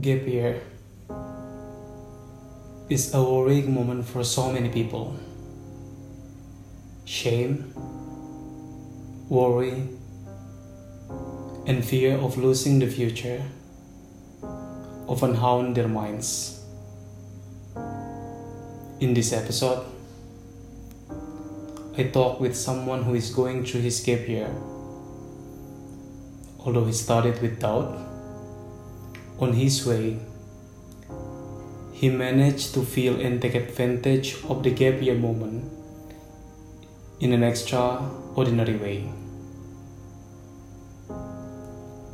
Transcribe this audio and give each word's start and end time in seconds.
Gap 0.00 0.26
year 0.26 0.62
is 2.88 3.12
a 3.12 3.22
worrying 3.22 3.74
moment 3.74 4.06
for 4.06 4.24
so 4.24 4.50
many 4.50 4.70
people. 4.70 5.14
Shame, 7.04 7.74
worry, 9.28 9.86
and 11.66 11.84
fear 11.84 12.16
of 12.16 12.38
losing 12.38 12.78
the 12.78 12.86
future 12.86 13.42
often 15.06 15.34
haunt 15.34 15.74
their 15.74 15.88
minds. 15.88 16.64
In 19.00 19.12
this 19.12 19.34
episode, 19.34 19.84
I 21.98 22.04
talk 22.04 22.40
with 22.40 22.56
someone 22.56 23.02
who 23.02 23.12
is 23.12 23.28
going 23.28 23.66
through 23.66 23.82
his 23.82 24.00
gap 24.00 24.26
year. 24.26 24.50
Although 26.60 26.86
he 26.86 26.94
started 26.94 27.42
with 27.42 27.60
doubt, 27.60 28.11
on 29.42 29.58
his 29.58 29.82
way, 29.82 30.22
he 31.98 32.06
managed 32.06 32.70
to 32.78 32.80
feel 32.86 33.18
and 33.18 33.42
take 33.42 33.58
advantage 33.58 34.38
of 34.46 34.62
the 34.62 34.70
gap 34.70 35.02
year 35.02 35.18
moment 35.18 35.66
in 37.18 37.34
an 37.34 37.42
extraordinary 37.42 38.78
way. 38.78 38.98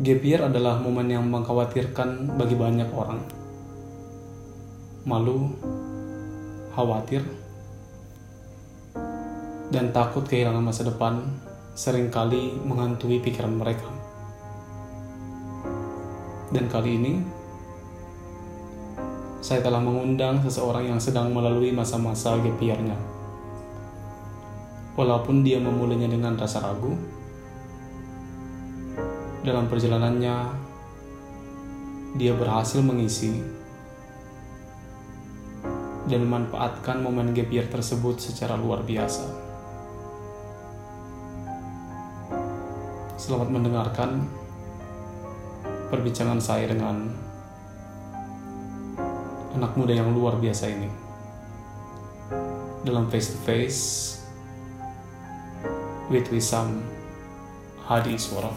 Gap 0.00 0.24
year 0.24 0.40
adalah 0.40 0.80
momen 0.80 1.12
yang 1.12 1.28
mengkhawatirkan 1.28 2.40
bagi 2.40 2.56
banyak 2.56 2.88
orang. 2.96 3.20
Malu, 5.04 5.52
khawatir, 6.72 7.28
dan 9.68 9.92
takut 9.92 10.24
kehilangan 10.24 10.64
masa 10.64 10.88
depan 10.88 11.28
sering 11.76 12.08
kali 12.08 12.56
menghantui 12.64 13.20
pikiran 13.20 13.52
mereka. 13.52 13.97
Dan 16.48 16.64
kali 16.72 16.96
ini, 16.96 17.14
saya 19.44 19.60
telah 19.60 19.84
mengundang 19.84 20.40
seseorang 20.40 20.88
yang 20.88 21.00
sedang 21.00 21.28
melalui 21.32 21.76
masa-masa 21.76 22.40
gap 22.40 22.56
year-nya. 22.56 22.96
Walaupun 24.96 25.44
dia 25.44 25.60
memulainya 25.60 26.08
dengan 26.08 26.40
rasa 26.40 26.64
ragu, 26.64 26.96
dalam 29.44 29.68
perjalanannya 29.68 30.36
dia 32.16 32.32
berhasil 32.34 32.80
mengisi 32.80 33.44
dan 36.08 36.24
memanfaatkan 36.24 37.04
momen 37.04 37.36
gap 37.36 37.52
tersebut 37.52 38.16
secara 38.18 38.56
luar 38.56 38.80
biasa. 38.82 39.28
Selamat 43.20 43.48
mendengarkan 43.52 44.24
perbincangan 45.88 46.36
saya 46.36 46.68
dengan 46.68 47.08
anak 49.56 49.72
muda 49.72 49.96
yang 49.96 50.12
luar 50.12 50.36
biasa 50.36 50.68
ini 50.68 50.88
dalam 52.84 53.08
face 53.08 53.32
to 53.32 53.38
face 53.48 53.80
with 56.12 56.28
Wisam 56.28 56.84
Hadi 57.88 58.20
Iswara. 58.20 58.52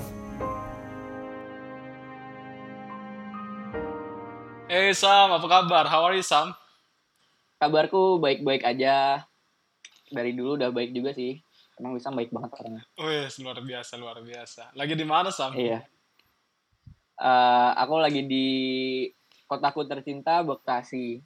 Hey 4.68 4.92
Sam, 4.92 5.32
apa 5.32 5.48
kabar? 5.48 5.88
How 5.88 6.04
are 6.08 6.16
you 6.20 6.24
Sam? 6.24 6.52
Kabarku 7.64 8.20
baik-baik 8.20 8.68
aja. 8.68 9.24
Dari 10.12 10.36
dulu 10.36 10.60
udah 10.60 10.72
baik 10.72 10.92
juga 10.92 11.16
sih. 11.16 11.40
Emang 11.80 11.96
Wisam 11.96 12.16
baik 12.16 12.32
banget 12.36 12.52
orangnya. 12.60 12.84
Oh 13.00 13.08
yes, 13.08 13.40
luar 13.40 13.60
biasa, 13.64 13.96
luar 13.96 14.20
biasa. 14.20 14.76
Lagi 14.76 15.00
di 15.00 15.08
mana 15.08 15.32
Sam? 15.32 15.56
Iya. 15.56 15.88
Uh, 17.22 17.72
aku 17.78 18.02
lagi 18.02 18.26
di 18.26 18.48
kotaku 19.46 19.86
tercinta 19.86 20.42
Bekasi. 20.42 21.22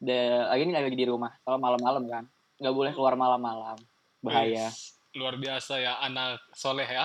De, 0.00 0.46
lagi 0.48 0.62
ini 0.64 0.72
lagi 0.72 0.96
di 0.96 1.04
rumah. 1.04 1.36
Kalau 1.44 1.60
malam-malam 1.60 2.04
kan, 2.08 2.24
nggak 2.56 2.74
boleh 2.74 2.92
keluar 2.96 3.12
malam-malam. 3.12 3.76
Bahaya. 4.24 4.72
Wih, 4.72 5.20
luar 5.20 5.36
biasa 5.36 5.84
ya, 5.84 6.00
anak 6.00 6.40
soleh 6.56 6.88
ya. 6.88 7.04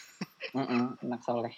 mm 0.58 0.66
-mm, 0.66 0.84
anak 1.08 1.20
soleh. 1.24 1.54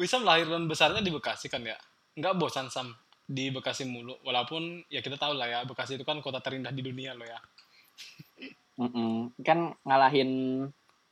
Wisam 0.00 0.24
lahir 0.24 0.48
dan 0.48 0.64
besarnya 0.64 1.04
di 1.04 1.12
Bekasi 1.12 1.52
kan 1.52 1.60
ya? 1.60 1.76
Nggak 2.16 2.40
bosan 2.40 2.72
Sam 2.72 2.96
di 3.28 3.52
Bekasi 3.52 3.84
mulu. 3.84 4.16
Walaupun 4.24 4.88
ya 4.88 5.04
kita 5.04 5.20
tahu 5.20 5.36
lah 5.36 5.50
ya, 5.50 5.60
Bekasi 5.68 6.00
itu 6.00 6.06
kan 6.08 6.24
kota 6.24 6.40
terindah 6.40 6.72
di 6.72 6.80
dunia 6.80 7.12
loh 7.12 7.28
ya. 7.28 7.38
mm 8.80 8.88
-mm. 8.88 9.14
Kan 9.44 9.76
ngalahin 9.84 10.30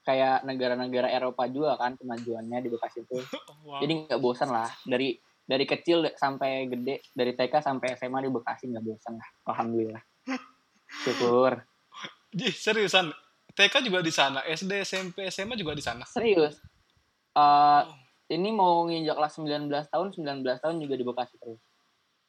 kayak 0.03 0.43
negara-negara 0.43 1.09
Eropa 1.11 1.47
juga 1.47 1.79
kan 1.79 1.95
kemajuannya 1.99 2.59
di 2.63 2.69
Bekasi 2.71 3.07
itu. 3.07 3.19
Wow. 3.63 3.79
Jadi 3.79 4.11
nggak 4.11 4.19
bosan 4.19 4.51
lah 4.51 4.67
dari 4.83 5.15
dari 5.47 5.63
kecil 5.63 6.03
sampai 6.19 6.67
gede 6.67 7.07
dari 7.15 7.31
TK 7.31 7.63
sampai 7.63 7.95
SMA 7.95 8.27
di 8.27 8.31
Bekasi 8.35 8.67
nggak 8.75 8.83
bosan 8.83 9.15
lah. 9.23 9.29
Alhamdulillah. 9.55 10.03
Syukur. 11.07 11.63
Ji, 12.35 12.51
seriusan 12.51 13.15
TK 13.55 13.87
juga 13.87 14.03
di 14.03 14.11
sana, 14.11 14.43
SD, 14.43 14.83
SMP, 14.83 15.31
SMA 15.31 15.55
juga 15.55 15.79
di 15.79 15.85
sana. 15.85 16.03
Serius. 16.09 16.59
Uh, 17.39 17.87
oh. 17.87 17.95
Ini 18.33 18.49
mau 18.51 18.89
nginjak 18.89 19.15
kelas 19.15 19.35
19 19.39 19.71
tahun, 19.93 20.07
19 20.11 20.43
tahun 20.43 20.77
juga 20.83 20.95
di 20.99 21.05
Bekasi 21.05 21.35
terus. 21.39 21.61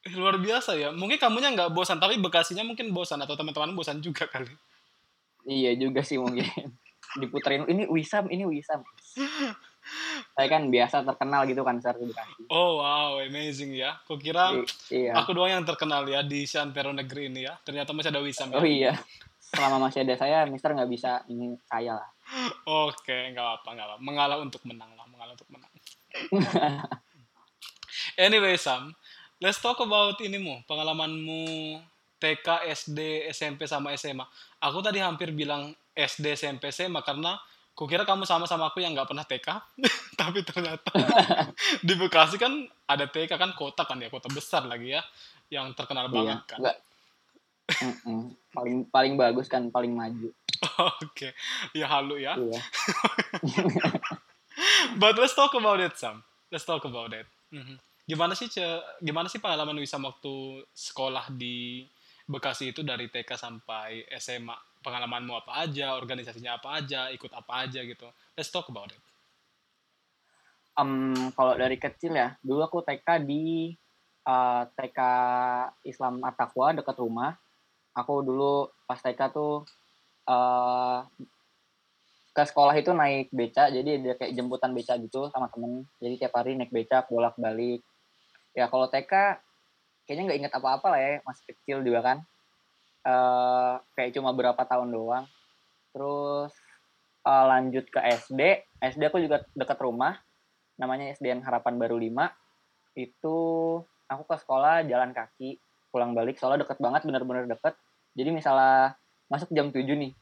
Eh, 0.04 0.14
luar 0.14 0.36
biasa 0.36 0.76
ya. 0.76 0.92
Mungkin 0.92 1.16
kamunya 1.16 1.48
nggak 1.50 1.72
bosan, 1.72 1.96
tapi 1.96 2.20
Bekasinya 2.20 2.60
mungkin 2.62 2.92
bosan 2.92 3.24
atau 3.24 3.34
teman-teman 3.34 3.72
bosan 3.72 4.04
juga 4.04 4.28
kali. 4.28 4.52
Iya 5.48 5.74
juga 5.80 6.04
sih 6.04 6.20
mungkin. 6.20 6.44
diputerin 7.18 7.64
ini 7.70 7.86
Wisam 7.86 8.26
ini 8.30 8.44
Wisam. 8.46 8.82
Saya 10.34 10.48
kan 10.48 10.72
biasa 10.72 11.04
terkenal 11.04 11.44
gitu 11.44 11.60
kan 11.60 11.76
di 11.76 12.08
Bekasi. 12.08 12.48
Oh 12.48 12.80
wow 12.80 13.20
amazing 13.20 13.76
ya. 13.76 14.00
Kok 14.08 14.16
kira 14.16 14.56
I 14.56 14.64
iya. 14.90 15.12
aku 15.12 15.36
doang 15.36 15.60
yang 15.60 15.64
terkenal 15.68 16.08
ya 16.08 16.24
di 16.24 16.48
Santero 16.48 16.90
Negeri 16.90 17.28
ini 17.28 17.44
ya? 17.44 17.54
Ternyata 17.60 17.92
masih 17.92 18.10
ada 18.10 18.24
Wisam 18.24 18.48
ya? 18.50 18.56
oh 18.58 18.66
iya. 18.66 18.92
Selama 19.52 19.86
masih 19.86 20.02
ada 20.02 20.14
saya 20.16 20.48
Mister 20.48 20.72
nggak 20.72 20.90
bisa 20.90 21.22
ini 21.28 21.54
saya 21.68 22.00
lah. 22.00 22.08
Oke 22.64 23.30
nggak 23.36 23.48
apa 23.60 23.68
nggak 23.76 23.86
apa 23.86 23.96
mengalah 24.00 24.38
untuk 24.40 24.64
menang 24.64 24.90
lah 24.96 25.06
mengalah 25.06 25.32
untuk 25.36 25.48
menang. 25.52 25.72
Anyway 28.14 28.56
Sam 28.56 28.94
let's 29.42 29.60
talk 29.60 29.78
about 29.84 30.16
inimu 30.24 30.64
pengalamanmu 30.64 31.76
TK, 32.18 32.66
SD, 32.70 33.28
SMP 33.30 33.66
sama 33.68 33.92
SMA. 33.98 34.24
Aku 34.62 34.80
tadi 34.80 35.02
hampir 35.02 35.34
bilang 35.34 35.74
SD, 35.94 36.34
SMP, 36.34 36.70
SMA 36.70 37.04
karena 37.04 37.36
kukira 37.74 38.06
kamu 38.06 38.22
sama 38.22 38.46
sama 38.46 38.70
aku 38.70 38.78
yang 38.78 38.94
nggak 38.94 39.10
pernah 39.10 39.26
TK, 39.26 39.48
tapi 40.20 40.46
ternyata 40.46 40.90
di 41.86 41.94
Bekasi 41.98 42.38
kan 42.38 42.64
ada 42.86 43.10
TK 43.10 43.34
kan 43.34 43.50
kota 43.58 43.82
kan 43.82 43.98
ya 43.98 44.08
kota 44.08 44.30
besar 44.30 44.64
lagi 44.64 44.94
ya, 44.94 45.02
yang 45.50 45.74
terkenal 45.74 46.06
iya, 46.08 46.14
banget 46.14 46.40
kan. 46.46 46.58
Enggak. 46.62 46.78
paling 48.52 48.84
paling 48.92 49.14
bagus 49.16 49.48
kan 49.48 49.72
paling 49.72 49.96
maju. 49.96 50.28
Oke, 51.00 51.00
okay. 51.02 51.32
ya 51.72 51.88
halu 51.90 52.20
ya. 52.20 52.36
Iya. 52.38 52.60
But 55.00 55.18
let's 55.18 55.34
talk 55.34 55.54
about 55.56 55.82
it 55.82 55.98
Sam. 55.98 56.22
Let's 56.52 56.62
talk 56.62 56.84
about 56.86 57.10
it. 57.10 57.26
Mm-hmm. 57.50 57.76
Gimana 58.04 58.36
sih 58.36 58.52
gimana 59.00 59.26
sih 59.32 59.40
pengalaman 59.40 59.80
Wisam 59.80 60.04
waktu 60.04 60.62
sekolah 60.76 61.32
di 61.32 61.88
Bekasi 62.24 62.72
itu 62.72 62.80
dari 62.80 63.12
TK 63.12 63.36
sampai 63.36 64.08
SMA 64.16 64.56
pengalamanmu 64.84 65.32
apa 65.44 65.64
aja, 65.64 65.96
organisasinya 65.96 66.60
apa 66.60 66.80
aja, 66.80 67.08
ikut 67.08 67.32
apa 67.32 67.64
aja 67.64 67.80
gitu. 67.80 68.04
Let's 68.36 68.52
talk 68.52 68.68
about 68.68 68.92
it. 68.92 69.00
Um, 70.76 71.32
kalau 71.32 71.56
dari 71.56 71.80
kecil 71.80 72.12
ya, 72.12 72.36
dulu 72.44 72.64
aku 72.66 72.84
TK 72.84 73.24
di 73.24 73.72
uh, 74.28 74.32
eh, 74.32 74.62
TK 74.76 75.00
Islam 75.88 76.20
Atakwa 76.20 76.76
dekat 76.76 76.96
rumah. 77.00 77.32
Aku 77.96 78.20
dulu 78.20 78.68
pas 78.84 78.98
TK 79.00 79.20
tuh 79.32 79.64
uh, 80.28 81.06
ke 82.34 82.42
sekolah 82.42 82.74
itu 82.74 82.90
naik 82.90 83.30
beca, 83.30 83.70
jadi 83.70 84.02
ada 84.02 84.18
kayak 84.18 84.34
jemputan 84.34 84.74
beca 84.74 84.98
gitu 84.98 85.30
sama 85.30 85.46
temen. 85.48 85.86
Jadi 86.02 86.14
tiap 86.18 86.34
hari 86.34 86.58
naik 86.58 86.74
beca 86.74 87.06
bolak-balik. 87.06 87.80
Ya 88.58 88.66
kalau 88.66 88.90
TK 88.90 89.38
kayaknya 90.04 90.22
nggak 90.30 90.38
inget 90.44 90.54
apa-apa 90.54 90.86
lah 90.92 91.00
ya, 91.00 91.12
masih 91.24 91.44
kecil 91.52 91.78
juga 91.84 92.00
kan. 92.04 92.18
Uh, 93.04 93.76
kayak 93.96 94.16
cuma 94.16 94.32
berapa 94.32 94.60
tahun 94.64 94.92
doang. 94.92 95.26
Terus 95.92 96.52
uh, 97.24 97.44
lanjut 97.48 97.88
ke 97.88 98.00
SD 98.00 98.40
SD 98.84 99.02
aku 99.08 99.18
juga 99.24 99.40
dekat 99.56 99.80
rumah. 99.80 100.20
Namanya 100.76 101.16
SDN 101.16 101.40
Harapan 101.40 101.80
Baru 101.80 101.96
5 101.96 102.12
itu 102.98 103.36
aku 104.06 104.22
ke 104.28 104.36
sekolah 104.42 104.84
jalan 104.84 105.16
kaki 105.16 105.56
pulang 105.88 106.12
balik. 106.12 106.36
Soalnya 106.36 106.68
deket 106.68 106.78
banget 106.82 107.08
bener-bener 107.08 107.48
deket. 107.48 107.74
Jadi 108.14 108.30
misalnya 108.34 108.98
masuk 109.32 109.48
jam 109.56 109.72
7 109.72 109.86
nih. 109.86 110.12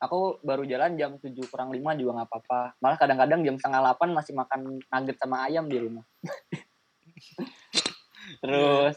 Aku 0.00 0.40
baru 0.40 0.64
jalan 0.64 0.96
jam 0.96 1.20
7 1.20 1.32
kurang 1.48 1.72
5 1.72 2.00
juga 2.00 2.10
nggak 2.20 2.28
apa-apa. 2.28 2.60
Malah 2.80 2.98
kadang-kadang 2.98 3.40
jam 3.46 3.56
setengah 3.56 3.80
8 3.96 4.16
masih 4.16 4.32
makan 4.36 4.60
nugget 4.80 5.16
sama 5.20 5.46
ayam 5.48 5.68
di 5.68 5.78
rumah. 5.78 6.04
Terus 8.42 8.96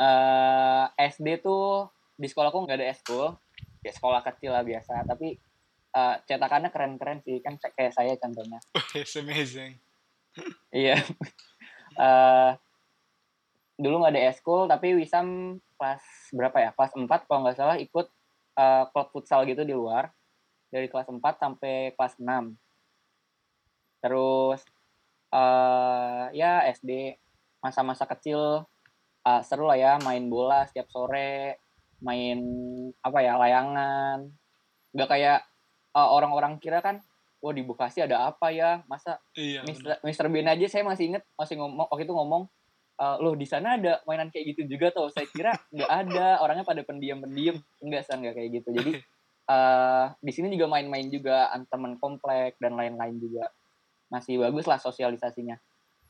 uh, 0.00 0.84
eh, 0.96 1.12
SD 1.12 1.44
tuh 1.44 1.92
di 2.16 2.26
sekolahku 2.28 2.64
nggak 2.64 2.78
ada 2.80 2.88
eskul 2.92 3.36
ya 3.84 3.92
sekolah 3.92 4.24
kecil 4.24 4.56
lah 4.56 4.64
biasa. 4.64 5.04
Tapi 5.04 5.36
uh, 5.92 6.16
cetakannya 6.24 6.72
keren-keren 6.72 7.20
sih. 7.20 7.44
Kan 7.44 7.60
kayak 7.60 7.92
saya 7.92 8.16
contohnya. 8.16 8.58
It's 8.98 9.16
amazing. 9.20 9.76
Iya. 10.72 11.04
Uh, 11.96 12.56
dulu 13.82 14.04
nggak 14.04 14.12
ada 14.12 14.24
eskul 14.28 14.68
tapi 14.68 14.92
Wisam 14.96 15.60
kelas 15.76 16.04
berapa 16.32 16.56
ya? 16.56 16.70
Kelas 16.72 16.92
4 16.96 17.28
kalau 17.28 17.40
nggak 17.44 17.56
salah 17.56 17.76
ikut 17.76 18.06
uh, 18.56 18.84
klub 18.92 19.08
futsal 19.12 19.44
gitu 19.44 19.64
di 19.64 19.76
luar. 19.76 20.12
Dari 20.70 20.88
kelas 20.88 21.08
4 21.08 21.20
sampai 21.20 21.92
kelas 21.92 22.16
6 22.16 22.56
terus 24.00 24.64
uh, 25.28 26.32
ya 26.32 26.64
SD 26.72 27.20
masa-masa 27.60 28.08
kecil 28.08 28.64
uh, 29.24 29.40
seru 29.44 29.68
lah 29.68 29.76
ya 29.76 29.92
main 30.00 30.28
bola 30.28 30.64
setiap 30.64 30.88
sore 30.88 31.60
main 32.00 32.38
apa 33.04 33.18
ya 33.20 33.36
layangan. 33.36 34.28
Nggak 34.96 35.08
kayak 35.08 35.40
orang 35.92 36.10
orang-orang 36.32 36.52
kira 36.62 36.80
kan 36.80 37.02
wah 37.40 37.52
di 37.52 37.64
Bekasi 37.64 38.04
ada 38.04 38.28
apa 38.28 38.52
ya? 38.52 38.80
Masa 38.88 39.20
iya, 39.36 39.64
Mister, 39.64 40.00
Mister 40.04 40.26
Bean 40.28 40.48
aja 40.48 40.66
saya 40.68 40.84
masih 40.84 41.14
inget 41.14 41.24
masih 41.36 41.60
ngomong 41.60 41.88
waktu 41.88 42.04
itu 42.08 42.14
ngomong 42.16 42.42
uh, 43.00 43.16
loh 43.20 43.34
di 43.36 43.48
sana 43.48 43.80
ada 43.80 44.00
mainan 44.04 44.28
kayak 44.28 44.56
gitu 44.56 44.76
juga 44.76 44.92
tuh 44.92 45.08
saya 45.12 45.28
kira 45.28 45.52
nggak 45.72 45.90
ada 45.90 46.40
orangnya 46.44 46.64
pada 46.64 46.82
pendiam-pendiam. 46.84 47.60
Enggak 47.84 48.08
sih 48.08 48.16
nggak 48.16 48.34
kayak 48.36 48.50
gitu. 48.60 48.68
Jadi 48.76 48.92
uh, 49.48 50.12
di 50.26 50.32
sini 50.32 50.52
juga 50.56 50.68
main-main 50.68 51.08
juga 51.08 51.52
teman 51.68 51.96
komplek 52.00 52.56
dan 52.60 52.76
lain-lain 52.76 53.16
juga. 53.20 53.52
Masih 54.08 54.40
bagus 54.40 54.64
lah 54.66 54.80
sosialisasinya. 54.80 55.56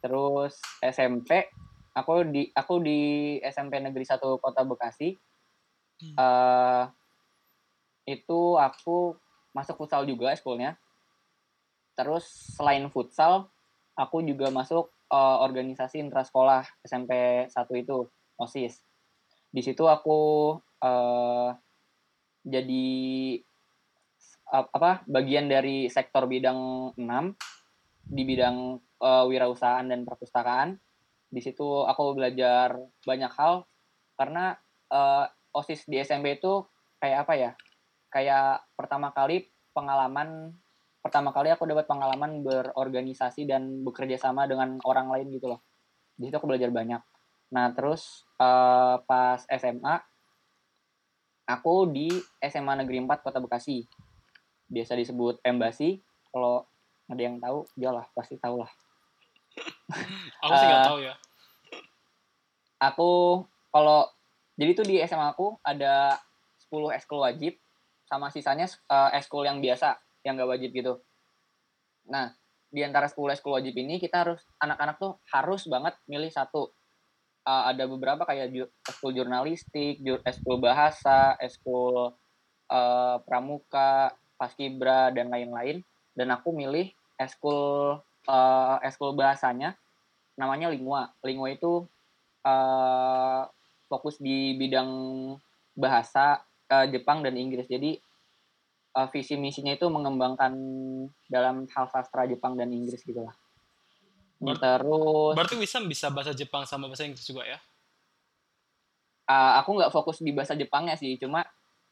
Terus 0.00 0.56
SMP 0.80 1.50
aku 1.94 2.26
di 2.28 2.48
aku 2.54 2.78
di 2.82 3.00
SMP 3.42 3.82
Negeri 3.82 4.06
1 4.06 4.20
Kota 4.20 4.62
Bekasi 4.62 5.14
hmm. 5.14 6.14
uh, 6.16 6.84
itu 8.06 8.40
aku 8.58 9.14
masuk 9.54 9.84
futsal 9.84 10.06
juga 10.06 10.34
sekolahnya 10.34 10.78
terus 11.98 12.24
selain 12.54 12.86
futsal 12.88 13.50
aku 13.98 14.22
juga 14.22 14.48
masuk 14.54 14.88
uh, 15.10 15.42
organisasi 15.42 16.00
intrasekolah 16.00 16.64
SMP 16.86 17.44
1 17.50 17.54
itu 17.82 18.06
OSIS 18.38 18.80
di 19.50 19.60
situ 19.60 19.82
aku 19.90 20.54
uh, 20.80 21.50
jadi 22.46 22.88
apa 24.50 25.06
bagian 25.06 25.46
dari 25.46 25.86
sektor 25.86 26.26
bidang 26.26 26.94
6 26.98 27.02
di 28.10 28.22
bidang 28.26 28.74
uh, 28.98 29.24
wirausahaan 29.30 29.86
dan 29.86 30.02
perpustakaan. 30.02 30.74
Di 31.30 31.38
situ 31.38 31.86
aku 31.86 32.18
belajar 32.18 32.74
banyak 33.06 33.30
hal 33.38 33.62
karena 34.18 34.58
uh, 34.90 35.24
OSIS 35.54 35.86
di 35.86 36.02
SMP 36.02 36.42
itu 36.42 36.66
kayak 36.98 37.18
apa 37.26 37.34
ya? 37.38 37.50
Kayak 38.10 38.66
pertama 38.74 39.14
kali 39.14 39.46
pengalaman 39.70 40.58
pertama 41.00 41.30
kali 41.32 41.48
aku 41.54 41.64
dapat 41.64 41.86
pengalaman 41.86 42.42
berorganisasi 42.44 43.46
dan 43.48 43.86
bekerja 43.86 44.20
sama 44.20 44.44
dengan 44.50 44.76
orang 44.82 45.08
lain 45.08 45.30
gitu 45.32 45.54
loh. 45.54 45.62
Di 46.18 46.28
situ 46.28 46.36
aku 46.36 46.50
belajar 46.50 46.68
banyak. 46.74 47.00
Nah, 47.54 47.72
terus 47.72 48.26
uh, 48.36 49.00
pas 49.06 49.40
SMA 49.46 49.94
aku 51.46 51.88
di 51.88 52.10
SMA 52.42 52.84
Negeri 52.84 53.00
4 53.06 53.24
Kota 53.24 53.38
Bekasi. 53.38 53.86
Biasa 54.70 54.98
disebut 54.98 55.42
Embasi. 55.46 55.98
Kalau 56.30 56.66
ada 57.10 57.22
yang 57.22 57.42
tahu 57.42 57.66
dia 57.74 57.90
lah 57.90 58.06
pasti 58.14 58.38
tahu 58.38 58.62
lah 58.62 58.70
aku 60.44 60.52
sih 60.56 60.66
nggak 60.66 60.82
uh, 60.84 60.88
tahu 60.88 60.98
ya. 61.02 61.14
aku 62.80 63.10
kalau 63.70 64.08
jadi 64.60 64.70
tuh 64.76 64.86
di 64.86 65.00
SMA 65.08 65.32
aku 65.32 65.56
ada 65.64 66.20
10 66.68 66.96
eskul 67.00 67.24
wajib 67.24 67.56
sama 68.04 68.28
sisanya 68.28 68.68
uh, 68.90 69.08
eskul 69.14 69.46
yang 69.46 69.62
biasa 69.62 69.96
yang 70.26 70.36
gak 70.36 70.50
wajib 70.50 70.70
gitu. 70.74 71.00
Nah 72.10 72.34
di 72.70 72.84
antara 72.84 73.08
10 73.08 73.18
eskul 73.34 73.56
wajib 73.56 73.74
ini 73.78 73.96
kita 73.96 74.26
harus 74.26 74.42
anak-anak 74.60 74.96
tuh 75.00 75.16
harus 75.32 75.64
banget 75.70 75.94
milih 76.10 76.28
satu. 76.28 76.70
Uh, 77.40 77.72
ada 77.72 77.88
beberapa 77.88 78.28
kayak 78.28 78.52
ju 78.52 78.68
eskul 78.84 79.16
jurnalistik, 79.16 80.04
jur 80.04 80.20
eskul 80.28 80.60
bahasa, 80.60 81.40
eskul 81.40 82.12
uh, 82.68 83.16
pramuka, 83.24 84.12
paskibra 84.36 85.08
dan 85.08 85.32
lain-lain. 85.32 85.80
Dan 86.12 86.36
aku 86.36 86.52
milih 86.52 86.92
eskul 87.16 87.96
uh, 88.28 88.76
eskul 88.84 89.16
bahasanya 89.16 89.76
namanya 90.36 90.72
Lingua. 90.72 91.12
Lingua 91.24 91.52
itu 91.52 91.84
uh, 92.44 93.42
fokus 93.88 94.16
di 94.20 94.56
bidang 94.56 94.90
bahasa 95.76 96.40
uh, 96.72 96.86
Jepang 96.88 97.20
dan 97.20 97.36
Inggris. 97.36 97.68
Jadi 97.68 98.00
uh, 98.96 99.06
visi 99.12 99.36
misinya 99.36 99.74
itu 99.74 99.86
mengembangkan 99.86 100.52
dalam 101.28 101.68
hal 101.70 101.86
sastra 101.92 102.26
Jepang 102.26 102.56
dan 102.56 102.72
Inggris 102.72 103.04
gitulah. 103.04 103.34
Ber 104.40 104.56
Terus. 104.56 105.36
Berarti 105.36 105.56
Wisam 105.60 105.84
bisa 105.84 106.08
bahasa 106.08 106.32
Jepang 106.32 106.64
sama 106.64 106.88
bahasa 106.88 107.04
Inggris 107.04 107.28
juga 107.28 107.44
ya? 107.44 107.60
Uh, 109.28 109.60
aku 109.62 109.78
nggak 109.78 109.92
fokus 109.94 110.24
di 110.24 110.34
bahasa 110.34 110.58
Jepangnya 110.58 110.98
sih, 110.98 111.14
cuma 111.20 111.46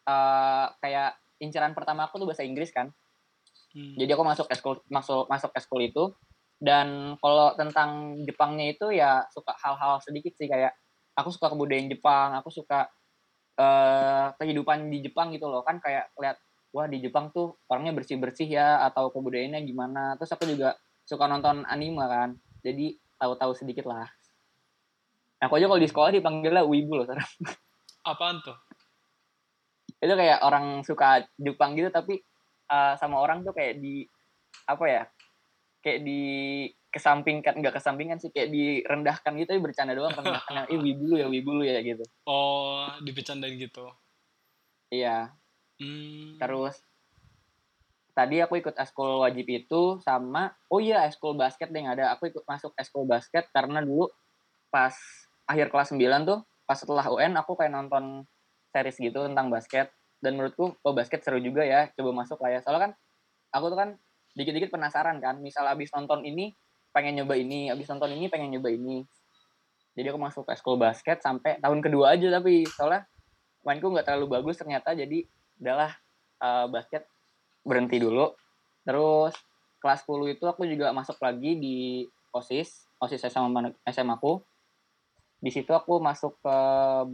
uh, 0.09 0.67
kayak 0.83 1.15
inceran 1.39 1.71
pertama 1.71 2.09
aku 2.09 2.19
tuh 2.19 2.27
bahasa 2.27 2.43
Inggris 2.43 2.75
kan. 2.75 2.91
Hmm. 3.73 3.95
Jadi 4.01 4.11
aku 4.13 4.25
masuk 4.25 4.47
eskul 4.49 4.81
masuk 4.89 5.29
masuk 5.29 5.51
eskul 5.53 5.81
itu 5.85 6.05
dan 6.59 7.15
kalau 7.21 7.55
tentang 7.55 8.19
Jepangnya 8.25 8.73
itu 8.75 8.91
ya 8.91 9.29
suka 9.31 9.55
hal-hal 9.61 10.03
sedikit 10.03 10.35
sih 10.35 10.51
kayak 10.51 10.75
aku 11.15 11.31
suka 11.31 11.53
kebudayaan 11.55 11.91
Jepang, 11.91 12.35
aku 12.35 12.51
suka 12.51 12.89
uh, 13.59 14.35
kehidupan 14.41 14.91
di 14.91 15.05
Jepang 15.05 15.31
gitu 15.31 15.47
loh 15.47 15.63
kan 15.63 15.79
kayak 15.79 16.11
lihat 16.19 16.39
wah 16.75 16.87
di 16.91 16.99
Jepang 17.01 17.31
tuh 17.31 17.57
orangnya 17.71 17.95
bersih-bersih 17.95 18.49
ya 18.49 18.83
atau 18.89 19.13
kebudayaannya 19.15 19.61
gimana. 19.67 20.03
Terus 20.19 20.35
aku 20.35 20.45
juga 20.49 20.75
suka 21.07 21.25
nonton 21.31 21.63
anime 21.69 22.03
kan. 22.05 22.31
Jadi 22.65 22.99
tahu-tahu 23.17 23.55
sedikit 23.55 23.87
lah. 23.87 24.07
Aku 25.39 25.55
aja 25.55 25.71
kalau 25.71 25.79
di 25.79 25.87
sekolah 25.87 26.11
dipanggilnya 26.11 26.67
wibu 26.67 26.99
loh 26.99 27.07
sekarang. 27.07 27.31
Apaan 28.11 28.43
tuh? 28.43 28.59
itu 29.99 30.15
kayak 30.15 30.39
orang 30.47 30.87
suka 30.87 31.27
Jepang 31.35 31.75
gitu 31.75 31.91
tapi 31.91 32.23
uh, 32.69 32.95
sama 33.01 33.21
orang 33.21 33.43
tuh 33.43 33.53
kayak 33.57 33.81
di 33.81 34.05
apa 34.69 34.85
ya 34.87 35.03
kayak 35.81 36.01
di 36.05 36.23
kesampingkan 36.89 37.61
nggak 37.61 37.77
kesampingkan 37.77 38.17
sih 38.17 38.33
kayak 38.33 38.49
direndahkan 38.49 39.37
gitu 39.37 39.51
ya 39.57 39.61
bercanda 39.61 39.93
doang 39.93 40.13
rendahkan 40.17 40.65
eh 40.73 40.81
wibu 40.81 41.05
lu 41.05 41.17
ya 41.21 41.29
wibu 41.29 41.51
lu 41.61 41.65
ya 41.65 41.81
gitu. 41.85 42.05
Oh 42.25 42.89
dibecandain 43.05 43.57
gitu. 43.61 43.89
Iya. 44.89 45.33
Hmm. 45.79 46.35
terus 46.43 46.75
tadi 48.11 48.43
aku 48.43 48.59
ikut 48.59 48.75
eskul 48.75 49.23
wajib 49.23 49.47
itu 49.47 50.03
sama 50.03 50.51
oh 50.67 50.83
iya 50.83 51.07
eskul 51.07 51.39
basket 51.39 51.71
deh 51.71 51.87
ada 51.87 52.11
aku 52.19 52.35
ikut 52.35 52.43
masuk 52.51 52.75
eskul 52.75 53.07
basket 53.07 53.47
karena 53.55 53.79
dulu 53.79 54.11
pas 54.75 54.91
akhir 55.47 55.71
kelas 55.71 55.95
9 55.95 56.27
tuh 56.27 56.43
pas 56.67 56.75
setelah 56.75 57.07
UN 57.15 57.39
aku 57.39 57.55
kayak 57.55 57.71
nonton 57.71 58.27
series 58.75 58.99
gitu 58.99 59.23
tentang 59.31 59.55
basket 59.55 59.95
dan 60.19 60.35
menurutku 60.35 60.75
oh 60.83 60.95
basket 60.95 61.23
seru 61.23 61.39
juga 61.39 61.63
ya 61.63 61.91
coba 61.95 62.25
masuk 62.25 62.39
lah 62.43 62.59
ya. 62.59 62.61
Soalnya 62.63 62.91
kan 62.91 62.93
aku 63.55 63.65
tuh 63.71 63.79
kan 63.79 63.91
dikit-dikit 64.35 64.71
penasaran 64.71 65.19
kan 65.19 65.39
misal 65.43 65.67
abis 65.67 65.91
nonton 65.95 66.23
ini 66.23 66.55
pengen 66.95 67.23
nyoba 67.23 67.35
ini 67.39 67.71
abis 67.71 67.91
nonton 67.91 68.15
ini 68.15 68.27
pengen 68.31 68.55
nyoba 68.55 68.69
ini. 68.71 69.07
Jadi 69.99 70.07
aku 70.15 70.21
masuk 70.21 70.43
ke 70.47 70.55
sekolah 70.55 70.91
basket 70.91 71.19
sampai 71.23 71.59
tahun 71.59 71.83
kedua 71.83 72.15
aja 72.15 72.31
tapi 72.31 72.63
soalnya 72.67 73.07
mainku 73.67 73.91
nggak 73.91 74.07
terlalu 74.07 74.39
bagus 74.39 74.55
ternyata 74.59 74.95
jadi 74.95 75.27
udahlah 75.59 75.91
uh, 76.39 76.67
basket 76.71 77.07
berhenti 77.67 77.99
dulu. 77.99 78.31
Terus 78.87 79.35
kelas 79.79 80.03
10 80.07 80.35
itu 80.39 80.45
aku 80.47 80.67
juga 80.67 80.91
masuk 80.91 81.19
lagi 81.23 81.59
di 81.59 81.77
OSIS 82.35 82.89
OSIS 82.99 83.31
SMA 83.31 83.75
SMA 83.91 84.15
aku 84.19 84.43
di 85.39 85.51
situ 85.55 85.71
aku 85.71 86.03
masuk 86.03 86.43
ke 86.43 86.57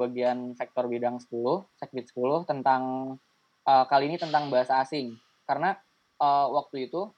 bagian 0.01 0.57
sektor 0.57 0.89
bidang 0.89 1.21
10, 1.21 1.29
sekbid 1.77 2.09
10 2.09 2.49
tentang 2.49 3.15
uh, 3.69 3.85
kali 3.85 4.09
ini 4.09 4.17
tentang 4.17 4.49
bahasa 4.49 4.81
asing. 4.81 5.13
Karena 5.45 5.77
uh, 6.25 6.49
waktu 6.57 6.89
itu 6.89 7.13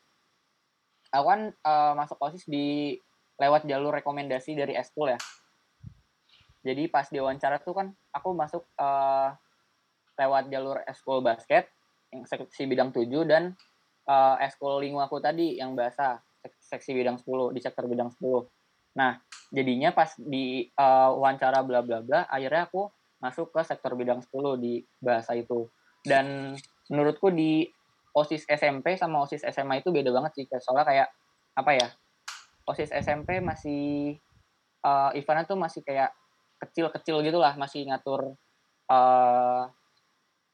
aku 1.15 1.27
kan 1.31 1.41
uh, 1.63 1.95
masuk 1.95 2.19
OSIS 2.19 2.51
di 2.51 2.99
lewat 3.39 3.71
jalur 3.71 3.95
rekomendasi 3.95 4.59
dari 4.59 4.75
eskul 4.75 5.15
ya. 5.15 5.21
Jadi 6.67 6.91
pas 6.91 7.07
diwawancara 7.07 7.63
tuh 7.63 7.79
kan 7.79 7.89
aku 8.11 8.35
masuk 8.35 8.67
uh, 8.83 9.31
lewat 10.19 10.51
jalur 10.51 10.83
eskul 10.91 11.23
basket 11.23 11.71
yang 12.11 12.27
seksi 12.27 12.67
bidang 12.67 12.91
7 12.91 13.07
dan 13.31 13.55
uh, 14.11 14.35
eskul 14.43 14.83
lingua 14.83 15.07
aku 15.07 15.23
tadi 15.23 15.63
yang 15.63 15.79
bahasa 15.79 16.19
seksi 16.43 16.99
bidang 16.99 17.23
10 17.23 17.55
di 17.55 17.61
sektor 17.63 17.87
bidang 17.87 18.11
10. 18.11 18.43
Nah, 18.97 19.21
jadinya 19.53 19.93
pas 19.93 20.17
di 20.17 20.65
uh, 20.81 21.12
wawancara 21.15 21.61
bla 21.62 21.85
bla 21.85 22.00
bla, 22.00 22.25
akhirnya 22.26 22.67
aku 22.67 22.88
masuk 23.21 23.53
ke 23.53 23.61
sektor 23.65 23.93
bidang 23.93 24.25
10 24.25 24.57
di 24.57 24.81
bahasa 24.99 25.37
itu. 25.37 25.69
Dan 26.00 26.57
menurutku 26.88 27.29
di 27.29 27.69
OSIS 28.17 28.49
SMP 28.49 28.97
sama 28.97 29.21
OSIS 29.29 29.45
SMA 29.53 29.85
itu 29.85 29.93
beda 29.93 30.09
banget 30.09 30.33
sih. 30.41 30.45
Soalnya 30.49 30.88
kayak 30.88 31.09
apa 31.57 31.71
ya? 31.76 31.88
OSIS 32.67 32.91
SMP 32.91 33.38
masih 33.45 34.17
uh, 34.83 35.12
eventnya 35.12 35.45
tuh 35.47 35.61
masih 35.61 35.85
kayak 35.85 36.11
kecil-kecil 36.57 37.21
gitu 37.21 37.37
lah, 37.37 37.55
masih 37.61 37.85
ngatur 37.85 38.35
uh, 38.88 39.62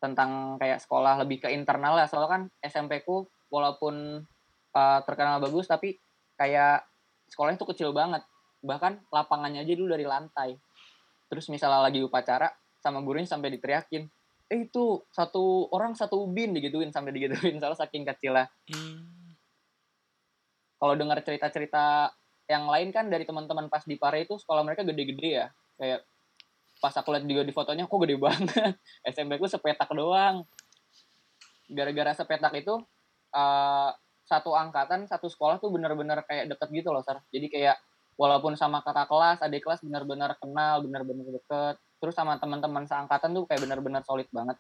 tentang 0.03 0.59
kayak 0.59 0.83
sekolah 0.83 1.23
lebih 1.23 1.47
ke 1.47 1.49
internal 1.55 1.95
lah. 1.95 2.11
Soalnya 2.11 2.31
kan 2.31 2.43
SMP 2.59 3.07
ku 3.07 3.31
walaupun 3.55 4.27
uh, 4.75 5.01
terkenal 5.07 5.39
bagus 5.39 5.71
tapi 5.71 5.95
kayak 6.35 6.83
sekolahnya 7.31 7.61
tuh 7.61 7.71
kecil 7.71 7.95
banget 7.95 8.25
bahkan 8.63 9.03
lapangannya 9.11 9.67
aja 9.67 9.75
dulu 9.75 9.93
dari 9.93 10.07
lantai. 10.07 10.55
Terus 11.27 11.51
misalnya 11.51 11.83
lagi 11.83 12.01
upacara 12.01 12.49
sama 12.79 13.03
gurunya 13.03 13.27
sampai 13.27 13.51
diteriakin. 13.59 14.07
Eh 14.49 14.71
itu 14.71 15.03
satu 15.11 15.69
orang 15.75 15.99
satu 15.99 16.25
ubin 16.25 16.55
digituin 16.55 16.95
sampai 16.95 17.11
digituin 17.11 17.59
soalnya 17.61 17.79
saking 17.83 18.07
kecilnya. 18.07 18.47
Hmm. 18.71 19.21
kalau 20.83 20.99
dengar 20.99 21.23
cerita-cerita 21.23 22.11
yang 22.51 22.67
lain 22.67 22.91
kan 22.91 23.07
dari 23.07 23.23
teman-teman 23.23 23.71
pas 23.71 23.87
di 23.87 23.95
Pare 23.95 24.27
itu 24.27 24.35
sekolah 24.35 24.67
mereka 24.67 24.83
gede-gede 24.83 25.31
ya. 25.31 25.47
Kayak 25.79 26.03
pas 26.83 26.91
aku 26.99 27.15
lihat 27.15 27.23
juga 27.31 27.47
di 27.47 27.55
fotonya 27.55 27.87
kok 27.87 28.01
gede 28.03 28.19
banget. 28.19 28.75
SMP 29.15 29.39
ku 29.39 29.47
sepetak 29.47 29.87
doang. 29.95 30.43
Gara-gara 31.71 32.19
sepetak 32.19 32.51
itu 32.59 32.75
eh, 33.31 33.91
satu 34.27 34.59
angkatan 34.59 35.07
satu 35.07 35.31
sekolah 35.31 35.63
tuh 35.63 35.71
bener-bener 35.71 36.19
kayak 36.27 36.51
deket 36.51 36.69
gitu 36.83 36.91
loh 36.91 37.07
sar. 37.07 37.23
Jadi 37.31 37.47
kayak 37.47 37.79
walaupun 38.23 38.55
sama 38.55 38.87
kakak 38.87 39.11
kelas 39.11 39.43
adik 39.43 39.67
kelas 39.67 39.83
bener-bener 39.83 40.31
kenal 40.39 40.79
bener-bener 40.87 41.27
deket. 41.27 41.75
Terus 41.99 42.15
sama 42.15 42.39
teman-teman 42.39 42.87
seangkatan 42.87 43.35
tuh 43.35 43.51
kayak 43.51 43.67
bener-bener 43.67 44.03
solid 44.07 44.31
banget. 44.31 44.55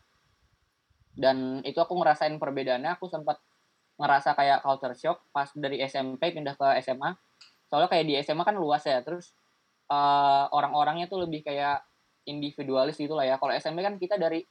Dan 1.15 1.63
itu 1.63 1.79
aku 1.79 1.95
ngerasain 1.95 2.35
perbedaannya. 2.43 2.99
Aku 2.99 3.07
sempat 3.07 3.39
ngerasa 4.03 4.35
kayak 4.35 4.67
culture 4.67 4.99
shock 4.99 5.23
pas 5.31 5.47
dari 5.55 5.79
SMP 5.87 6.35
pindah 6.35 6.59
ke 6.59 6.67
SMA 6.83 7.15
soalnya 7.71 7.87
kayak 7.87 8.05
di 8.11 8.15
SMA 8.27 8.43
kan 8.43 8.59
luas 8.59 8.83
ya. 8.83 8.99
Terus 9.07 9.31
eh, 9.87 10.45
orang-orangnya 10.51 11.07
tuh 11.07 11.23
lebih 11.23 11.47
kayak 11.47 11.87
individualis 12.27 12.99
gitu 12.99 13.15
lah 13.15 13.31
ya. 13.31 13.39
Kalau 13.39 13.55
SMP 13.55 13.87
kan 13.87 13.95
kita 14.03 14.19
dari 14.19 14.43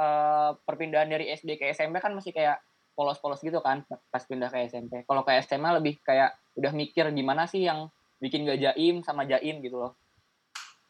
eh, 0.00 0.50
perpindahan 0.64 1.12
dari 1.12 1.28
SD 1.28 1.60
ke 1.60 1.68
SMP 1.76 2.00
kan 2.00 2.16
masih 2.16 2.32
kayak 2.32 2.56
polos-polos 2.96 3.44
gitu 3.44 3.60
kan 3.60 3.84
pas 4.08 4.24
pindah 4.24 4.48
ke 4.48 4.72
SMP 4.72 5.04
kalau 5.04 5.20
ke 5.20 5.36
SMA 5.44 5.68
lebih 5.76 6.00
kayak 6.00 6.32
udah 6.56 6.72
mikir 6.72 7.04
gimana 7.12 7.44
sih 7.44 7.68
yang 7.68 7.92
bikin 8.22 8.48
gak 8.48 8.60
jaim 8.60 9.04
sama 9.04 9.28
jaim 9.28 9.60
gitu 9.60 9.76
loh 9.80 9.92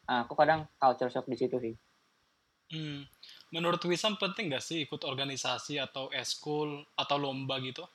nah, 0.06 0.26
aku 0.26 0.34
kadang 0.38 0.68
culture 0.78 1.10
shock 1.10 1.26
di 1.26 1.36
situ 1.38 1.58
sih 1.58 1.74
Hmm. 2.66 3.06
Menurut 3.54 3.78
Wisam 3.86 4.18
penting 4.18 4.50
gak 4.50 4.64
sih 4.64 4.82
ikut 4.82 5.06
organisasi 5.06 5.78
atau 5.78 6.10
eskul 6.10 6.82
atau 6.98 7.14
lomba 7.14 7.62
gitu? 7.62 7.86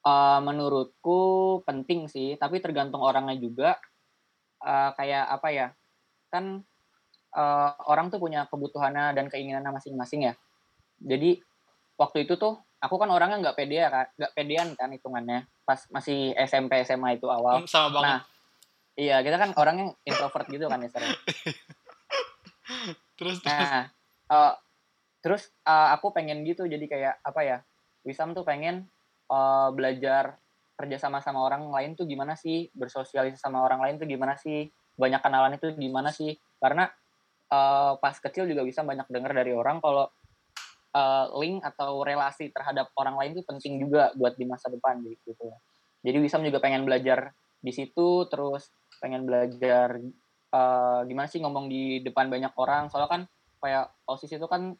Eh, 0.00 0.40
menurutku 0.44 1.20
penting 1.64 2.08
sih, 2.08 2.36
tapi 2.36 2.60
tergantung 2.60 3.00
orangnya 3.00 3.36
juga. 3.36 3.80
Eh, 4.60 4.90
kayak 4.96 5.24
apa 5.40 5.48
ya? 5.52 5.66
Kan 6.28 6.64
eh, 7.32 7.70
orang 7.88 8.12
tuh 8.12 8.20
punya 8.20 8.44
kebutuhannya 8.48 9.16
dan 9.16 9.32
keinginannya 9.32 9.72
masing-masing 9.80 10.28
ya. 10.28 10.34
Jadi 11.00 11.40
waktu 11.96 12.28
itu 12.28 12.36
tuh 12.36 12.60
aku 12.80 12.96
kan 13.00 13.08
orangnya 13.08 13.40
nggak 13.40 13.56
pede 13.56 13.76
ya 13.80 13.88
kan, 13.88 14.06
nggak 14.20 14.32
pedean 14.36 14.68
kan 14.76 14.92
hitungannya. 14.92 15.48
Pas 15.70 15.86
masih 15.94 16.34
SMP 16.34 16.82
SMA 16.82 17.22
itu 17.22 17.30
awal. 17.30 17.62
Hmm, 17.62 17.70
Sama 17.70 17.94
banget. 17.94 18.10
Nah, 18.10 18.20
iya 18.98 19.22
kita 19.22 19.38
kan 19.38 19.54
orangnya 19.54 19.94
introvert 20.02 20.50
gitu 20.50 20.66
kan 20.66 20.82
ya. 20.82 20.90
Terus 23.14 23.38
terus. 23.38 23.46
Nah, 23.46 23.86
eh, 24.34 24.54
terus 25.22 25.46
eh, 25.62 25.88
aku 25.94 26.10
pengen 26.10 26.42
gitu 26.42 26.66
jadi 26.66 26.82
kayak 26.90 27.14
apa 27.22 27.40
ya? 27.46 27.58
Wisam 28.02 28.34
tuh 28.34 28.42
pengen 28.42 28.90
eh, 29.30 29.68
belajar 29.70 30.34
kerja 30.74 30.98
sama 30.98 31.22
sama 31.22 31.46
orang 31.46 31.70
lain 31.70 31.94
tuh 31.94 32.10
gimana 32.10 32.34
sih, 32.34 32.66
bersosialisasi 32.74 33.38
sama 33.38 33.62
orang 33.62 33.78
lain 33.78 33.94
tuh 34.02 34.10
gimana 34.10 34.34
sih, 34.34 34.66
banyak 34.98 35.22
kenalan 35.22 35.54
itu 35.54 35.70
gimana 35.78 36.10
sih? 36.10 36.34
Karena 36.58 36.90
eh, 37.46 37.92
pas 37.94 38.16
kecil 38.18 38.50
juga 38.50 38.66
bisa 38.66 38.82
banyak 38.82 39.06
dengar 39.06 39.38
dari 39.38 39.54
orang 39.54 39.78
kalau 39.78 40.10
eh, 40.90 41.26
link 41.38 41.62
atau 41.62 42.02
relasi 42.02 42.50
terhadap 42.50 42.90
orang 42.98 43.16
lain 43.18 43.30
itu 43.38 43.42
penting 43.46 43.78
juga 43.82 44.10
buat 44.18 44.34
di 44.34 44.44
masa 44.46 44.68
depan 44.70 45.00
gitu. 45.06 45.34
Jadi 46.00 46.16
Wisam 46.18 46.42
juga 46.42 46.58
pengen 46.58 46.88
belajar 46.88 47.36
di 47.60 47.72
situ, 47.72 48.24
terus 48.26 48.72
pengen 48.98 49.28
belajar 49.28 50.00
eh, 50.50 51.00
gimana 51.06 51.28
sih 51.30 51.40
ngomong 51.40 51.70
di 51.70 52.02
depan 52.02 52.28
banyak 52.28 52.52
orang. 52.56 52.88
Soalnya 52.90 53.10
kan 53.10 53.22
kayak 53.60 53.92
OSIS 54.08 54.40
itu 54.40 54.48
kan 54.48 54.74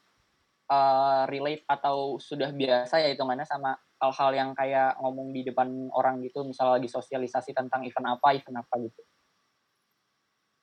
eh, 0.70 1.22
relate 1.28 1.64
atau 1.68 2.16
sudah 2.18 2.50
biasa 2.50 3.02
ya 3.02 3.12
hitungannya 3.12 3.44
sama 3.46 3.76
hal-hal 4.00 4.30
yang 4.32 4.50
kayak 4.56 4.96
ngomong 4.96 5.30
di 5.36 5.44
depan 5.44 5.92
orang 5.92 6.24
gitu, 6.24 6.40
misalnya 6.42 6.80
lagi 6.80 6.88
sosialisasi 6.88 7.52
tentang 7.52 7.84
event 7.84 8.16
apa, 8.16 8.32
event 8.32 8.64
apa 8.64 8.74
gitu. 8.80 9.02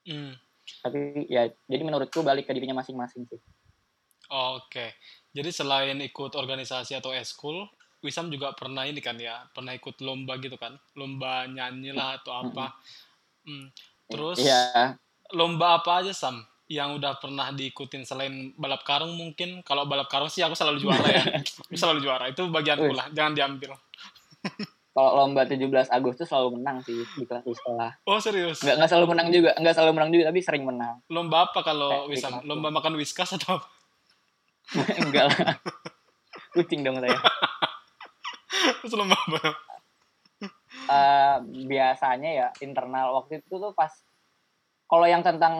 Hmm. 0.10 0.34
Tapi 0.82 1.30
ya, 1.30 1.46
jadi 1.70 1.84
menurutku 1.86 2.25
balik 2.25 2.50
ke 2.50 2.51
dirinya 2.58 2.82
masing-masing 2.82 3.30
sih. 3.30 3.39
Oke. 4.27 4.98
Jadi 5.38 5.53
selain 5.53 6.01
ikut 6.01 6.34
organisasi 6.34 6.98
atau 6.98 7.13
eskul, 7.13 7.70
Wisam 8.01 8.34
juga 8.34 8.58
pernah 8.58 8.89
ini 8.89 8.98
kan 8.98 9.17
ya, 9.22 9.46
pernah 9.53 9.74
ikut 9.77 10.01
lomba 10.01 10.41
gitu 10.41 10.58
kan, 10.58 10.74
lomba 10.98 11.46
nyanyi 11.46 11.94
lah 11.94 12.17
atau 12.17 12.34
apa. 12.41 12.74
Hmm. 13.46 13.70
Terus 14.10 14.41
Iya, 14.41 14.98
lomba 15.38 15.77
apa 15.77 16.01
aja 16.01 16.13
Sam 16.13 16.41
yang 16.67 16.98
udah 16.98 17.22
pernah 17.22 17.53
diikutin 17.53 18.01
selain 18.01 18.53
balap 18.58 18.82
karung 18.82 19.13
mungkin? 19.13 19.62
Kalau 19.62 19.86
balap 19.86 20.10
karung 20.10 20.29
sih 20.29 20.41
aku 20.41 20.58
selalu 20.58 20.82
juara 20.82 21.06
ya, 21.06 21.24
Aku 21.70 21.77
selalu 21.77 22.00
juara. 22.01 22.25
Itu 22.34 22.50
bagianku 22.50 22.89
Wih. 22.89 22.98
lah, 22.98 23.08
jangan 23.13 23.38
diambil. 23.38 23.77
kalau 24.98 25.13
lomba 25.13 25.46
17 25.46 25.94
Agustus 25.94 26.25
selalu 26.25 26.58
menang 26.58 26.82
sih 26.82 27.06
di 27.06 27.25
kelas 27.29 27.46
di 27.46 27.53
sekolah. 27.53 28.01
Oh 28.10 28.17
serius? 28.17 28.65
Nggak, 28.65 28.75
nggak 28.82 28.89
selalu 28.89 29.08
menang 29.13 29.27
juga, 29.29 29.51
nggak 29.53 29.75
selalu 29.77 29.91
menang 29.94 30.10
juga, 30.10 30.24
tapi 30.34 30.39
sering 30.41 30.63
menang. 30.65 30.96
Lomba 31.13 31.38
apa 31.46 31.62
kalau 31.62 32.10
Wisam? 32.10 32.41
kelasku. 32.41 32.50
Lomba 32.50 32.74
makan 32.74 32.98
whiskas 32.98 33.38
atau 33.38 33.62
apa? 33.62 33.76
Enggak 35.03 35.25
lah. 35.31 35.55
Kucing 36.51 36.83
dong 36.83 37.00
saya. 37.00 37.15
Terus 38.83 38.93
lomba 38.97 39.15
apa? 39.15 39.39
Eh, 40.88 41.36
biasanya 41.67 42.29
ya 42.31 42.47
internal 42.63 43.12
waktu 43.19 43.43
itu 43.43 43.59
tuh 43.59 43.75
pas 43.75 43.91
kalau 44.88 45.03
yang 45.03 45.19
tentang 45.19 45.55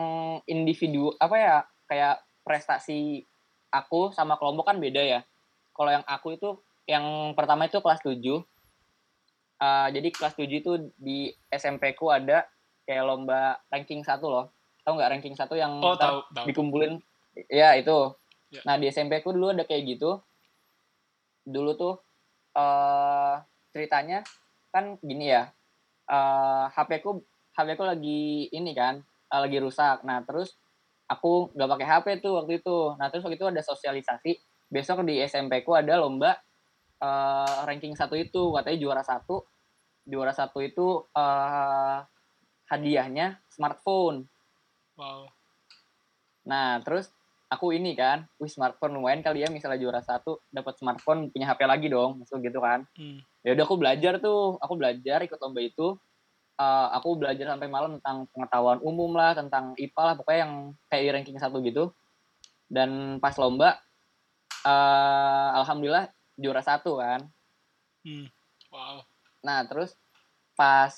individu 0.48 1.12
apa 1.20 1.36
ya 1.36 1.56
kayak 1.84 2.24
prestasi 2.44 3.20
aku 3.68 4.08
sama 4.16 4.40
kelompok 4.40 4.72
kan 4.72 4.80
beda 4.80 5.02
ya. 5.04 5.20
Kalau 5.76 5.90
yang 5.92 6.04
aku 6.08 6.34
itu 6.36 6.56
yang 6.88 7.36
pertama 7.36 7.68
itu 7.68 7.78
kelas 7.84 8.00
7. 8.00 8.16
Eh, 9.58 9.88
jadi 9.92 10.08
kelas 10.12 10.34
7 10.36 10.48
itu 10.48 10.72
di 10.96 11.28
SMP 11.52 11.92
ku 11.92 12.08
ada 12.08 12.48
kayak 12.88 13.04
lomba 13.04 13.60
ranking 13.68 14.00
satu 14.00 14.32
loh. 14.32 14.46
Tahu 14.84 14.96
nggak 14.96 15.12
ranking 15.12 15.36
satu 15.36 15.52
yang 15.60 15.76
Oh 15.84 15.96
tahu 15.96 16.24
tahu. 16.32 16.46
dikumpulin 16.48 16.96
ya 17.52 17.76
itu 17.76 18.16
Ya. 18.48 18.64
nah 18.64 18.80
di 18.80 18.88
SMP 18.88 19.20
ku 19.20 19.32
dulu 19.32 19.52
ada 19.52 19.64
kayak 19.68 19.84
gitu. 19.96 20.20
Dulu 21.44 21.70
tuh 21.76 21.94
eh 22.56 23.36
ceritanya 23.72 24.24
kan 24.72 24.96
gini 25.04 25.32
ya 25.32 25.52
eh 26.08 26.64
HP 26.72 27.04
ku 27.04 27.20
HP 27.52 27.68
ku 27.76 27.84
lagi 27.84 28.48
ini 28.52 28.72
kan 28.72 29.00
eh, 29.04 29.40
lagi 29.40 29.58
rusak. 29.60 30.04
Nah 30.08 30.24
terus 30.24 30.56
aku 31.08 31.52
nggak 31.52 31.70
pakai 31.76 31.86
HP 31.88 32.06
tuh 32.24 32.32
waktu 32.40 32.60
itu. 32.64 32.96
Nah 32.96 33.12
terus 33.12 33.24
waktu 33.24 33.36
itu 33.36 33.48
ada 33.48 33.60
sosialisasi. 33.60 34.32
Besok 34.68 35.04
di 35.04 35.20
SMP 35.24 35.64
ku 35.64 35.76
ada 35.76 36.00
lomba 36.00 36.36
eh 37.00 37.58
ranking 37.68 37.92
satu 37.96 38.16
itu. 38.16 38.52
Katanya 38.56 38.78
juara 38.80 39.02
satu. 39.04 39.44
Juara 40.08 40.32
satu 40.32 40.64
itu 40.64 41.04
eh 41.12 41.98
hadiahnya 42.68 43.40
smartphone. 43.48 44.28
Wow. 44.96 45.32
Nah, 46.48 46.80
terus 46.80 47.12
aku 47.48 47.72
ini 47.72 47.96
kan, 47.96 48.28
wih 48.36 48.48
smartphone 48.52 49.00
lumayan 49.00 49.24
kali 49.24 49.40
ya 49.40 49.48
misalnya 49.48 49.80
juara 49.80 50.04
satu 50.04 50.44
dapat 50.52 50.76
smartphone 50.76 51.32
punya 51.32 51.48
HP 51.48 51.64
lagi 51.64 51.88
dong, 51.88 52.20
maksud 52.20 52.44
gitu 52.44 52.60
kan. 52.60 52.84
Hmm. 52.92 53.24
Ya 53.40 53.56
udah 53.56 53.64
aku 53.64 53.76
belajar 53.80 54.20
tuh, 54.20 54.60
aku 54.60 54.74
belajar 54.76 55.18
ikut 55.24 55.40
lomba 55.40 55.60
itu. 55.64 55.96
Eh, 56.60 56.88
aku 56.92 57.16
belajar 57.16 57.56
sampai 57.56 57.68
malam 57.72 57.96
tentang 57.98 58.28
pengetahuan 58.36 58.78
umum 58.84 59.16
lah, 59.16 59.32
tentang 59.32 59.72
IPA 59.80 60.02
lah, 60.04 60.14
pokoknya 60.20 60.40
yang 60.44 60.54
kayak 60.92 61.02
di 61.02 61.10
ranking 61.16 61.38
satu 61.40 61.64
gitu. 61.64 61.90
Dan 62.68 63.16
pas 63.16 63.32
lomba, 63.40 63.80
eh 64.68 65.48
alhamdulillah 65.56 66.12
juara 66.36 66.60
satu 66.60 67.00
kan. 67.00 67.24
Hmm. 68.04 68.28
Wow. 68.68 69.08
Nah, 69.40 69.64
terus 69.64 69.96
pas 70.52 70.92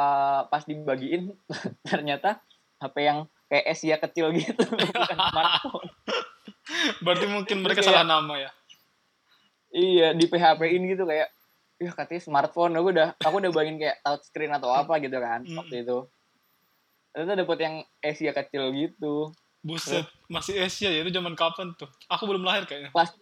eh, 0.00 0.40
pas 0.48 0.62
dibagiin 0.64 1.36
ternyata 1.90 2.40
HP 2.80 2.96
yang 3.04 3.28
kayak 3.50 3.64
Asia 3.66 3.96
kecil 3.98 4.30
gitu, 4.30 4.62
bukan 4.94 5.18
smartphone. 5.18 5.90
Berarti 7.02 7.26
mungkin 7.26 7.56
mereka 7.66 7.82
Terus 7.82 7.90
salah 7.90 8.06
nama 8.06 8.34
ya. 8.38 8.50
Iya, 9.70 10.08
di 10.14 10.26
PHP-in 10.30 10.82
gitu 10.94 11.02
kayak 11.06 11.30
ya 11.80 11.90
katanya 11.96 12.22
smartphone 12.22 12.76
aku 12.76 12.92
udah 12.92 13.08
aku 13.18 13.40
udah 13.40 13.50
bayangin 13.50 13.80
kayak 13.80 13.96
touchscreen 14.04 14.52
atau 14.52 14.68
apa 14.68 15.00
gitu 15.00 15.16
kan 15.18 15.42
Mm. 15.42 15.56
waktu 15.58 15.82
itu. 15.82 15.98
Ternyata 17.10 17.34
dapet 17.42 17.58
yang 17.58 17.74
Asia 17.98 18.30
kecil 18.30 18.70
gitu. 18.70 19.34
Buset, 19.60 20.06
masih 20.30 20.56
Asia 20.56 20.88
ya 20.88 21.04
itu 21.04 21.12
zaman 21.12 21.34
kapan 21.36 21.74
tuh? 21.76 21.90
Aku 22.08 22.24
belum 22.24 22.46
lahir 22.46 22.64
kayaknya. 22.64 22.94
Kelas 22.94 23.12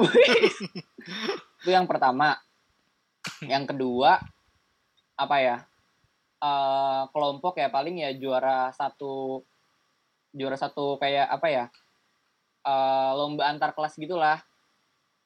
itu 1.60 1.68
yang 1.68 1.84
pertama. 1.84 2.38
Yang 3.44 3.76
kedua 3.76 4.20
apa 5.16 5.36
ya? 5.42 5.56
Eh 6.40 7.02
kelompok 7.12 7.60
ya 7.60 7.68
paling 7.68 8.00
ya 8.00 8.10
juara 8.16 8.72
satu 8.72 9.44
juara 10.32 10.56
satu 10.56 10.96
kayak 10.96 11.28
apa 11.28 11.46
ya? 11.48 11.64
eh 12.60 13.10
lomba 13.16 13.48
antar 13.48 13.72
kelas 13.76 13.96
gitulah. 13.96 14.40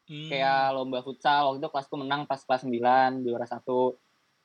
Hmm. 0.04 0.28
kayak 0.28 0.76
lomba 0.76 1.00
futsal 1.00 1.48
waktu 1.48 1.64
itu 1.64 1.68
kelasku 1.72 1.96
menang 1.96 2.28
pas 2.28 2.36
kelas 2.36 2.68
9 2.68 3.24
juara 3.24 3.48
satu 3.48 3.96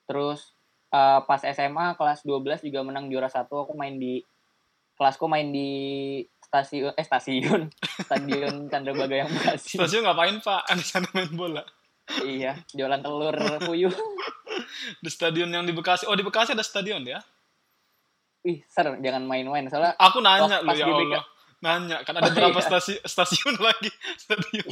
terus 0.07 0.55
eh, 0.93 1.19
pas 1.27 1.41
SMA 1.43 1.99
kelas 1.99 2.23
12 2.23 2.63
juga 2.65 2.79
menang 2.85 3.11
juara 3.11 3.27
satu. 3.27 3.67
Aku 3.67 3.75
main 3.75 3.99
di 3.99 4.23
kelasku 4.99 5.27
main 5.31 5.47
di 5.51 5.69
stasiun 6.43 6.91
eh 6.97 7.05
stasiun 7.05 7.71
stadion 8.07 8.67
Chandrabaga 8.67 9.15
yang 9.25 9.29
Bekasi. 9.31 9.77
Stasiun 9.79 10.03
ngapain 10.03 10.39
Pak? 10.41 10.61
Sana 10.81 11.07
main 11.13 11.31
bola. 11.31 11.63
iya, 12.25 12.57
jualan 12.73 13.05
telur 13.05 13.37
puyuh. 13.63 13.93
Di 15.03 15.09
stadion 15.09 15.47
yang 15.47 15.63
di 15.63 15.71
Bekasi. 15.71 16.05
Oh 16.05 16.13
di 16.13 16.21
Bekasi 16.21 16.51
ada 16.51 16.61
stadion 16.61 17.01
ya? 17.01 17.19
Ih, 18.41 18.63
ser, 18.65 18.95
jangan 18.97 19.21
main-main. 19.21 19.67
Soalnya 19.67 19.93
Aku 19.95 20.19
nanya 20.19 20.61
pas 20.61 20.73
ya. 20.73 20.85
Allah. 20.85 21.23
Nanya 21.59 21.97
kan 22.01 22.15
ada 22.15 22.23
Oh, 22.23 22.31
berapa 22.31 22.55
iya. 22.55 22.65
stasi- 22.65 23.01
stasiun 23.01 23.59
lagi 23.61 23.91
stadion. 24.15 24.63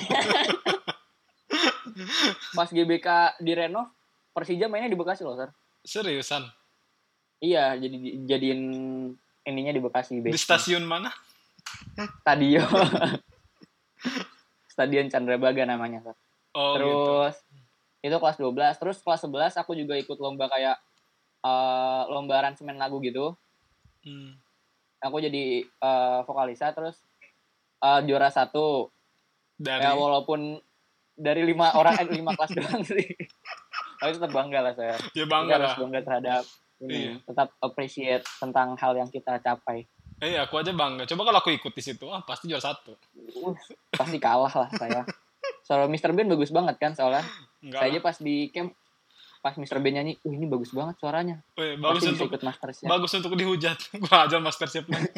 pas 2.54 2.68
GBK 2.68 3.08
direnov, 3.40 3.92
Persija 4.32 4.68
mainnya 4.68 4.88
di 4.88 4.96
Bekasi 4.96 5.24
loh, 5.24 5.36
Ser. 5.36 5.50
Seriusan? 5.82 6.48
Iya, 7.38 7.76
jadi 7.76 7.96
di- 7.96 8.16
jadiin 8.24 8.62
ininya 9.44 9.72
di 9.72 9.82
Bekasi. 9.82 10.16
Di 10.16 10.22
base-nya. 10.26 10.40
stasiun 10.40 10.84
mana? 10.84 11.12
Stadion. 12.22 12.68
Stadion 14.70 15.10
Chandrabaga 15.10 15.66
namanya, 15.66 16.00
Ser. 16.02 16.16
Oh 16.54 16.74
gitu. 16.74 16.88
Itu 18.08 18.18
kelas 18.24 18.40
12, 18.40 18.80
terus 18.80 18.98
kelas 19.04 19.22
11 19.28 19.60
aku 19.60 19.76
juga 19.76 20.00
ikut 20.00 20.18
lomba 20.18 20.48
kayak 20.48 20.80
eh, 21.44 22.02
lomba 22.08 22.40
aransemen 22.40 22.80
lagu 22.80 23.04
gitu. 23.04 23.36
Hmm. 24.08 24.40
Aku 25.04 25.20
jadi 25.20 25.68
eh, 25.68 26.20
vokalisa 26.24 26.72
terus 26.72 26.96
eh, 27.84 28.00
juara 28.08 28.32
satu. 28.32 28.90
Dari 29.58 29.82
Ya 29.84 29.98
walaupun 29.98 30.62
dari 31.18 31.42
lima 31.42 31.74
orang 31.74 31.98
eh, 31.98 32.08
lima 32.14 32.32
kelas 32.38 32.54
doang 32.58 32.82
sih. 32.86 33.06
Tapi 33.98 34.12
tetap 34.14 34.32
bangga 34.32 34.60
lah 34.62 34.74
saya. 34.78 34.96
ya 34.96 34.98
Kita 35.12 35.28
bangga 35.28 35.54
harus 35.58 35.74
lah. 35.74 35.80
bangga 35.82 36.00
terhadap 36.06 36.44
ini. 36.86 36.94
Iya. 36.94 37.12
Tetap 37.26 37.48
appreciate 37.60 38.24
tentang 38.38 38.78
hal 38.78 38.94
yang 38.94 39.10
kita 39.10 39.42
capai. 39.42 39.90
Eh 40.22 40.38
aku 40.38 40.62
aja 40.62 40.74
bangga. 40.74 41.06
Coba 41.10 41.30
kalau 41.30 41.40
aku 41.42 41.52
ikut 41.54 41.74
di 41.74 41.82
situ, 41.82 42.06
ah 42.10 42.22
pasti 42.26 42.50
juara 42.50 42.62
satu. 42.62 42.94
Uh, 43.38 43.54
pasti 43.94 44.18
kalah 44.18 44.50
lah 44.50 44.70
saya. 44.78 45.02
Soalnya 45.68 45.92
Mr. 45.92 46.16
Ben 46.16 46.32
bagus 46.32 46.48
banget 46.50 46.80
kan 46.80 46.96
soalnya. 46.96 47.28
Enggak 47.60 47.80
Saya 47.84 47.92
aja 47.92 48.00
pas 48.00 48.16
di 48.18 48.48
camp 48.50 48.72
pas 49.38 49.54
Mr. 49.54 49.78
Ben 49.78 49.94
nyanyi, 49.94 50.16
uh 50.18 50.32
ini 50.32 50.48
bagus 50.48 50.72
banget 50.72 50.96
suaranya. 50.98 51.44
Eh, 51.56 51.76
bagus 51.76 52.02
Pasti 52.02 52.12
untuk 52.16 52.28
ikut 52.32 52.42
Masterchef. 52.42 52.88
bagus 52.88 53.12
untuk 53.14 53.34
dihujat. 53.36 53.78
Gua 54.02 54.18
aja 54.24 54.40
master 54.40 54.68
chef 54.68 54.88
lagi. 54.88 55.12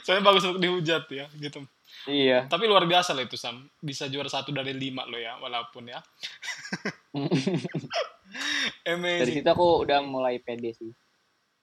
Soalnya 0.00 0.24
bagus 0.24 0.42
untuk 0.42 0.58
dihujat 0.58 1.04
ya, 1.08 1.28
gitu. 1.36 1.60
Iya. 2.04 2.44
Tapi 2.46 2.64
luar 2.64 2.84
biasa 2.84 3.12
lah 3.12 3.22
itu 3.22 3.36
Sam. 3.36 3.68
Bisa 3.78 4.08
juara 4.08 4.26
satu 4.26 4.48
dari 4.50 4.72
lima 4.72 5.04
lo 5.04 5.16
ya, 5.16 5.36
walaupun 5.36 5.84
ya. 5.86 6.00
Dari 8.78 8.94
Amazing. 8.94 9.40
situ 9.40 9.48
aku 9.48 9.84
udah 9.84 10.04
mulai 10.04 10.36
pede 10.38 10.72
sih. 10.72 10.92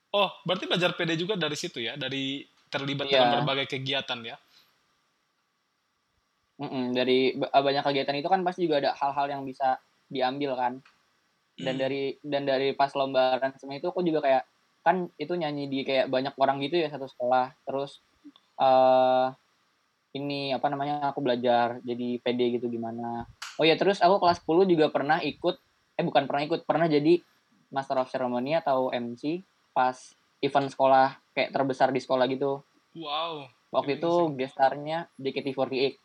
Oh, 0.09 0.31
berarti 0.41 0.65
belajar 0.65 0.95
PD 0.95 1.13
juga 1.15 1.35
dari 1.35 1.53
situ 1.53 1.77
ya, 1.77 1.93
dari 1.93 2.41
terlibat 2.67 3.05
Iya. 3.05 3.13
dalam 3.19 3.29
berbagai 3.43 3.67
kegiatan 3.69 4.19
ya. 4.23 4.35
Mm-mm, 6.55 6.95
dari 6.95 7.35
ba- 7.35 7.51
banyak 7.51 7.83
kegiatan 7.83 8.15
itu 8.15 8.29
kan 8.31 8.39
pasti 8.47 8.63
juga 8.63 8.79
ada 8.79 8.91
hal-hal 8.95 9.27
yang 9.27 9.43
bisa 9.43 9.75
diambil 10.07 10.55
kan. 10.55 10.73
Dan 11.55 11.75
Hmm. 11.75 11.83
dari 11.87 12.01
dan 12.23 12.43
dari 12.47 12.75
pas 12.75 12.91
lomba 12.95 13.39
aransemen 13.39 13.79
itu 13.79 13.87
aku 13.91 14.03
juga 14.03 14.23
kayak 14.23 14.43
kan 14.83 15.07
itu 15.19 15.33
nyanyi 15.35 15.67
di 15.71 15.79
kayak 15.83 16.11
banyak 16.11 16.35
orang 16.39 16.59
gitu 16.63 16.79
ya 16.79 16.87
satu 16.91 17.07
sekolah. 17.07 17.51
Terus 17.67 17.99
eh 18.55 19.27
ini 20.15 20.55
apa 20.55 20.71
namanya 20.71 21.11
aku 21.11 21.19
belajar 21.19 21.83
jadi 21.83 22.23
PD 22.23 22.59
gitu 22.59 22.71
gimana. 22.71 23.27
Oh 23.59 23.67
ya 23.67 23.75
terus 23.75 23.99
aku 23.99 24.19
kelas 24.23 24.39
10 24.43 24.63
juga 24.67 24.87
pernah 24.87 25.19
ikut 25.19 25.55
eh 25.95 26.03
bukan 26.03 26.27
pernah 26.27 26.43
ikut, 26.43 26.67
pernah 26.67 26.87
jadi 26.91 27.19
Master 27.71 27.99
of 27.99 28.11
Ceremony 28.11 28.55
atau 28.55 28.91
MC 28.91 29.43
pas 29.71 29.95
event 30.39 30.67
sekolah 30.71 31.19
kayak 31.35 31.51
terbesar 31.51 31.91
di 31.91 31.99
sekolah 31.99 32.27
gitu. 32.31 32.63
Wow. 32.95 33.47
Waktu 33.71 33.99
itu 33.99 34.11
gestarnya 34.39 35.11
JKT48. 35.19 36.04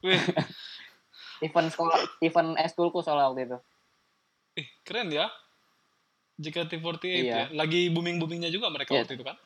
Wih, 0.00 0.16
event 1.46 1.68
sekolah 1.68 1.98
event 2.20 2.56
eskulku 2.60 3.00
soalnya 3.00 3.28
waktu 3.32 3.42
itu 3.48 3.58
eh, 4.56 4.66
keren 4.82 5.08
ya. 5.08 5.28
JKT48 6.40 7.04
Iya. 7.04 7.20
ya. 7.20 7.44
Lagi 7.52 7.92
booming-boomingnya 7.92 8.48
juga 8.48 8.72
mereka 8.72 8.96
Iya. 8.96 9.04
waktu 9.04 9.14
itu 9.20 9.24
kan. 9.24 9.36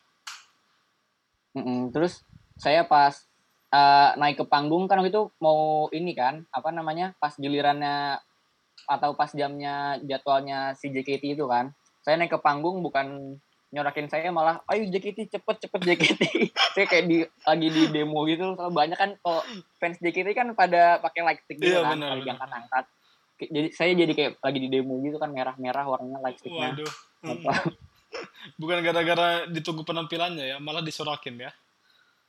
Mm-mm. 1.55 1.95
terus 1.95 2.27
saya 2.59 2.83
pas 2.83 3.15
eh, 3.71 4.11
naik 4.19 4.43
ke 4.43 4.47
panggung 4.47 4.91
kan 4.91 4.99
waktu 4.99 5.15
itu 5.15 5.31
mau 5.39 5.87
ini 5.91 6.11
kan 6.15 6.43
apa 6.51 6.75
namanya 6.75 7.15
pas 7.23 7.35
gilirannya 7.35 8.19
atau 8.91 9.15
pas 9.15 9.31
jamnya 9.31 10.03
jadwalnya 10.03 10.75
si 10.75 10.91
JKT 10.91 11.39
itu 11.39 11.47
kan 11.47 11.71
saya 12.03 12.19
naik 12.19 12.35
ke 12.35 12.41
panggung 12.43 12.83
bukan 12.83 13.39
nyorakin 13.75 14.07
saya 14.07 14.31
malah 14.31 14.63
ayo 14.67 14.87
JKT 14.87 15.29
cepet 15.29 15.57
cepet 15.61 15.81
JKT 15.85 16.23
saya 16.75 16.87
kayak 16.87 17.05
di 17.05 17.17
lagi 17.43 17.69
di 17.69 17.83
demo 17.89 18.23
gitu 18.25 18.55
soalnya 18.55 18.71
banyak 18.71 18.97
kan 18.97 19.11
kalau 19.19 19.43
fans 19.77 19.99
JKT 19.99 20.29
kan 20.31 20.47
pada 20.55 20.99
pakai 20.99 21.21
lightstick 21.23 21.59
gitu 21.59 21.75
Iya, 21.75 21.83
kan 21.83 21.99
benar, 21.99 22.09
pada 22.09 22.21
benar. 22.21 22.33
angkat 22.33 22.51
angkat 22.55 22.85
jadi 23.37 23.69
saya 23.71 23.91
jadi 23.93 24.13
kayak 24.13 24.33
lagi 24.39 24.59
di 24.59 24.69
demo 24.69 24.95
gitu 25.01 25.19
kan 25.19 25.29
merah 25.29 25.53
merah 25.57 25.83
warnanya 25.85 26.23
lightsticknya 26.23 26.71
Waduh. 26.73 26.93
Hmm. 27.21 27.35
apa 27.37 27.53
Bukan 28.55 28.79
gara-gara 28.79 29.43
ditunggu 29.45 29.83
penampilannya 29.83 30.47
ya, 30.47 30.57
malah 30.59 30.79
disorakin 30.81 31.35
ya. 31.35 31.51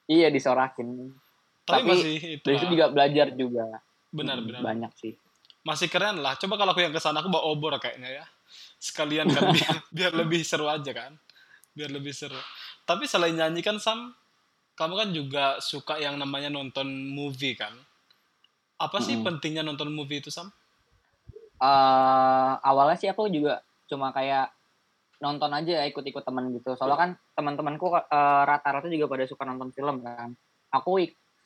iya 0.05 0.27
disorakin 0.27 1.13
Tapi, 1.61 1.77
Tapi 1.77 1.85
masih 1.87 2.13
itu 2.31 2.43
dari 2.43 2.57
situ 2.57 2.73
juga 2.73 2.85
belajar 2.89 3.27
juga 3.31 3.65
benar 4.09 4.37
Mm, 4.37 4.45
benar. 4.49 4.61
banyak 4.63 4.91
sih 4.95 5.13
Masih 5.61 5.89
keren 5.89 6.21
lah. 6.21 6.33
Coba 6.35 6.55
kalau 6.55 6.71
aku 6.71 6.79
yang 6.79 6.89
ke 6.89 6.97
sana 6.97 7.19
aku 7.19 7.27
bawa 7.27 7.41
obor 7.47 7.73
kayaknya 7.75 8.21
ya. 8.21 8.25
Sekalian 8.77 9.25
kan 9.27 9.49
biar, 9.55 9.75
biar 9.89 10.11
lebih 10.15 10.41
seru 10.41 10.65
aja 10.65 10.89
kan. 10.89 11.17
Biar 11.75 11.91
lebih 11.91 12.15
seru. 12.15 12.39
Tapi 12.87 13.03
selain 13.05 13.35
nyanyi 13.35 13.59
kan 13.59 13.77
Sam, 13.77 14.15
kamu 14.79 14.93
kan 14.95 15.09
juga 15.11 15.45
suka 15.59 15.99
yang 15.99 16.15
namanya 16.15 16.47
nonton 16.47 16.87
movie 17.11 17.53
kan. 17.53 17.75
Apa 18.79 19.03
sih 19.03 19.19
Mm-mm. 19.19 19.27
pentingnya 19.27 19.63
nonton 19.63 19.91
movie 19.91 20.23
itu 20.23 20.31
Sam? 20.31 20.51
eh 21.55 22.53
awalnya 22.59 22.99
sih 22.99 23.07
aku 23.07 23.31
juga 23.31 23.63
cuma 23.87 24.11
kayak 24.11 24.51
nonton 25.23 25.51
aja 25.55 25.87
ikut-ikut 25.87 26.23
teman 26.27 26.51
gitu. 26.51 26.75
Soalnya 26.75 26.99
kan 26.99 27.11
teman-temanku 27.33 27.95
eh, 27.95 28.43
rata-rata 28.43 28.91
juga 28.91 29.07
pada 29.07 29.25
suka 29.25 29.47
nonton 29.47 29.71
film 29.71 30.03
kan. 30.03 30.35
Aku 30.75 30.99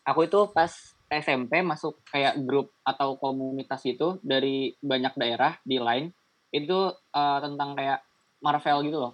aku 0.03 0.19
itu 0.25 0.39
pas 0.49 0.71
SMP 1.09 1.61
masuk 1.61 2.01
kayak 2.09 2.41
grup 2.41 2.73
atau 2.81 3.17
komunitas 3.21 3.85
itu 3.85 4.17
dari 4.25 4.73
banyak 4.81 5.13
daerah 5.17 5.57
di 5.61 5.77
line 5.77 6.09
itu 6.49 6.89
eh, 7.13 7.39
tentang 7.45 7.77
kayak 7.77 7.99
Marvel 8.41 8.79
gitu 8.89 8.97
loh. 8.97 9.13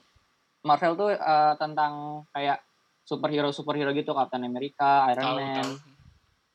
Marvel 0.65 0.93
tuh 0.97 1.09
eh, 1.13 1.53
tentang 1.55 1.93
kayak 2.33 2.57
superhero 3.05 3.53
superhero 3.53 3.93
gitu 3.93 4.11
Captain 4.11 4.41
America, 4.41 5.05
Iron 5.13 5.23
Tahu 5.23 5.37
Man. 5.37 5.55
tahu. 5.55 5.73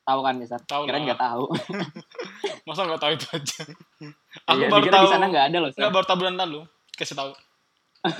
Tahu 0.00 0.20
kan 0.26 0.34
bisa? 0.36 0.56
Tahu 0.58 0.82
lah. 0.84 0.98
nggak 0.98 1.20
tahu. 1.20 1.44
Masa 2.66 2.80
nggak 2.82 2.98
tahu 2.98 3.12
itu 3.14 3.26
aja? 3.30 3.62
Aku 4.50 4.58
Iya, 4.58 4.66
baru 4.66 4.84
tahu. 4.90 5.04
di 5.06 5.12
sana 5.14 5.24
nggak 5.30 5.46
ada 5.46 5.58
loh. 5.62 5.70
Nggak 5.70 5.92
baru 5.94 6.04
tahu 6.04 6.18
bulan 6.18 6.34
lalu. 6.36 6.60
Kasih 6.98 7.14
tahu. 7.14 7.30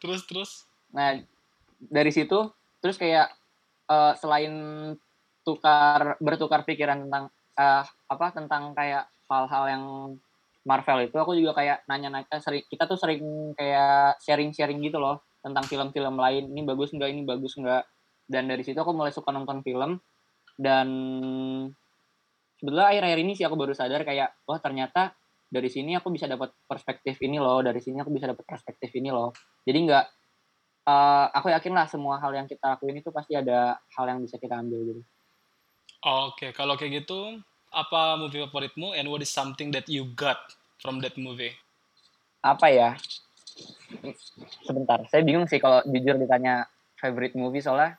terus 0.00 0.24
terus. 0.24 0.50
Nah, 0.90 1.20
dari 1.78 2.08
situ 2.08 2.48
terus 2.80 2.96
kayak 2.96 3.28
eh, 3.86 4.12
selain 4.16 4.52
tukar 5.42 6.16
bertukar 6.16 6.64
pikiran 6.64 7.04
tentang 7.04 7.28
eh, 7.58 7.84
apa 7.84 8.26
tentang 8.32 8.72
kayak 8.72 9.04
hal-hal 9.28 9.64
yang 9.68 9.84
Marvel 10.62 11.10
itu 11.10 11.16
aku 11.18 11.34
juga 11.34 11.58
kayak 11.58 11.86
nanya-nanya 11.90 12.38
sering 12.38 12.62
kita 12.70 12.86
tuh 12.86 12.94
sering 12.94 13.50
kayak 13.58 14.18
sharing-sharing 14.22 14.78
gitu 14.78 15.02
loh 15.02 15.26
tentang 15.42 15.66
film-film 15.66 16.14
lain 16.14 16.54
ini 16.54 16.62
bagus 16.62 16.94
nggak 16.94 17.10
ini 17.10 17.22
bagus 17.26 17.58
nggak. 17.58 17.82
Dan 18.30 18.46
dari 18.46 18.62
situ 18.62 18.78
aku 18.78 18.94
mulai 18.94 19.10
suka 19.10 19.34
nonton 19.34 19.60
film 19.66 19.98
dan 20.54 20.88
sebetulnya 22.62 22.94
akhir-akhir 22.94 23.18
ini 23.18 23.32
sih 23.34 23.42
aku 23.42 23.58
baru 23.58 23.74
sadar 23.74 24.06
kayak 24.06 24.46
wah 24.46 24.62
ternyata 24.62 25.18
dari 25.50 25.66
sini 25.66 25.98
aku 25.98 26.14
bisa 26.14 26.30
dapat 26.30 26.54
perspektif 26.64 27.18
ini 27.20 27.36
loh 27.42 27.60
dari 27.60 27.82
sini 27.82 27.98
aku 28.00 28.14
bisa 28.14 28.30
dapat 28.30 28.46
perspektif 28.46 28.94
ini 28.94 29.10
loh. 29.10 29.34
Jadi 29.66 29.78
nggak 29.82 30.04
eh, 30.86 31.26
aku 31.34 31.50
yakin 31.50 31.74
lah 31.74 31.90
semua 31.90 32.22
hal 32.22 32.30
yang 32.38 32.46
kita 32.46 32.78
lakuin 32.78 33.02
itu 33.02 33.10
pasti 33.10 33.34
ada 33.34 33.82
hal 33.98 34.04
yang 34.06 34.22
bisa 34.22 34.38
kita 34.38 34.62
ambil 34.62 34.78
gitu. 34.86 35.02
Oke, 36.02 36.50
kalau 36.50 36.74
kayak 36.74 37.06
gitu, 37.06 37.38
apa 37.72 38.14
movie 38.14 38.44
favoritmu 38.44 38.92
and 38.92 39.08
what 39.08 39.18
is 39.18 39.32
something 39.32 39.72
that 39.72 39.88
you 39.88 40.06
got 40.12 40.38
from 40.78 41.00
that 41.00 41.16
movie? 41.16 41.52
apa 42.42 42.66
ya 42.68 42.90
sebentar 44.66 44.98
saya 45.06 45.22
bingung 45.22 45.46
sih 45.46 45.62
kalau 45.62 45.78
jujur 45.86 46.18
ditanya 46.18 46.66
favorite 46.98 47.38
movie 47.38 47.62
soalnya 47.62 47.94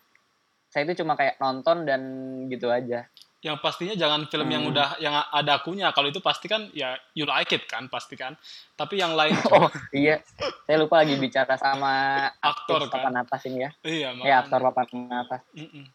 saya 0.67 0.83
itu 0.83 0.99
cuma 0.99 1.13
kayak 1.15 1.37
nonton 1.37 1.85
dan 1.85 2.01
gitu 2.49 2.67
aja 2.67 3.07
Yang 3.43 3.59
pastinya 3.59 3.91
jangan 3.91 4.23
film 4.31 4.47
yang 4.47 4.63
Hmm. 4.63 4.71
udah 4.71 4.89
yang 5.03 5.19
ada 5.19 5.59
akunya. 5.59 5.91
Kalau 5.91 6.07
itu 6.07 6.23
pasti 6.23 6.47
kan 6.47 6.71
ya 6.71 6.95
you 7.11 7.27
like 7.27 7.51
it 7.51 7.67
kan, 7.67 7.91
pasti 7.91 8.15
kan. 8.15 8.39
Tapi 8.71 8.95
yang 8.95 9.19
lain 9.19 9.35
oh 9.51 9.67
iya 9.91 10.23
saya 10.63 10.79
lupa 10.79 11.03
lagi 11.03 11.19
bicara 11.19 11.59
sama 11.59 12.23
Aktor, 12.39 12.87
kan? 12.87 13.03
papan 13.03 13.15
atas 13.19 13.43
ini 13.43 13.67
ya 13.67 13.71
iya, 13.83 14.09
ya 14.11 14.15
makanya. 14.15 14.35
aktor 14.47 14.59
papan 14.63 14.87
atas 15.11 15.41
Mm-mm. 15.59 15.85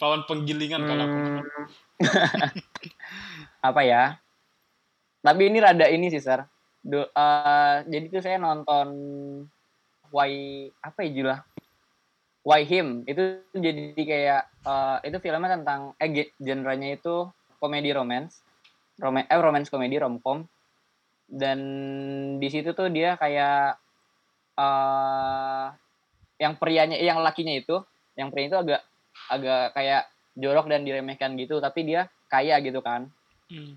Pawan 0.00 0.24
penggilingan 0.24 0.82
kalau 0.88 1.04
aku. 1.04 1.18
Hmm. 1.20 1.44
apa 3.68 3.80
ya 3.84 4.16
tapi 5.20 5.52
ini 5.52 5.60
rada 5.60 5.84
ini 5.92 6.08
sih 6.08 6.24
sir 6.24 6.40
Du, 6.80 7.04
uh, 7.04 7.76
jadi 7.84 8.08
tuh 8.08 8.24
saya 8.24 8.40
nonton 8.40 8.88
Why 10.10 10.66
apa 10.82 11.06
ya 11.06 11.10
judulnya? 11.12 11.40
Why 12.40 12.64
Him 12.64 13.04
itu 13.04 13.44
jadi 13.52 13.94
kayak 13.94 14.42
uh, 14.64 14.98
itu 15.04 15.20
filmnya 15.20 15.60
tentang 15.60 15.92
eh 16.00 16.32
genrenya 16.40 16.96
itu 16.96 17.28
komedi 17.60 17.92
romance, 17.92 18.40
rom 18.96 19.20
eh 19.20 19.28
romance 19.28 19.68
komedi 19.68 20.00
romcom 20.00 20.48
dan 21.28 21.60
di 22.42 22.48
situ 22.48 22.72
tuh 22.72 22.88
dia 22.90 23.14
kayak 23.20 23.76
uh, 24.56 25.70
yang 26.42 26.56
prianya 26.56 26.96
yang 26.98 27.20
lakinya 27.22 27.54
itu 27.54 27.78
yang 28.18 28.34
pria 28.34 28.50
itu 28.50 28.56
agak 28.58 28.82
agak 29.28 29.76
kayak 29.76 30.08
jorok 30.38 30.70
dan 30.70 30.86
diremehkan 30.86 31.36
gitu 31.36 31.60
tapi 31.60 31.84
dia 31.84 32.08
kaya 32.30 32.56
gitu 32.62 32.80
kan. 32.80 33.10
Hmm. 33.50 33.74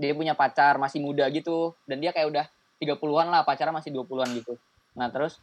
dia 0.00 0.16
punya 0.16 0.32
pacar 0.32 0.80
masih 0.80 1.02
muda 1.02 1.28
gitu 1.28 1.76
dan 1.84 2.00
dia 2.00 2.08
kayak 2.14 2.30
udah 2.32 2.46
30-an 2.80 3.28
lah 3.28 3.44
pacarnya 3.44 3.76
masih 3.76 3.92
20-an 3.92 4.32
gitu. 4.32 4.56
Nah 4.96 5.12
terus 5.12 5.36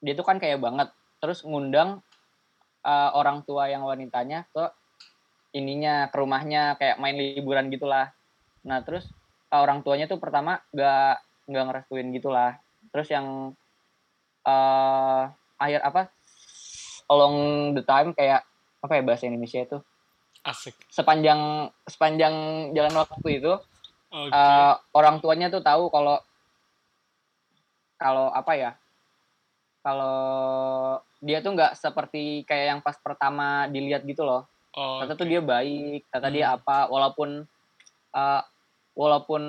dia 0.00 0.16
tuh 0.16 0.24
kan 0.24 0.40
kayak 0.40 0.56
banget. 0.56 0.88
Terus 1.20 1.44
ngundang 1.44 2.00
uh, 2.88 3.10
orang 3.12 3.44
tua 3.44 3.68
yang 3.68 3.84
wanitanya 3.84 4.48
ke 4.48 4.64
ininya 5.52 6.08
ke 6.08 6.16
rumahnya 6.16 6.80
kayak 6.80 6.96
main 6.96 7.20
liburan 7.20 7.68
gitulah. 7.68 8.08
Nah 8.64 8.80
terus 8.80 9.12
uh, 9.52 9.60
orang 9.60 9.84
tuanya 9.84 10.08
tuh 10.08 10.16
pertama 10.16 10.64
gak 10.72 11.20
nggak 11.44 11.64
ngerestuin 11.68 12.08
gitulah. 12.16 12.56
Terus 12.88 13.08
yang 13.12 13.52
uh, 14.48 15.22
akhir 15.60 15.80
apa 15.84 16.08
along 17.08 17.36
the 17.74 17.84
time 17.84 18.12
kayak 18.12 18.44
apa 18.78 18.92
ya 18.94 19.02
bahasa 19.02 19.26
Indonesia 19.26 19.64
itu 19.64 19.78
asik 20.46 20.76
sepanjang 20.88 21.72
sepanjang 21.84 22.34
jalan 22.72 22.94
waktu 22.94 23.42
itu 23.42 23.52
okay. 24.12 24.30
uh, 24.32 24.78
orang 24.94 25.18
tuanya 25.18 25.50
tuh 25.50 25.60
tahu 25.60 25.90
kalau 25.90 26.22
kalau 27.98 28.30
apa 28.30 28.52
ya 28.54 28.70
kalau 29.82 30.18
dia 31.18 31.42
tuh 31.42 31.54
nggak 31.54 31.74
seperti 31.74 32.46
kayak 32.46 32.66
yang 32.76 32.80
pas 32.82 32.94
pertama 32.98 33.66
dilihat 33.70 34.06
gitu 34.06 34.22
loh. 34.22 34.46
Oh, 34.78 35.02
kata 35.02 35.16
okay. 35.16 35.20
tuh 35.24 35.26
dia 35.26 35.40
baik, 35.42 36.06
kata 36.12 36.28
hmm. 36.30 36.34
dia 36.34 36.46
apa, 36.54 36.86
walaupun 36.86 37.42
uh, 38.14 38.42
walaupun 38.94 39.42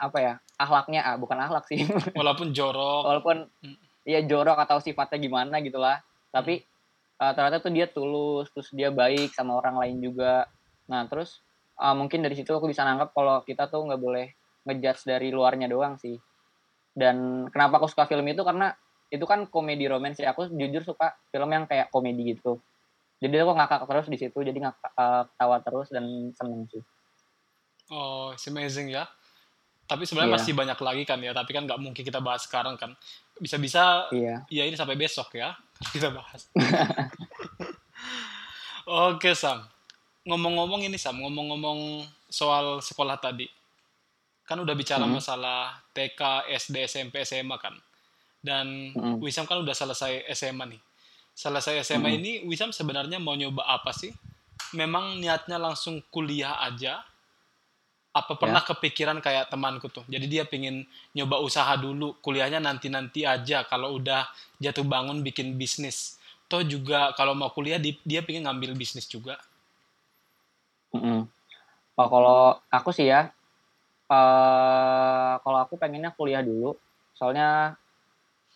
apa 0.00 0.18
ya 0.18 0.34
ahlaknya 0.58 1.00
ah 1.06 1.16
bukan 1.20 1.38
ahlak 1.38 1.68
sih. 1.68 1.84
Walaupun 2.18 2.56
jorok. 2.56 3.04
walaupun 3.04 3.44
hmm. 3.60 3.76
ya 4.08 4.24
jorok 4.24 4.56
atau 4.56 4.80
sifatnya 4.80 5.20
gimana 5.20 5.60
gitulah. 5.60 6.00
Tapi 6.32 6.64
hmm. 6.64 6.75
Uh, 7.20 7.32
ternyata 7.32 7.62
tuh 7.62 7.72
dia 7.72 7.86
tulus, 7.88 8.48
terus 8.52 8.68
dia 8.72 8.92
baik 8.92 9.32
sama 9.32 9.56
orang 9.58 9.76
lain 9.80 9.96
juga. 10.00 10.46
Nah 10.88 11.04
terus 11.10 11.40
uh, 11.80 11.94
mungkin 11.96 12.24
dari 12.24 12.34
situ 12.34 12.52
aku 12.52 12.70
bisa 12.70 12.82
nangkap 12.82 13.12
kalau 13.16 13.42
kita 13.44 13.68
tuh 13.68 13.84
nggak 13.84 14.00
boleh 14.00 14.26
ngejudge 14.66 15.06
dari 15.06 15.28
luarnya 15.30 15.68
doang 15.68 15.96
sih. 16.00 16.16
Dan 16.96 17.48
kenapa 17.52 17.80
aku 17.80 17.92
suka 17.92 18.08
film 18.08 18.24
itu 18.24 18.40
karena 18.40 18.72
itu 19.10 19.24
kan 19.24 19.46
komedi 19.46 19.86
romance 19.86 20.18
ya 20.18 20.34
aku 20.34 20.50
jujur 20.50 20.82
suka 20.82 21.14
film 21.30 21.50
yang 21.54 21.64
kayak 21.70 21.90
komedi 21.94 22.34
gitu 22.34 22.58
jadi 23.22 23.46
aku 23.46 23.54
ngakak 23.54 23.86
terus 23.86 24.06
di 24.10 24.18
situ 24.18 24.38
jadi 24.42 24.58
ngakak 24.58 24.92
uh, 24.98 25.22
ketawa 25.30 25.56
terus 25.62 25.88
dan 25.94 26.04
seneng 26.34 26.66
sih 26.68 26.82
oh 27.94 28.34
it's 28.34 28.46
amazing 28.50 28.90
ya 28.90 29.06
tapi 29.86 30.02
sebenarnya 30.02 30.34
yeah. 30.34 30.38
masih 30.42 30.52
banyak 30.58 30.78
lagi 30.82 31.02
kan 31.06 31.18
ya 31.22 31.30
tapi 31.30 31.50
kan 31.54 31.62
nggak 31.64 31.78
mungkin 31.78 32.02
kita 32.02 32.18
bahas 32.18 32.42
sekarang 32.42 32.74
kan 32.74 32.98
bisa-bisa 33.38 34.10
yeah. 34.10 34.42
ya 34.50 34.66
ini 34.66 34.74
sampai 34.74 34.98
besok 34.98 35.38
ya 35.38 35.54
kita 35.94 36.08
bahas 36.12 36.48
oke 38.86 39.30
Sam 39.36 39.64
ngomong-ngomong 40.26 40.86
ini 40.86 40.98
Sam 40.98 41.20
ngomong-ngomong 41.22 42.06
soal 42.30 42.82
sekolah 42.82 43.16
tadi 43.20 43.46
kan 44.46 44.58
udah 44.62 44.74
bicara 44.78 45.02
hmm. 45.04 45.18
masalah 45.18 45.74
TK 45.90 46.50
SD 46.54 46.86
SMP 46.86 47.26
SMA 47.26 47.58
kan 47.58 47.74
dan 48.46 48.94
mm. 48.94 49.18
Wisam 49.18 49.42
kan 49.42 49.58
udah 49.58 49.74
selesai 49.74 50.22
SMA 50.38 50.70
nih. 50.70 50.80
Selesai 51.34 51.82
SMA 51.82 52.14
mm. 52.14 52.18
ini 52.22 52.32
Wisam 52.46 52.70
sebenarnya 52.70 53.18
mau 53.18 53.34
nyoba 53.34 53.66
apa 53.66 53.90
sih? 53.90 54.14
Memang 54.78 55.18
niatnya 55.18 55.58
langsung 55.58 55.98
kuliah 56.14 56.62
aja? 56.62 57.02
Apa 58.16 58.40
pernah 58.40 58.64
yeah. 58.64 58.70
kepikiran 58.72 59.20
kayak 59.20 59.52
temanku 59.52 59.92
tuh? 59.92 60.00
Jadi 60.08 60.24
dia 60.24 60.48
pingin 60.48 60.88
nyoba 61.12 61.44
usaha 61.44 61.76
dulu, 61.76 62.16
kuliahnya 62.24 62.64
nanti-nanti 62.64 63.28
aja. 63.28 63.68
Kalau 63.68 64.00
udah 64.00 64.24
jatuh 64.56 64.88
bangun 64.88 65.20
bikin 65.20 65.60
bisnis. 65.60 66.16
Toh 66.48 66.64
juga 66.64 67.12
kalau 67.12 67.36
mau 67.36 67.52
kuliah 67.52 67.76
dia 67.82 68.24
pingin 68.24 68.48
ngambil 68.48 68.72
bisnis 68.72 69.04
juga. 69.04 69.36
Mm 70.96 71.00
-hmm. 71.02 71.20
oh, 72.00 72.08
kalau 72.08 72.56
aku 72.72 72.88
sih 72.96 73.12
ya, 73.12 73.28
uh, 74.08 75.32
kalau 75.44 75.58
aku 75.60 75.76
pengennya 75.76 76.16
kuliah 76.16 76.40
dulu. 76.40 76.72
Soalnya 77.12 77.76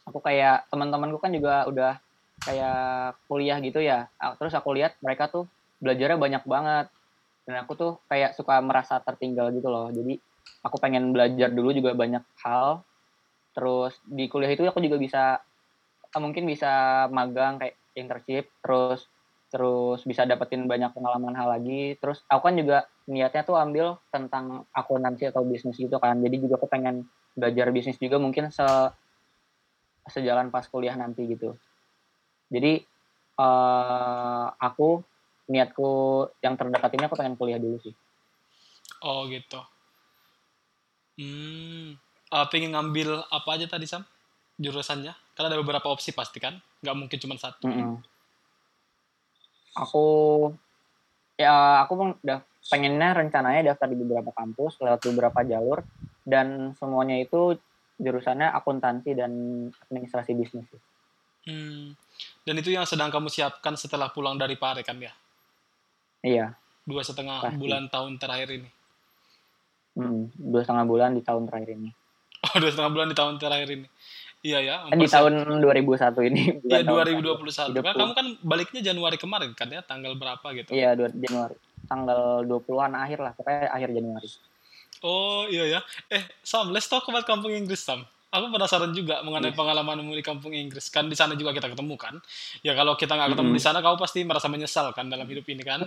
aku 0.09 0.25
kayak 0.25 0.67
teman-temanku 0.73 1.21
kan 1.21 1.31
juga 1.31 1.69
udah 1.69 2.01
kayak 2.41 3.21
kuliah 3.29 3.61
gitu 3.61 3.85
ya 3.85 4.09
terus 4.41 4.57
aku 4.57 4.73
lihat 4.73 4.97
mereka 5.05 5.29
tuh 5.29 5.45
belajarnya 5.79 6.17
banyak 6.17 6.43
banget 6.49 6.87
dan 7.51 7.67
aku 7.67 7.75
tuh 7.75 7.93
kayak 8.07 8.39
suka 8.39 8.63
merasa 8.63 9.03
tertinggal 9.03 9.51
gitu 9.51 9.67
loh. 9.67 9.91
Jadi 9.91 10.23
aku 10.63 10.79
pengen 10.79 11.11
belajar 11.11 11.51
dulu 11.51 11.75
juga 11.75 11.99
banyak 11.99 12.23
hal. 12.47 12.87
Terus 13.51 13.99
di 14.07 14.31
kuliah 14.31 14.55
itu 14.55 14.63
aku 14.63 14.79
juga 14.79 14.97
bisa 15.03 15.43
mungkin 16.15 16.47
bisa 16.47 17.07
magang 17.11 17.59
kayak 17.59 17.75
internship 17.99 18.51
terus 18.63 19.11
terus 19.51 20.07
bisa 20.07 20.23
dapetin 20.23 20.71
banyak 20.71 20.95
pengalaman 20.95 21.35
hal 21.35 21.51
lagi. 21.51 21.99
Terus 21.99 22.23
aku 22.31 22.47
kan 22.47 22.55
juga 22.55 22.79
niatnya 23.11 23.43
tuh 23.43 23.59
ambil 23.59 23.99
tentang 24.15 24.71
akuntansi 24.71 25.27
atau 25.35 25.43
bisnis 25.43 25.75
gitu 25.75 25.99
kan. 25.99 26.23
Jadi 26.23 26.47
juga 26.47 26.55
aku 26.63 26.71
pengen 26.71 27.11
belajar 27.35 27.75
bisnis 27.75 27.99
juga 27.99 28.23
mungkin 28.23 28.55
se 28.55 28.67
sejalan 30.07 30.55
pas 30.55 30.63
kuliah 30.71 30.95
nanti 30.95 31.27
gitu. 31.27 31.59
Jadi 32.51 32.83
uh, 33.39 34.55
aku 34.55 35.03
niatku 35.51 35.91
yang 36.39 36.55
terdekat 36.55 36.95
ini 36.95 37.05
aku 37.11 37.19
pengen 37.19 37.35
kuliah 37.35 37.59
dulu 37.59 37.83
sih. 37.83 37.95
Oh 39.03 39.27
gitu. 39.27 39.59
Hmm, 41.19 41.99
uh, 42.31 42.47
pengen 42.49 42.73
ngambil 42.73 43.27
apa 43.29 43.49
aja 43.59 43.67
tadi 43.67 43.85
Sam? 43.91 44.07
Jurusannya? 44.57 45.13
Karena 45.35 45.53
ada 45.53 45.59
beberapa 45.59 45.91
opsi 45.91 46.15
pasti 46.15 46.39
kan? 46.39 46.57
Gak 46.81 46.97
mungkin 46.97 47.19
cuma 47.19 47.35
satu. 47.35 47.67
Mm 47.67 47.75
-hmm. 47.75 47.97
Aku 49.85 50.07
ya 51.35 51.83
aku 51.83 52.21
udah 52.21 52.45
pengennya 52.69 53.17
rencananya 53.17 53.73
daftar 53.73 53.89
di 53.91 53.97
beberapa 53.97 54.31
kampus 54.37 54.79
lewat 54.85 55.01
beberapa 55.09 55.41
jalur 55.43 55.81
dan 56.23 56.77
semuanya 56.77 57.17
itu 57.17 57.57
jurusannya 57.97 58.53
akuntansi 58.53 59.17
dan 59.17 59.33
administrasi 59.89 60.33
bisnis. 60.37 60.69
Hmm. 61.49 61.97
Dan 62.45 62.55
itu 62.61 62.73
yang 62.73 62.85
sedang 62.85 63.09
kamu 63.09 63.33
siapkan 63.33 63.77
setelah 63.77 64.13
pulang 64.13 64.37
dari 64.37 64.61
Pare 64.61 64.85
kan 64.85 65.01
ya? 65.01 65.13
Iya. 66.21 66.57
Dua 66.85 67.03
setengah 67.05 67.41
Pasti. 67.41 67.57
bulan 67.61 67.89
tahun 67.89 68.21
terakhir 68.21 68.49
ini. 68.53 68.69
Hmm, 69.97 70.33
dua 70.37 70.61
setengah 70.65 70.85
bulan 70.87 71.11
di 71.17 71.23
tahun 71.25 71.45
terakhir 71.49 71.71
ini. 71.77 71.91
Oh, 72.41 72.57
dua 72.57 72.73
setengah 72.73 72.93
bulan 72.97 73.07
di 73.13 73.17
tahun 73.17 73.37
terakhir 73.37 73.69
ini. 73.69 73.87
Iya 74.41 74.59
ya. 74.65 74.77
Di 74.89 75.05
tahun 75.05 75.61
2001 75.61 76.29
ini. 76.33 76.43
Iya 76.73 76.81
2021. 76.89 77.77
Kan 77.77 77.93
kamu 77.93 78.13
kan 78.17 78.27
baliknya 78.41 78.81
Januari 78.81 79.21
kemarin 79.21 79.53
kan 79.53 79.69
ya, 79.69 79.85
tanggal 79.85 80.17
berapa 80.17 80.47
gitu? 80.57 80.73
Iya 80.73 80.97
Januari. 80.97 81.61
Tanggal 81.85 82.49
20-an 82.49 82.97
akhir 82.97 83.19
lah, 83.21 83.33
pokoknya 83.37 83.69
akhir 83.69 83.93
Januari. 83.93 84.29
Oh 85.05 85.45
iya 85.49 85.65
ya. 85.69 85.81
Eh 86.09 86.25
Sam, 86.41 86.73
let's 86.73 86.89
talk 86.89 87.05
about 87.13 87.29
kampung 87.29 87.53
Inggris 87.53 87.85
Sam. 87.85 88.09
Aku 88.31 88.47
penasaran 88.55 88.95
juga 88.95 89.27
mengenai 89.27 89.51
yes. 89.51 89.59
pengalamanmu 89.59 90.15
di 90.15 90.23
kampung 90.23 90.55
Inggris. 90.55 90.87
Kan 90.95 91.11
di 91.11 91.19
sana 91.19 91.35
juga 91.35 91.51
kita 91.51 91.67
ketemu 91.67 91.99
kan. 91.99 92.15
Ya 92.63 92.79
kalau 92.79 92.95
kita 92.95 93.19
nggak 93.19 93.35
ketemu 93.35 93.51
mm 93.51 93.59
-hmm. 93.59 93.59
di 93.59 93.63
sana, 93.67 93.79
kau 93.83 93.99
pasti 93.99 94.23
merasa 94.23 94.47
menyesal 94.47 94.95
kan 94.95 95.11
dalam 95.11 95.27
hidup 95.27 95.43
ini 95.51 95.67
kan. 95.67 95.83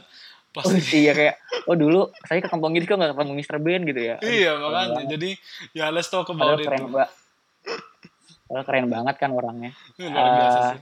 Pasti. 0.51 0.75
Oh 0.75 0.99
iya 1.08 1.15
kayak, 1.15 1.36
oh 1.71 1.75
dulu 1.79 2.12
saya 2.27 2.43
ke 2.43 2.51
kampung 2.51 2.75
Inggris 2.75 2.91
kok 2.91 2.99
nggak 2.99 3.15
ketemu 3.15 3.32
Mr. 3.39 3.58
Bean 3.63 3.82
gitu 3.88 4.01
ya. 4.03 4.15
Iya 4.19 4.51
makanya. 4.60 5.01
Jadi 5.08 5.29
ya 5.71 5.88
let's 5.88 6.12
talk 6.12 6.27
about 6.27 6.60
it. 6.60 6.67
Keren 6.67 6.91
banget. 6.91 7.12
keren 8.67 8.88
banget 8.91 9.15
kan 9.17 9.32
orangnya. 9.32 9.71
Luar 9.97 10.29
biasa 10.36 10.60
uh, 10.60 10.65
sih. 10.75 10.82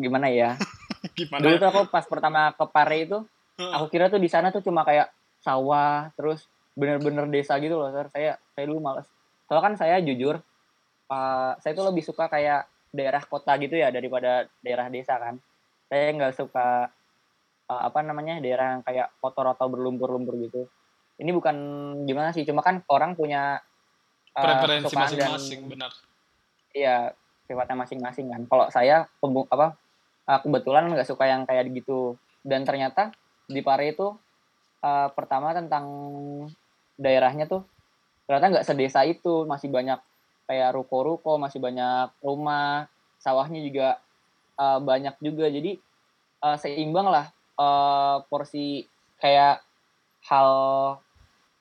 Gimana 0.00 0.26
ya? 0.32 0.56
gimana? 1.18 1.40
Dulu 1.44 1.54
tuh 1.60 1.68
aku 1.68 1.80
pas 1.92 2.04
pertama 2.08 2.56
ke 2.56 2.64
Pare 2.72 2.96
itu, 3.04 3.18
aku 3.60 3.86
kira 3.92 4.08
tuh 4.08 4.16
di 4.16 4.32
sana 4.32 4.48
tuh 4.48 4.64
cuma 4.64 4.80
kayak 4.82 5.12
sawah 5.42 6.08
terus 6.14 6.46
bener-bener 6.72 7.28
desa 7.28 7.58
gitu 7.60 7.76
loh 7.76 7.92
sir 7.92 8.06
saya 8.08 8.32
saya 8.54 8.64
dulu 8.70 8.80
males 8.80 9.04
soalnya 9.52 9.68
kan 9.68 9.76
saya 9.76 10.00
jujur 10.00 10.40
uh, 11.12 11.52
saya 11.60 11.76
tuh 11.76 11.92
lebih 11.92 12.00
suka 12.00 12.32
kayak 12.32 12.64
daerah 12.88 13.20
kota 13.20 13.52
gitu 13.60 13.76
ya 13.76 13.92
daripada 13.92 14.48
daerah 14.64 14.88
desa 14.88 15.20
kan. 15.20 15.36
Saya 15.92 16.08
nggak 16.16 16.32
suka 16.32 16.88
uh, 17.68 17.82
apa 17.84 18.00
namanya 18.00 18.40
daerah 18.40 18.80
yang 18.80 18.80
kayak 18.80 19.12
kotor 19.20 19.44
atau 19.52 19.68
berlumpur-lumpur 19.68 20.40
gitu. 20.40 20.72
Ini 21.20 21.28
bukan 21.36 21.56
gimana 22.08 22.32
sih 22.32 22.48
cuma 22.48 22.64
kan 22.64 22.80
orang 22.88 23.12
punya 23.12 23.60
uh, 24.32 24.40
preferensi 24.40 24.96
masing-masing 24.96 25.68
benar. 25.68 25.92
Iya 26.72 27.12
sifatnya 27.44 27.76
masing-masing 27.76 28.32
kan. 28.32 28.42
Kalau 28.48 28.66
saya 28.72 29.04
apa 29.52 29.76
uh, 30.32 30.40
kebetulan 30.40 30.88
nggak 30.88 31.04
suka 31.04 31.28
yang 31.28 31.44
kayak 31.44 31.68
gitu. 31.76 32.16
Dan 32.40 32.64
ternyata 32.64 33.12
di 33.44 33.60
Pare 33.60 33.92
itu 33.92 34.16
uh, 34.80 35.08
pertama 35.12 35.52
tentang 35.52 35.84
daerahnya 36.96 37.44
tuh 37.44 37.68
ternyata 38.26 38.58
nggak 38.58 38.66
sedesa 38.66 39.02
itu 39.06 39.44
masih 39.44 39.68
banyak 39.68 39.98
kayak 40.46 40.74
ruko-ruko 40.74 41.38
masih 41.40 41.62
banyak 41.62 42.12
rumah 42.20 42.90
sawahnya 43.22 43.62
juga 43.62 43.88
uh, 44.58 44.78
banyak 44.82 45.14
juga. 45.22 45.46
Jadi 45.48 45.78
uh, 46.42 46.56
seimbang 46.58 47.08
lah 47.08 47.30
uh, 47.56 48.26
porsi 48.26 48.84
kayak 49.22 49.62
hal 50.26 50.50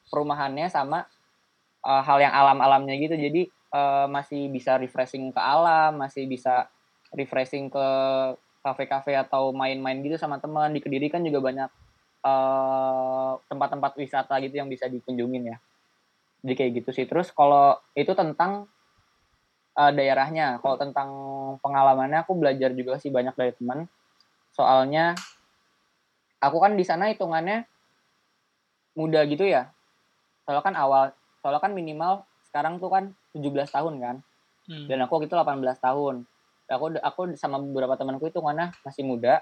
perumahannya 0.09 0.67
sama 0.67 1.05
uh, 1.85 2.01
hal 2.01 2.17
yang 2.19 2.33
alam-alamnya 2.33 2.97
gitu. 2.97 3.15
Jadi 3.15 3.41
uh, 3.71 4.09
masih 4.09 4.49
bisa 4.49 4.75
refreshing 4.81 5.29
ke 5.31 5.41
alam 5.41 5.95
masih 6.01 6.25
bisa 6.25 6.67
refreshing 7.13 7.69
ke 7.69 7.87
kafe-kafe 8.61 9.17
atau 9.17 9.53
main-main 9.53 10.01
gitu 10.01 10.17
sama 10.17 10.41
teman. 10.41 10.73
Di 10.73 10.81
kediri 10.81 11.07
kan 11.07 11.21
juga 11.21 11.41
banyak 11.41 11.69
tempat-tempat 13.49 13.91
uh, 13.93 13.97
wisata 13.97 14.37
gitu 14.45 14.61
yang 14.61 14.69
bisa 14.69 14.85
dikunjungin 14.85 15.57
ya 15.57 15.57
jadi 16.41 16.53
kayak 16.57 16.71
gitu 16.81 16.89
sih. 16.93 17.05
Terus 17.05 17.29
kalau 17.29 17.77
itu 17.93 18.11
tentang 18.17 18.65
uh, 19.77 19.91
daerahnya. 19.93 20.57
Kalau 20.59 20.75
tentang 20.77 21.09
pengalamannya 21.61 22.25
aku 22.25 22.33
belajar 22.37 22.73
juga 22.73 22.97
sih 22.97 23.13
banyak 23.13 23.33
dari 23.37 23.53
teman. 23.55 23.85
Soalnya 24.51 25.15
aku 26.41 26.57
kan 26.57 26.73
di 26.75 26.83
sana 26.83 27.13
hitungannya 27.13 27.65
muda 28.97 29.23
gitu 29.29 29.45
ya. 29.45 29.69
Soalnya 30.43 30.63
kan 30.65 30.75
awal 30.75 31.03
soalnya 31.41 31.61
kan 31.61 31.73
minimal 31.73 32.25
sekarang 32.49 32.77
tuh 32.81 32.91
kan 32.91 33.03
17 33.37 33.47
tahun 33.69 33.95
kan. 34.01 34.17
Hmm. 34.61 34.85
dan 34.85 35.01
aku 35.03 35.25
gitu 35.25 35.33
18 35.33 35.57
tahun. 35.81 36.21
Aku 36.69 36.85
aku 37.01 37.33
sama 37.35 37.57
beberapa 37.59 37.97
temanku 37.97 38.29
itu 38.29 38.39
mana 38.45 38.69
masih 38.85 39.03
muda. 39.03 39.41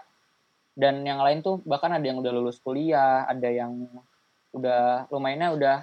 Dan 0.79 1.03
yang 1.03 1.19
lain 1.19 1.43
tuh 1.43 1.59
bahkan 1.67 1.91
ada 1.91 2.01
yang 2.01 2.23
udah 2.23 2.31
lulus 2.31 2.63
kuliah 2.63 3.27
ada 3.27 3.51
yang 3.51 3.75
udah 4.55 5.11
lumayannya 5.11 5.49
udah 5.59 5.75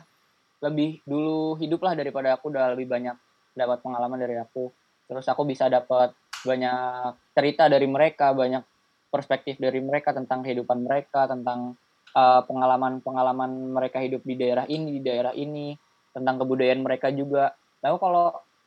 lebih 0.66 1.00
dulu 1.06 1.54
hidup 1.62 1.80
lah 1.86 1.94
daripada 1.94 2.34
aku 2.34 2.50
udah 2.50 2.74
lebih 2.74 2.90
banyak 2.90 3.16
dapat 3.54 3.78
pengalaman 3.80 4.18
dari 4.18 4.36
aku. 4.36 4.68
Terus 5.06 5.26
aku 5.30 5.46
bisa 5.46 5.70
dapat 5.70 6.12
banyak 6.42 7.14
cerita 7.32 7.70
dari 7.70 7.86
mereka 7.86 8.34
banyak 8.34 8.62
perspektif 9.08 9.56
dari 9.56 9.78
mereka 9.80 10.12
tentang 10.12 10.42
kehidupan 10.42 10.82
mereka 10.82 11.30
tentang 11.30 11.78
uh, 12.12 12.42
pengalaman-pengalaman 12.44 13.72
mereka 13.72 14.02
hidup 14.02 14.26
di 14.26 14.34
daerah 14.34 14.66
ini 14.66 14.98
di 14.98 15.02
daerah 15.02 15.32
ini 15.32 15.72
tentang 16.10 16.42
kebudayaan 16.42 16.82
mereka 16.82 17.08
juga. 17.14 17.54
Lalu 17.80 17.96
kalau 18.02 18.26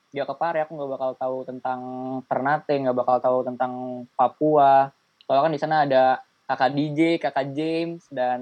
dia 0.09 0.25
ke 0.25 0.33
Pare 0.33 0.65
aku 0.65 0.73
nggak 0.73 0.91
bakal 0.95 1.11
tahu 1.19 1.37
tentang 1.45 1.81
Ternate 2.25 2.73
nggak 2.73 2.97
bakal 2.97 3.17
tahu 3.21 3.37
tentang 3.45 3.73
Papua. 4.17 4.89
Soalnya 5.27 5.43
kan 5.45 5.53
di 5.53 5.61
sana 5.61 5.75
ada 5.85 6.03
kakak 6.49 6.71
DJ 6.73 6.99
kakak 7.21 7.53
James 7.53 8.07
dan 8.09 8.41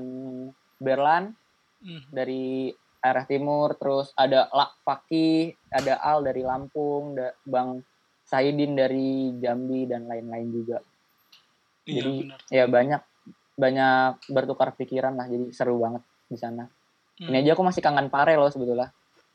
Berlan. 0.80 1.36
Hmm. 1.78 2.02
dari 2.10 2.74
arah 3.08 3.26
timur 3.26 3.76
terus 3.80 4.12
ada 4.14 4.52
Lak 4.52 4.84
Faki 4.84 5.56
ada 5.72 6.00
Al 6.04 6.24
dari 6.24 6.44
Lampung 6.44 7.16
da, 7.16 7.32
Bang 7.48 7.82
Saidin 8.28 8.76
dari 8.76 9.32
Jambi 9.40 9.88
dan 9.88 10.04
lain-lain 10.04 10.48
juga. 10.52 10.78
Iya, 11.88 12.04
jadi 12.04 12.14
benar. 12.28 12.40
ya 12.52 12.66
banyak 12.68 13.02
banyak 13.56 14.04
bertukar 14.28 14.76
pikiran 14.76 15.16
lah 15.16 15.32
jadi 15.32 15.48
seru 15.56 15.80
banget 15.80 16.04
di 16.28 16.36
sana. 16.36 16.68
Hmm. 17.18 17.34
ini 17.34 17.42
aja 17.42 17.58
aku 17.58 17.64
masih 17.66 17.82
kangen 17.82 18.12
Pare 18.12 18.36
loh 18.36 18.52
sebetulnya. 18.52 18.92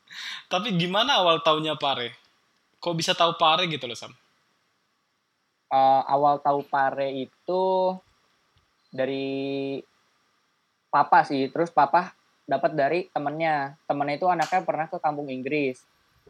Tapi 0.53 0.77
gimana 0.77 1.19
awal 1.19 1.41
tahunnya 1.41 1.75
Pare? 1.81 2.13
Kok 2.77 2.95
bisa 2.95 3.17
tahu 3.17 3.33
Pare 3.35 3.65
gitu 3.65 3.89
loh 3.89 3.97
Sam? 3.97 4.13
Uh, 5.73 6.05
awal 6.05 6.37
tahu 6.39 6.61
Pare 6.69 7.09
itu 7.11 7.63
dari 8.93 9.81
papa 10.93 11.25
sih 11.25 11.49
terus 11.49 11.73
papa 11.73 12.13
dapat 12.43 12.71
dari 12.75 12.99
temennya. 13.11 13.75
Temennya 13.87 14.15
itu 14.19 14.27
anaknya 14.27 14.61
pernah 14.63 14.87
ke 14.87 14.97
kampung 14.99 15.27
Inggris. 15.31 15.83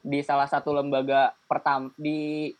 Di 0.03 0.19
salah 0.21 0.49
satu 0.49 0.73
lembaga 0.75 1.33
pertama 1.47 1.89
di 1.95 2.51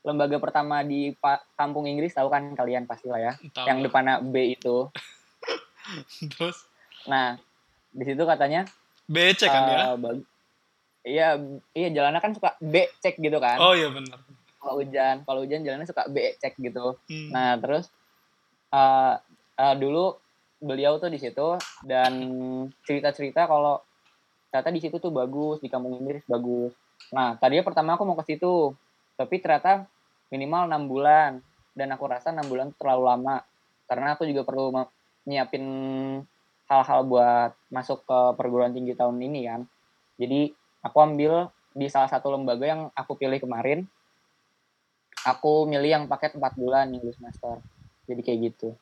lembaga 0.00 0.40
pertama 0.40 0.80
di 0.80 1.12
kampung 1.56 1.84
Inggris 1.84 2.16
tahu 2.16 2.32
kan 2.32 2.56
kalian 2.56 2.88
pasti 2.88 3.12
lah 3.12 3.20
ya? 3.20 3.32
Tahu. 3.36 3.66
yang 3.68 3.78
depannya 3.84 4.24
B 4.24 4.56
itu. 4.56 4.88
Terus? 6.36 6.64
Nah 7.08 7.36
di 7.90 8.04
situ 8.06 8.22
katanya 8.22 8.64
B 9.10 9.34
cek 9.34 9.50
kan 9.50 9.62
uh, 9.66 9.74
ya 9.74 10.14
iya 11.02 11.28
iya 11.74 11.88
jalannya 11.90 12.22
kan 12.22 12.32
suka 12.32 12.56
B 12.62 12.88
cek 13.02 13.18
gitu 13.20 13.38
kan? 13.42 13.58
Oh 13.60 13.76
iya 13.76 13.92
benar. 13.92 14.22
Kalau 14.60 14.74
hujan 14.80 15.16
kalau 15.24 15.40
hujan 15.44 15.64
jalannya 15.64 15.88
suka 15.88 16.08
B 16.08 16.36
cek 16.40 16.56
gitu. 16.60 16.96
Hmm. 17.08 17.28
nah 17.32 17.58
terus 17.60 17.92
uh, 18.72 19.18
uh, 19.58 19.74
dulu 19.76 20.16
beliau 20.60 21.00
tuh 21.00 21.08
di 21.08 21.16
situ 21.16 21.56
dan 21.82 22.12
cerita-cerita 22.84 23.48
kalau 23.48 23.80
ternyata 24.52 24.70
di 24.70 24.80
situ 24.84 25.00
tuh 25.00 25.08
bagus 25.08 25.58
di 25.64 25.72
kampung 25.72 25.96
Inggris 25.96 26.22
bagus. 26.28 26.76
Nah 27.16 27.34
tadinya 27.40 27.64
pertama 27.64 27.96
aku 27.96 28.04
mau 28.04 28.18
ke 28.20 28.28
situ, 28.28 28.76
tapi 29.16 29.40
ternyata 29.40 29.88
minimal 30.28 30.68
enam 30.68 30.84
bulan 30.86 31.30
dan 31.72 31.88
aku 31.96 32.04
rasa 32.06 32.30
enam 32.30 32.46
bulan 32.46 32.68
terlalu 32.76 33.04
lama 33.08 33.36
karena 33.88 34.14
aku 34.14 34.28
juga 34.28 34.44
perlu 34.44 34.70
nyiapin 35.26 35.64
hal-hal 36.70 37.00
buat 37.02 37.50
masuk 37.72 38.06
ke 38.06 38.18
perguruan 38.38 38.70
tinggi 38.70 38.94
tahun 38.94 39.18
ini 39.18 39.40
kan. 39.50 39.66
Jadi 40.20 40.54
aku 40.86 40.96
ambil 41.02 41.50
di 41.74 41.86
salah 41.90 42.06
satu 42.06 42.30
lembaga 42.30 42.62
yang 42.68 42.92
aku 42.94 43.18
pilih 43.18 43.42
kemarin. 43.42 43.88
Aku 45.26 45.66
milih 45.66 45.90
yang 45.90 46.04
paket 46.06 46.38
empat 46.38 46.54
bulan 46.56 46.94
English 46.94 47.18
Master. 47.18 47.58
Jadi 48.06 48.20
kayak 48.22 48.38
gitu. 48.52 48.78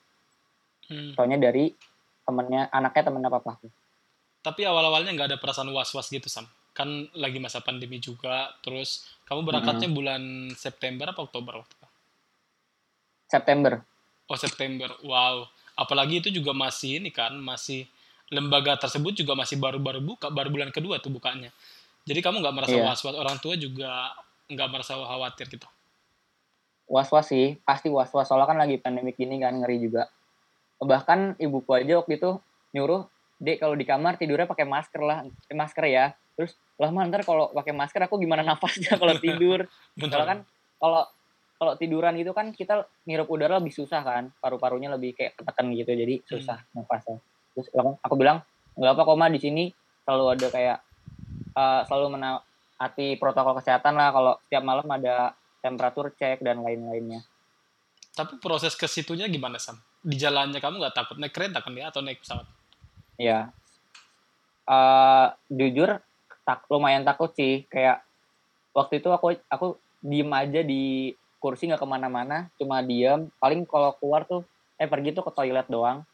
Hmm. 0.89 1.13
Soalnya 1.15 1.39
dari 1.39 1.73
temennya, 2.25 2.73
anaknya 2.73 3.03
temennya 3.13 3.31
papaku. 3.33 3.69
Tapi 4.45 4.65
awal-awalnya 4.65 5.13
nggak 5.13 5.29
ada 5.35 5.39
perasaan 5.41 5.69
was-was 5.73 6.09
gitu, 6.09 6.29
Sam? 6.29 6.49
Kan 6.73 7.09
lagi 7.17 7.37
masa 7.41 7.61
pandemi 7.61 8.01
juga, 8.01 8.53
terus 8.65 9.09
kamu 9.29 9.45
berangkatnya 9.45 9.89
hmm. 9.89 9.97
bulan 9.97 10.23
September 10.57 11.13
apa 11.13 11.21
Oktober 11.25 11.61
waktu 11.61 11.75
itu? 11.77 11.89
September. 13.29 13.73
Oh, 14.29 14.39
September. 14.41 14.89
Wow. 15.05 15.49
Apalagi 15.77 16.25
itu 16.25 16.29
juga 16.33 16.57
masih 16.57 17.01
ini 17.05 17.13
kan, 17.13 17.37
masih 17.37 17.85
lembaga 18.29 18.77
tersebut 18.77 19.17
juga 19.17 19.33
masih 19.33 19.57
baru-baru 19.57 20.05
buka, 20.05 20.29
baru 20.29 20.49
bulan 20.53 20.69
kedua 20.73 21.01
tuh 21.01 21.13
bukanya. 21.13 21.49
Jadi 22.09 22.21
kamu 22.25 22.41
nggak 22.41 22.57
merasa 22.57 22.77
yeah. 22.77 22.89
was-was, 22.89 23.17
orang 23.17 23.37
tua 23.41 23.57
juga 23.57 24.17
nggak 24.49 24.69
merasa 24.69 24.97
khawatir 24.97 25.49
gitu? 25.49 25.69
Was-was 26.89 27.29
sih, 27.29 27.61
pasti 27.69 27.93
was-was. 27.93 28.29
Soalnya 28.29 28.49
kan 28.49 28.59
lagi 28.61 28.81
pandemi 28.81 29.13
gini 29.13 29.37
kan, 29.41 29.61
ngeri 29.61 29.77
juga 29.77 30.09
bahkan 30.83 31.35
ibuku 31.43 31.75
aja 31.75 31.99
waktu 31.99 32.19
itu 32.19 32.39
nyuruh 32.75 33.11
dek 33.39 33.63
kalau 33.63 33.75
di 33.79 33.87
kamar 33.87 34.19
tidurnya 34.19 34.47
pakai 34.51 34.67
masker 34.67 35.03
lah 35.03 35.19
masker 35.51 35.85
ya. 35.87 36.15
Terus 36.39 36.55
lah 36.79 36.91
ntar 36.95 37.27
kalau 37.27 37.51
pakai 37.51 37.75
masker 37.75 38.07
aku 38.07 38.19
gimana 38.19 38.47
nafasnya 38.47 38.95
kalau 38.99 39.15
tidur? 39.25 39.67
Kalau 39.99 40.27
kan 40.27 40.39
kalau 40.79 41.03
kalau 41.59 41.73
tiduran 41.75 42.15
itu 42.15 42.31
kan 42.31 42.55
kita 42.55 42.87
ngirup 43.03 43.27
udara 43.27 43.59
lebih 43.59 43.75
susah 43.75 44.07
kan 44.07 44.31
paru-parunya 44.39 44.95
lebih 44.95 45.19
kayak 45.19 45.35
ketekan 45.35 45.75
gitu 45.75 45.91
jadi 45.91 46.15
hmm. 46.23 46.27
susah 46.27 46.59
hmm. 46.63 46.75
nafasnya. 46.83 47.19
Terus 47.59 47.69
aku 47.75 48.15
bilang 48.15 48.47
nggak 48.79 48.95
apa 48.95 49.03
koma 49.03 49.27
di 49.27 49.43
sini 49.43 49.65
selalu 50.07 50.39
ada 50.39 50.47
kayak 50.55 50.79
uh, 51.59 51.83
selalu 51.91 52.15
menaati 52.15 53.19
protokol 53.19 53.59
kesehatan 53.59 53.99
lah 53.99 54.15
kalau 54.15 54.33
setiap 54.47 54.63
malam 54.63 54.87
ada 54.87 55.35
temperatur 55.59 56.15
cek 56.15 56.47
dan 56.47 56.63
lain-lainnya. 56.63 57.27
Tapi 58.15 58.39
proses 58.39 58.79
ke 58.79 58.87
situnya 58.87 59.27
gimana 59.27 59.59
sam 59.59 59.79
di 60.03 60.17
jalannya 60.17 60.63
kamu 60.63 60.79
nggak 60.79 60.97
takut 60.97 61.17
naik 61.19 61.35
kereta 61.35 61.59
kan 61.63 61.75
ya? 61.75 61.91
Atau 61.91 62.01
naik 62.03 62.23
pesawat? 62.23 62.47
Iya. 63.19 63.51
Uh, 64.69 65.33
jujur 65.51 65.99
tak 66.47 66.65
lumayan 66.71 67.03
takut 67.03 67.35
sih. 67.35 67.67
Kayak 67.67 68.05
waktu 68.73 69.03
itu 69.03 69.09
aku 69.11 69.35
aku 69.51 69.67
diem 69.99 70.31
aja 70.31 70.63
di 70.63 71.13
kursi 71.43 71.67
nggak 71.69 71.83
ke 71.83 71.89
mana-mana. 71.89 72.49
Cuma 72.57 72.81
diem. 72.81 73.27
Paling 73.43 73.67
kalau 73.67 73.95
keluar 73.99 74.25
tuh 74.25 74.47
eh 74.79 74.87
pergi 74.87 75.11
tuh 75.13 75.27
ke 75.27 75.33
toilet 75.35 75.67
doang. 75.67 76.07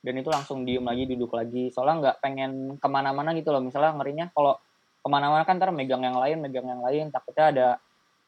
Dan 0.00 0.16
itu 0.16 0.28
langsung 0.32 0.64
diem 0.64 0.84
lagi 0.84 1.08
duduk 1.08 1.32
lagi. 1.32 1.72
Soalnya 1.72 1.96
nggak 2.00 2.16
pengen 2.20 2.52
ke 2.76 2.88
mana-mana 2.88 3.32
gitu 3.36 3.52
loh. 3.52 3.64
Misalnya 3.64 3.96
ngerinya 3.96 4.32
kalau 4.32 4.56
ke 5.00 5.08
mana-mana 5.08 5.48
kan 5.48 5.56
ntar 5.56 5.72
megang 5.72 6.04
yang 6.04 6.16
lain 6.20 6.44
megang 6.44 6.68
yang 6.68 6.80
lain. 6.84 7.08
Takutnya 7.08 7.46
ada 7.52 7.68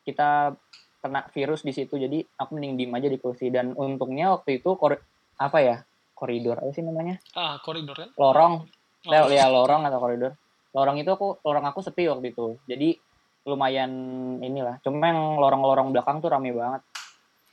kita 0.03 0.57
kena 1.03 1.27
virus 1.35 1.67
di 1.67 1.75
situ 1.75 1.99
jadi 1.99 2.23
aku 2.38 2.55
mending 2.55 2.79
diem 2.79 2.95
aja 2.95 3.11
di 3.11 3.19
kursi. 3.19 3.51
Dan 3.51 3.75
untungnya 3.75 4.38
waktu 4.38 4.62
itu 4.62 4.79
kor 4.79 5.03
apa 5.37 5.59
ya 5.59 5.77
koridor 6.15 6.62
apa 6.62 6.71
sih 6.71 6.87
namanya? 6.87 7.19
Ah 7.35 7.59
koridor 7.59 7.99
kan? 7.99 8.11
Lorong. 8.15 8.71
Oh. 9.03 9.27
ya 9.27 9.51
lorong 9.51 9.83
atau 9.91 9.99
koridor. 9.99 10.33
Lorong 10.71 11.03
itu 11.03 11.11
aku 11.11 11.43
lorong 11.43 11.67
aku 11.67 11.83
sepi 11.83 12.07
waktu 12.07 12.31
itu. 12.31 12.55
Jadi 12.71 12.95
lumayan 13.43 13.91
inilah 14.38 14.79
cuma 14.87 15.11
yang 15.11 15.35
lorong-lorong 15.43 15.91
belakang 15.91 16.23
tuh 16.23 16.31
rame 16.31 16.55
banget. 16.55 16.87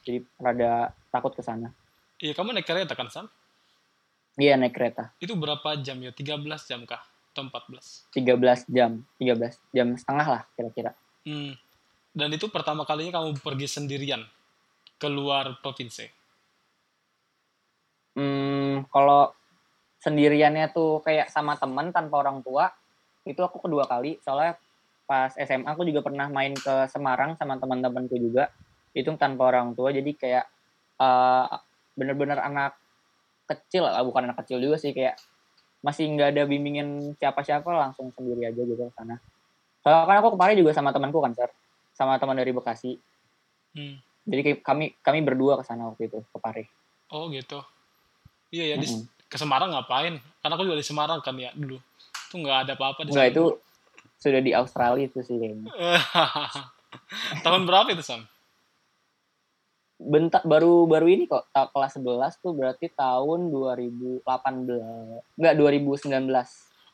Jadi 0.06 0.22
rada 0.38 0.94
takut 1.10 1.34
ke 1.34 1.42
sana. 1.42 1.74
Iya 2.22 2.38
kamu 2.38 2.54
naik 2.54 2.70
kereta 2.70 2.94
kan 2.94 3.10
Sam? 3.10 3.26
Iya 4.38 4.56
naik 4.62 4.78
kereta. 4.78 5.10
Itu 5.18 5.34
berapa 5.34 5.82
jam 5.82 5.98
ya? 6.06 6.14
13 6.14 6.46
jam 6.70 6.86
kah? 6.86 7.02
Atau 7.34 7.50
14 7.50 8.14
13 8.14 8.70
jam. 8.70 9.02
13 9.18 9.58
jam 9.74 9.88
setengah 9.98 10.28
lah 10.30 10.42
kira-kira. 10.54 10.94
Hmm 11.26 11.58
dan 12.19 12.29
itu 12.36 12.51
pertama 12.51 12.84
kalinya 12.84 13.23
kamu 13.23 13.39
pergi 13.39 13.67
sendirian 13.71 14.21
keluar 14.99 15.55
provinsi? 15.63 16.05
Hmm, 18.19 18.84
kalau 18.91 19.32
sendiriannya 20.03 20.75
tuh 20.75 20.99
kayak 20.99 21.32
sama 21.32 21.55
temen 21.55 21.95
tanpa 21.95 22.19
orang 22.19 22.43
tua, 22.43 22.67
itu 23.23 23.39
aku 23.39 23.63
kedua 23.63 23.88
kali. 23.88 24.19
Soalnya 24.19 24.60
pas 25.08 25.32
SMA 25.39 25.71
aku 25.71 25.88
juga 25.88 26.03
pernah 26.03 26.27
main 26.27 26.51
ke 26.51 26.91
Semarang 26.91 27.39
sama 27.39 27.55
teman-temanku 27.55 28.19
juga. 28.19 28.51
Itu 28.91 29.15
tanpa 29.15 29.47
orang 29.47 29.71
tua 29.71 29.95
jadi 29.95 30.12
kayak 30.12 30.45
uh, 30.99 31.47
bener-bener 31.95 32.43
anak 32.43 32.75
kecil 33.47 33.88
lah. 33.88 34.03
Bukan 34.03 34.27
anak 34.27 34.43
kecil 34.43 34.60
juga 34.60 34.75
sih 34.75 34.91
kayak 34.91 35.15
masih 35.79 36.12
nggak 36.12 36.36
ada 36.36 36.43
bimbingan 36.43 37.15
siapa-siapa 37.15 37.71
langsung 37.71 38.12
sendiri 38.12 38.51
aja 38.51 38.60
gitu 38.60 38.75
ke 38.75 38.91
sana. 38.99 39.15
Soalnya 39.79 40.03
kan 40.12 40.15
aku 40.19 40.36
kemarin 40.36 40.60
juga 40.60 40.75
sama 40.75 40.91
temanku 40.91 41.23
kan 41.23 41.32
sir 41.32 41.47
sama 42.00 42.16
teman 42.16 42.40
dari 42.40 42.56
Bekasi 42.56 42.96
hmm. 43.76 43.96
jadi 44.24 44.64
kami 44.64 44.96
kami 45.04 45.20
berdua 45.20 45.60
ke 45.60 45.68
sana 45.68 45.92
waktu 45.92 46.08
itu 46.08 46.24
ke 46.24 46.38
Pare 46.40 46.72
oh 47.12 47.28
gitu 47.28 47.60
iya 48.56 48.72
ya 48.72 48.76
mm 48.80 48.88
-hmm. 48.88 49.04
di, 49.04 49.28
ke 49.28 49.36
Semarang 49.36 49.76
ngapain 49.76 50.16
karena 50.40 50.54
aku 50.56 50.64
juga 50.64 50.80
di 50.80 50.88
Semarang 50.88 51.20
kan 51.20 51.36
ya 51.36 51.52
dulu 51.52 51.76
itu 52.30 52.36
nggak 52.40 52.58
ada 52.64 52.74
apa-apa 52.80 53.04
di 53.04 53.12
Nggak, 53.12 53.28
itu 53.36 53.44
sudah 54.20 54.42
di 54.44 54.52
Australia 54.54 55.08
itu 55.08 55.20
sih 55.24 55.40
kayaknya. 55.40 55.72
Tahun 57.46 57.64
berapa 57.64 57.88
itu, 57.90 58.04
Sam? 58.04 58.28
Bentak 60.00 60.44
baru 60.48 60.88
baru 60.88 61.08
ini 61.08 61.28
kok 61.28 61.48
kelas 61.52 62.00
11 62.00 62.40
tuh 62.40 62.56
berarti 62.56 62.88
tahun 62.88 63.52
2018. 63.52 64.24
Enggak 65.36 65.54
2019. 65.60 66.08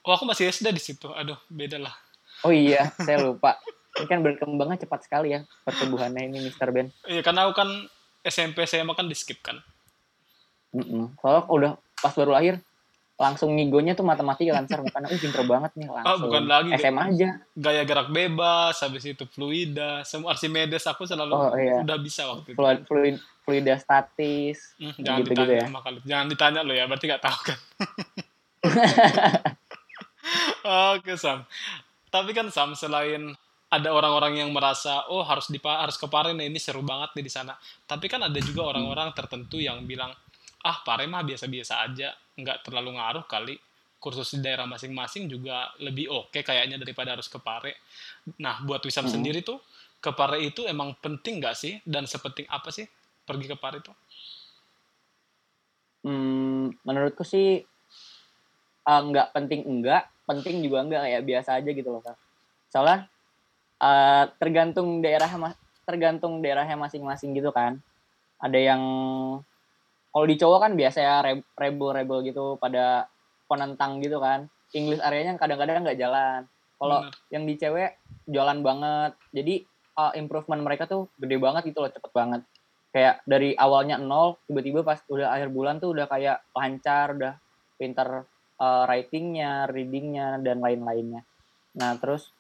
Oh, 0.06 0.14
aku 0.14 0.26
masih 0.26 0.50
SD 0.50 0.74
di 0.74 0.82
situ. 0.82 1.10
Aduh, 1.14 1.38
beda 1.50 1.82
lah. 1.82 1.94
Oh 2.42 2.54
iya, 2.54 2.90
saya 2.98 3.22
lupa. 3.22 3.62
Ini 3.96 4.08
kan 4.12 4.20
berkembangnya 4.20 4.84
cepat 4.84 5.08
sekali 5.08 5.36
ya 5.36 5.48
pertumbuhannya 5.64 6.28
ini 6.28 6.52
Mr. 6.52 6.70
Ben. 6.76 6.92
Iya, 7.08 7.24
karena 7.24 7.48
aku 7.48 7.56
kan 7.56 7.70
SMP 8.26 8.68
saya 8.68 8.84
makan 8.84 9.08
di 9.08 9.16
skip 9.16 9.40
kan. 9.40 9.64
Mm 10.76 10.84
-mm. 10.84 11.04
Soalnya 11.24 11.42
udah 11.48 11.72
pas 12.04 12.12
baru 12.12 12.36
lahir 12.36 12.60
langsung 13.16 13.56
ngigonya 13.56 13.96
tuh 13.96 14.04
matematika 14.04 14.60
kan 14.60 14.68
sir 14.68 14.84
karena 14.92 15.08
uh 15.08 15.16
pinter 15.16 15.44
banget 15.48 15.72
nih 15.80 15.88
langsung 15.88 16.20
oh, 16.20 16.24
bukan 16.28 16.44
lagi 16.52 16.72
SMA 16.76 17.04
aja 17.16 17.30
gaya 17.56 17.82
gerak 17.88 18.12
bebas 18.12 18.76
habis 18.84 19.08
itu 19.08 19.24
fluida 19.32 20.04
semua 20.04 20.36
Archimedes 20.36 20.84
aku 20.84 21.08
selalu 21.08 21.32
oh, 21.32 21.56
iya. 21.56 21.80
udah 21.80 21.96
bisa 21.96 22.28
waktu 22.28 22.52
itu 22.52 22.60
fluid, 22.60 22.84
fluid 22.84 23.16
fluida 23.48 23.80
statis 23.80 24.76
hmm, 24.76 25.00
jangan 25.00 25.24
gitu, 25.24 25.32
ditanya 25.32 25.48
gitu 25.48 25.56
ya. 25.56 25.80
Kali. 25.80 26.00
jangan 26.04 26.26
ditanya 26.28 26.60
lo 26.68 26.74
ya 26.76 26.84
berarti 26.92 27.06
gak 27.08 27.24
tahu 27.24 27.40
kan 27.48 27.60
oke 31.00 31.12
Sam 31.16 31.48
tapi 32.12 32.36
kan 32.36 32.52
Sam 32.52 32.76
selain 32.76 33.32
ada 33.66 33.90
orang-orang 33.92 34.46
yang 34.46 34.50
merasa 34.54 35.10
oh 35.10 35.26
harus 35.26 35.50
di 35.50 35.58
harus 35.64 35.98
ke 35.98 36.06
Pare 36.06 36.32
nih 36.38 36.48
ini 36.48 36.62
seru 36.62 36.86
banget 36.86 37.18
nih 37.18 37.26
di 37.26 37.32
sana 37.34 37.58
tapi 37.90 38.06
kan 38.06 38.22
ada 38.22 38.40
juga 38.40 38.70
orang-orang 38.70 39.12
tertentu 39.18 39.58
yang 39.58 39.84
bilang 39.84 40.14
ah 40.66 40.78
Pare 40.86 41.10
mah 41.10 41.26
biasa-biasa 41.26 41.82
aja 41.86 42.14
nggak 42.36 42.66
terlalu 42.68 42.98
ngaruh 42.98 43.26
kali 43.26 43.56
kursus 44.06 44.38
di 44.38 44.46
daerah 44.46 44.70
masing-masing 44.70 45.26
juga 45.26 45.74
lebih 45.82 46.14
oke 46.14 46.30
okay 46.30 46.46
kayaknya 46.46 46.78
daripada 46.78 47.18
harus 47.18 47.26
ke 47.26 47.42
Pare. 47.42 47.82
Nah, 48.38 48.62
buat 48.62 48.86
Wisam 48.86 49.10
hmm. 49.10 49.14
sendiri 49.18 49.42
tuh 49.42 49.58
ke 49.98 50.14
Pare 50.14 50.38
itu 50.46 50.70
emang 50.70 50.94
penting 51.02 51.42
nggak 51.42 51.58
sih 51.58 51.82
dan 51.82 52.06
sepenting 52.06 52.46
apa 52.46 52.70
sih 52.70 52.86
pergi 53.26 53.50
ke 53.50 53.58
Pare 53.58 53.82
itu? 53.82 53.94
Hmm, 56.06 56.70
menurutku 56.86 57.26
sih 57.26 57.66
uh, 58.86 59.02
nggak 59.10 59.34
penting 59.34 59.66
enggak, 59.66 60.06
penting 60.30 60.62
juga 60.62 60.86
enggak 60.86 61.02
kayak 61.10 61.24
biasa 61.26 61.50
aja 61.58 61.70
gitu 61.74 61.90
loh 61.90 62.06
kak. 62.06 62.18
Soalnya 62.70 63.10
uh, 63.86 64.24
tergantung 64.42 65.06
daerah 65.06 65.30
tergantung 65.86 66.42
daerahnya 66.42 66.76
masing-masing 66.76 67.38
gitu 67.38 67.54
kan. 67.54 67.78
Ada 68.42 68.58
yang 68.58 68.82
kalau 70.10 70.26
di 70.26 70.36
cowok 70.40 70.60
kan 70.66 70.72
biasa 70.74 71.00
ya 71.04 71.16
rebel-rebel 71.60 72.26
gitu 72.26 72.58
pada 72.58 73.06
penentang 73.46 74.02
gitu 74.02 74.18
kan. 74.18 74.50
English 74.74 75.00
areanya 75.00 75.38
kadang-kadang 75.38 75.86
nggak 75.86 76.02
jalan. 76.02 76.50
Kalau 76.76 77.08
yang 77.32 77.46
di 77.48 77.56
cewek 77.56 77.96
jalan 78.28 78.66
banget. 78.66 79.12
Jadi 79.32 79.64
uh, 79.96 80.12
improvement 80.18 80.64
mereka 80.66 80.90
tuh 80.90 81.08
gede 81.22 81.38
banget 81.38 81.70
gitu 81.72 81.80
loh 81.86 81.92
cepet 81.94 82.12
banget. 82.12 82.42
Kayak 82.96 83.22
dari 83.28 83.52
awalnya 83.60 84.00
nol 84.00 84.40
tiba-tiba 84.48 84.82
pas 84.88 85.04
udah 85.12 85.36
akhir 85.36 85.52
bulan 85.52 85.84
tuh 85.84 85.92
udah 85.92 86.08
kayak 86.08 86.48
lancar 86.56 87.12
udah 87.16 87.34
pinter 87.76 88.24
uh, 88.60 88.84
writingnya 88.88 89.68
readingnya 89.68 90.40
dan 90.40 90.64
lain-lainnya. 90.64 91.28
Nah 91.76 92.00
terus 92.00 92.32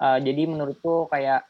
uh, 0.00 0.18
jadi 0.18 0.48
menurutku 0.48 1.06
kayak 1.10 1.46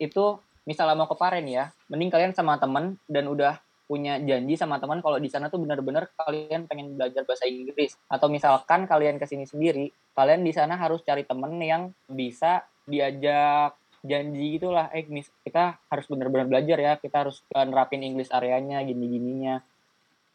itu 0.00 0.38
misalnya 0.68 0.94
mau 0.94 1.10
ke 1.10 1.16
Paren 1.18 1.46
ya 1.46 1.74
mending 1.90 2.10
kalian 2.10 2.32
sama 2.32 2.58
temen 2.58 2.96
dan 3.10 3.26
udah 3.26 3.58
punya 3.92 4.16
janji 4.24 4.56
sama 4.56 4.80
teman 4.80 5.04
kalau 5.04 5.20
di 5.20 5.28
sana 5.28 5.52
tuh 5.52 5.60
benar-benar 5.60 6.08
kalian 6.16 6.64
pengen 6.64 6.96
belajar 6.96 7.28
bahasa 7.28 7.44
Inggris. 7.44 7.92
Atau 8.08 8.32
misalkan 8.32 8.88
kalian 8.88 9.20
ke 9.20 9.28
sini 9.28 9.44
sendiri 9.44 9.92
kalian 10.16 10.44
di 10.44 10.52
sana 10.52 10.80
harus 10.80 11.04
cari 11.04 11.24
temen 11.28 11.60
yang 11.60 11.92
bisa 12.08 12.64
diajak 12.88 13.76
janji 14.02 14.58
gitulah 14.58 14.90
eh 14.90 15.06
mis 15.06 15.30
kita 15.46 15.78
harus 15.86 16.10
benar-benar 16.10 16.50
belajar 16.50 16.78
ya 16.80 16.92
kita 16.98 17.22
harus 17.22 17.46
nerapin 17.54 18.02
English 18.02 18.32
areanya 18.32 18.80
gini-gininya. 18.80 19.60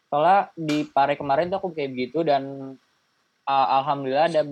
Soalnya 0.08 0.54
di 0.56 0.88
Pare 0.88 1.18
kemarin 1.18 1.52
tuh 1.52 1.58
aku 1.60 1.68
kayak 1.76 1.92
begitu 1.92 2.24
dan 2.24 2.74
uh, 3.44 3.66
alhamdulillah 3.82 4.30
ada 4.30 4.46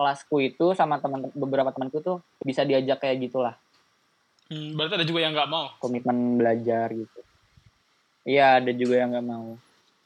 kelasku 0.00 0.40
itu 0.40 0.72
sama 0.72 0.96
teman 0.96 1.28
beberapa 1.36 1.68
temanku 1.76 2.00
tuh 2.00 2.24
bisa 2.40 2.64
diajak 2.64 3.04
kayak 3.04 3.28
gitulah 3.28 3.54
hmm, 4.48 4.72
berarti 4.72 4.96
ada 4.96 5.04
juga 5.04 5.20
yang 5.20 5.36
nggak 5.36 5.50
mau 5.52 5.68
komitmen 5.76 6.40
belajar 6.40 6.88
gitu 6.96 7.20
Iya, 8.24 8.60
ada 8.60 8.72
juga 8.76 9.00
yang 9.00 9.10
nggak 9.16 9.28
mau. 9.28 9.56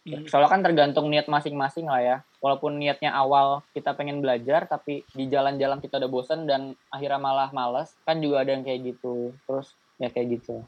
Hmm. 0.05 0.25
Soalnya 0.29 0.51
kan 0.53 0.63
tergantung 0.63 1.09
niat 1.09 1.27
masing-masing 1.27 1.89
lah 1.89 2.03
ya. 2.03 2.17
Walaupun 2.39 2.77
niatnya 2.77 3.11
awal 3.11 3.65
kita 3.73 3.97
pengen 3.97 4.21
belajar, 4.21 4.69
tapi 4.69 5.03
di 5.17 5.25
jalan-jalan 5.33 5.81
kita 5.81 5.97
udah 5.97 6.11
bosen 6.13 6.45
dan 6.45 6.77
akhirnya 6.93 7.19
malah 7.19 7.51
males, 7.51 7.97
kan 8.05 8.21
juga 8.21 8.45
ada 8.45 8.53
yang 8.53 8.63
kayak 8.63 8.95
gitu. 8.95 9.33
Terus 9.49 9.73
ya 9.97 10.13
kayak 10.13 10.41
gitu. 10.41 10.63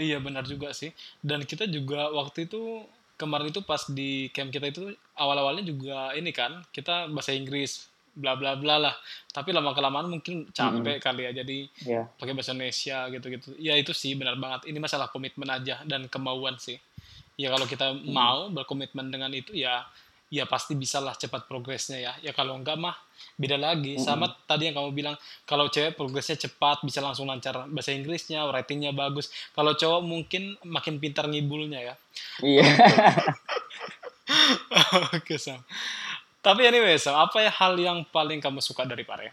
Iya 0.00 0.18
benar 0.18 0.48
juga 0.48 0.74
sih. 0.74 0.90
Dan 1.22 1.46
kita 1.46 1.68
juga 1.70 2.10
waktu 2.10 2.50
itu 2.50 2.82
kemarin 3.14 3.54
itu 3.54 3.62
pas 3.62 3.84
di 3.86 4.32
camp 4.34 4.50
kita 4.50 4.66
itu 4.66 4.90
awal-awalnya 5.14 5.62
juga 5.62 6.10
ini 6.18 6.34
kan 6.34 6.66
kita 6.74 7.06
bahasa 7.14 7.30
Inggris 7.30 7.86
bla 8.14 8.38
bla 8.38 8.54
bla 8.54 8.78
lah. 8.78 8.94
Tapi 9.30 9.50
lama 9.50 9.74
kelamaan 9.74 10.06
mungkin 10.08 10.48
capek 10.54 10.80
mm 10.80 10.86
-hmm. 10.86 11.02
kali 11.02 11.22
ya. 11.26 11.32
Jadi 11.42 11.58
yeah. 11.84 12.04
pakai 12.16 12.32
bahasa 12.32 12.54
Indonesia 12.54 12.98
gitu 13.10 13.26
gitu 13.28 13.48
ya 13.58 13.74
itu 13.74 13.90
sih 13.90 14.14
benar 14.14 14.38
banget. 14.38 14.70
Ini 14.70 14.78
masalah 14.78 15.10
komitmen 15.10 15.50
aja 15.50 15.82
dan 15.84 16.06
kemauan 16.06 16.56
sih. 16.56 16.78
Ya 17.34 17.50
kalau 17.50 17.66
kita 17.66 17.92
mm. 17.92 18.06
mau 18.14 18.48
berkomitmen 18.54 19.10
dengan 19.10 19.34
itu 19.34 19.50
ya 19.52 19.82
ya 20.32 20.50
pasti 20.50 20.74
bisalah 20.74 21.14
cepat 21.18 21.46
progresnya 21.50 21.98
ya. 21.98 22.12
Ya 22.22 22.32
kalau 22.32 22.54
enggak 22.54 22.78
mah 22.78 22.94
beda 23.34 23.58
lagi. 23.58 23.98
Mm 23.98 24.00
-hmm. 24.00 24.06
sama 24.06 24.30
tadi 24.46 24.70
yang 24.70 24.78
kamu 24.78 24.90
bilang 24.94 25.16
kalau 25.44 25.66
cewek 25.66 25.98
progresnya 25.98 26.38
cepat 26.38 26.86
bisa 26.86 27.02
langsung 27.02 27.26
lancar 27.26 27.66
bahasa 27.66 27.90
Inggrisnya 27.90 28.46
writingnya 28.46 28.94
bagus. 28.94 29.28
Kalau 29.52 29.74
cowok 29.74 30.02
mungkin 30.06 30.54
makin 30.62 31.02
pintar 31.02 31.26
ngibulnya 31.26 31.92
ya. 31.92 31.94
Iya. 32.40 32.64
Oke 35.16 35.36
sam 35.36 35.60
tapi 36.44 36.68
anyway, 36.68 37.00
so, 37.00 37.16
apa 37.16 37.40
ya 37.40 37.48
hal 37.48 37.72
yang 37.80 38.04
paling 38.12 38.36
kamu 38.36 38.60
suka 38.60 38.84
dari 38.84 39.00
Pare? 39.00 39.32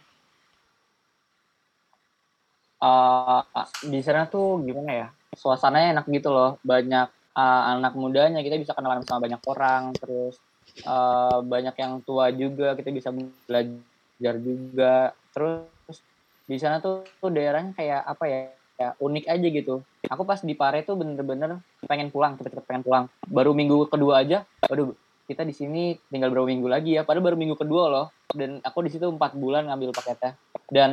Uh, 2.80 3.44
di 3.84 4.00
sana 4.00 4.32
tuh 4.32 4.64
gimana 4.64 4.92
ya? 4.96 5.08
Suasananya 5.36 6.00
enak 6.00 6.06
gitu 6.08 6.32
loh. 6.32 6.56
Banyak 6.64 7.08
uh, 7.36 7.62
anak 7.76 8.00
mudanya, 8.00 8.40
kita 8.40 8.56
bisa 8.56 8.72
kenalan 8.72 9.04
sama 9.04 9.28
banyak 9.28 9.44
orang. 9.44 9.92
Terus 10.00 10.40
uh, 10.88 11.44
banyak 11.44 11.76
yang 11.76 12.00
tua 12.08 12.32
juga, 12.32 12.80
kita 12.80 12.96
bisa 12.96 13.12
belajar 13.12 14.36
juga. 14.40 15.12
Terus 15.36 16.00
di 16.48 16.56
sana 16.56 16.80
tuh, 16.80 17.04
tuh 17.20 17.28
daerahnya 17.28 17.76
kayak 17.76 18.02
apa 18.08 18.26
ya? 18.32 18.40
Ya, 18.82 18.98
unik 18.98 19.30
aja 19.30 19.48
gitu. 19.52 19.76
Aku 20.10 20.26
pas 20.26 20.42
di 20.42 20.58
Pare 20.58 20.82
tuh 20.82 20.98
bener-bener 20.98 21.62
pengen 21.86 22.10
pulang, 22.10 22.40
cepet-cepet 22.40 22.66
pengen 22.66 22.82
pulang. 22.88 23.06
Baru 23.30 23.54
minggu 23.54 23.86
kedua 23.92 24.26
aja, 24.26 24.42
aduh 24.66 24.98
kita 25.32 25.48
di 25.48 25.56
sini 25.56 25.96
tinggal 26.12 26.28
berapa 26.36 26.44
minggu 26.44 26.68
lagi 26.68 27.00
ya. 27.00 27.08
Padahal 27.08 27.32
baru 27.32 27.38
minggu 27.40 27.56
kedua 27.56 27.88
loh. 27.88 28.08
Dan 28.28 28.60
aku 28.60 28.84
di 28.84 28.92
situ 28.92 29.08
empat 29.08 29.40
bulan 29.40 29.72
ngambil 29.72 29.96
paketnya. 29.96 30.36
Dan 30.68 30.92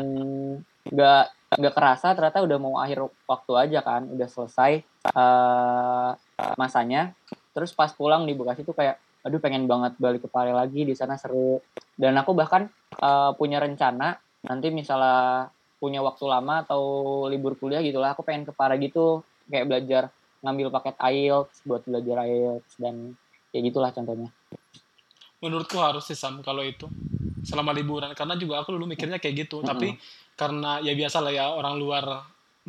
nggak 0.86 1.24
nggak 1.58 1.74
kerasa 1.74 2.14
ternyata 2.14 2.38
udah 2.46 2.58
mau 2.62 2.78
akhir 2.78 3.02
waktu 3.26 3.52
aja 3.58 3.78
kan. 3.82 4.06
Udah 4.06 4.28
selesai 4.30 4.86
uh, 5.10 6.14
masanya. 6.54 7.18
Terus 7.50 7.74
pas 7.74 7.90
pulang 7.90 8.22
di 8.22 8.38
Bekasi 8.38 8.62
tuh 8.62 8.78
kayak 8.78 9.02
aduh 9.26 9.42
pengen 9.42 9.66
banget 9.66 9.98
balik 9.98 10.22
ke 10.22 10.28
Pare 10.30 10.54
lagi 10.54 10.86
di 10.86 10.94
sana 10.94 11.18
seru. 11.18 11.58
Dan 11.98 12.14
aku 12.14 12.30
bahkan 12.38 12.70
uh, 13.02 13.34
punya 13.34 13.58
rencana 13.58 14.14
nanti 14.46 14.70
misalnya 14.70 15.50
punya 15.82 15.98
waktu 16.02 16.26
lama 16.30 16.62
atau 16.62 16.82
libur 17.26 17.58
kuliah 17.58 17.82
gitulah 17.82 18.14
aku 18.14 18.22
pengen 18.22 18.46
ke 18.46 18.54
Pare 18.54 18.78
gitu. 18.78 19.26
Kayak 19.50 19.66
belajar 19.66 20.02
ngambil 20.38 20.70
paket 20.70 20.94
IELTS 21.02 21.56
buat 21.66 21.82
belajar 21.82 22.22
IELTS 22.22 22.78
dan 22.78 23.18
ya 23.54 23.58
gitulah 23.64 23.90
contohnya 23.94 24.28
menurutku 25.38 25.78
harus 25.78 26.04
sih 26.04 26.18
Sam 26.18 26.42
kalau 26.42 26.66
itu 26.66 26.90
selama 27.46 27.70
liburan 27.70 28.10
karena 28.12 28.34
juga 28.34 28.60
aku 28.60 28.74
dulu 28.74 28.90
mikirnya 28.90 29.22
kayak 29.22 29.48
gitu 29.48 29.60
mm 29.60 29.62
-hmm. 29.62 29.70
tapi 29.70 29.88
karena 30.38 30.82
ya 30.82 30.92
biasa 30.94 31.18
lah 31.22 31.32
ya 31.34 31.46
orang 31.54 31.74
luar 31.78 32.04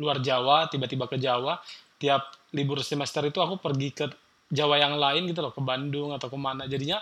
luar 0.00 0.16
Jawa 0.22 0.70
tiba-tiba 0.70 1.10
ke 1.10 1.20
Jawa 1.20 1.58
tiap 2.00 2.32
libur 2.56 2.80
semester 2.80 3.20
itu 3.26 3.38
aku 3.42 3.60
pergi 3.60 3.88
ke 3.92 4.06
Jawa 4.50 4.80
yang 4.80 4.96
lain 4.98 5.30
gitu 5.30 5.44
loh 5.44 5.52
ke 5.54 5.62
Bandung 5.62 6.10
atau 6.16 6.26
ke 6.26 6.38
mana 6.38 6.66
jadinya 6.66 6.98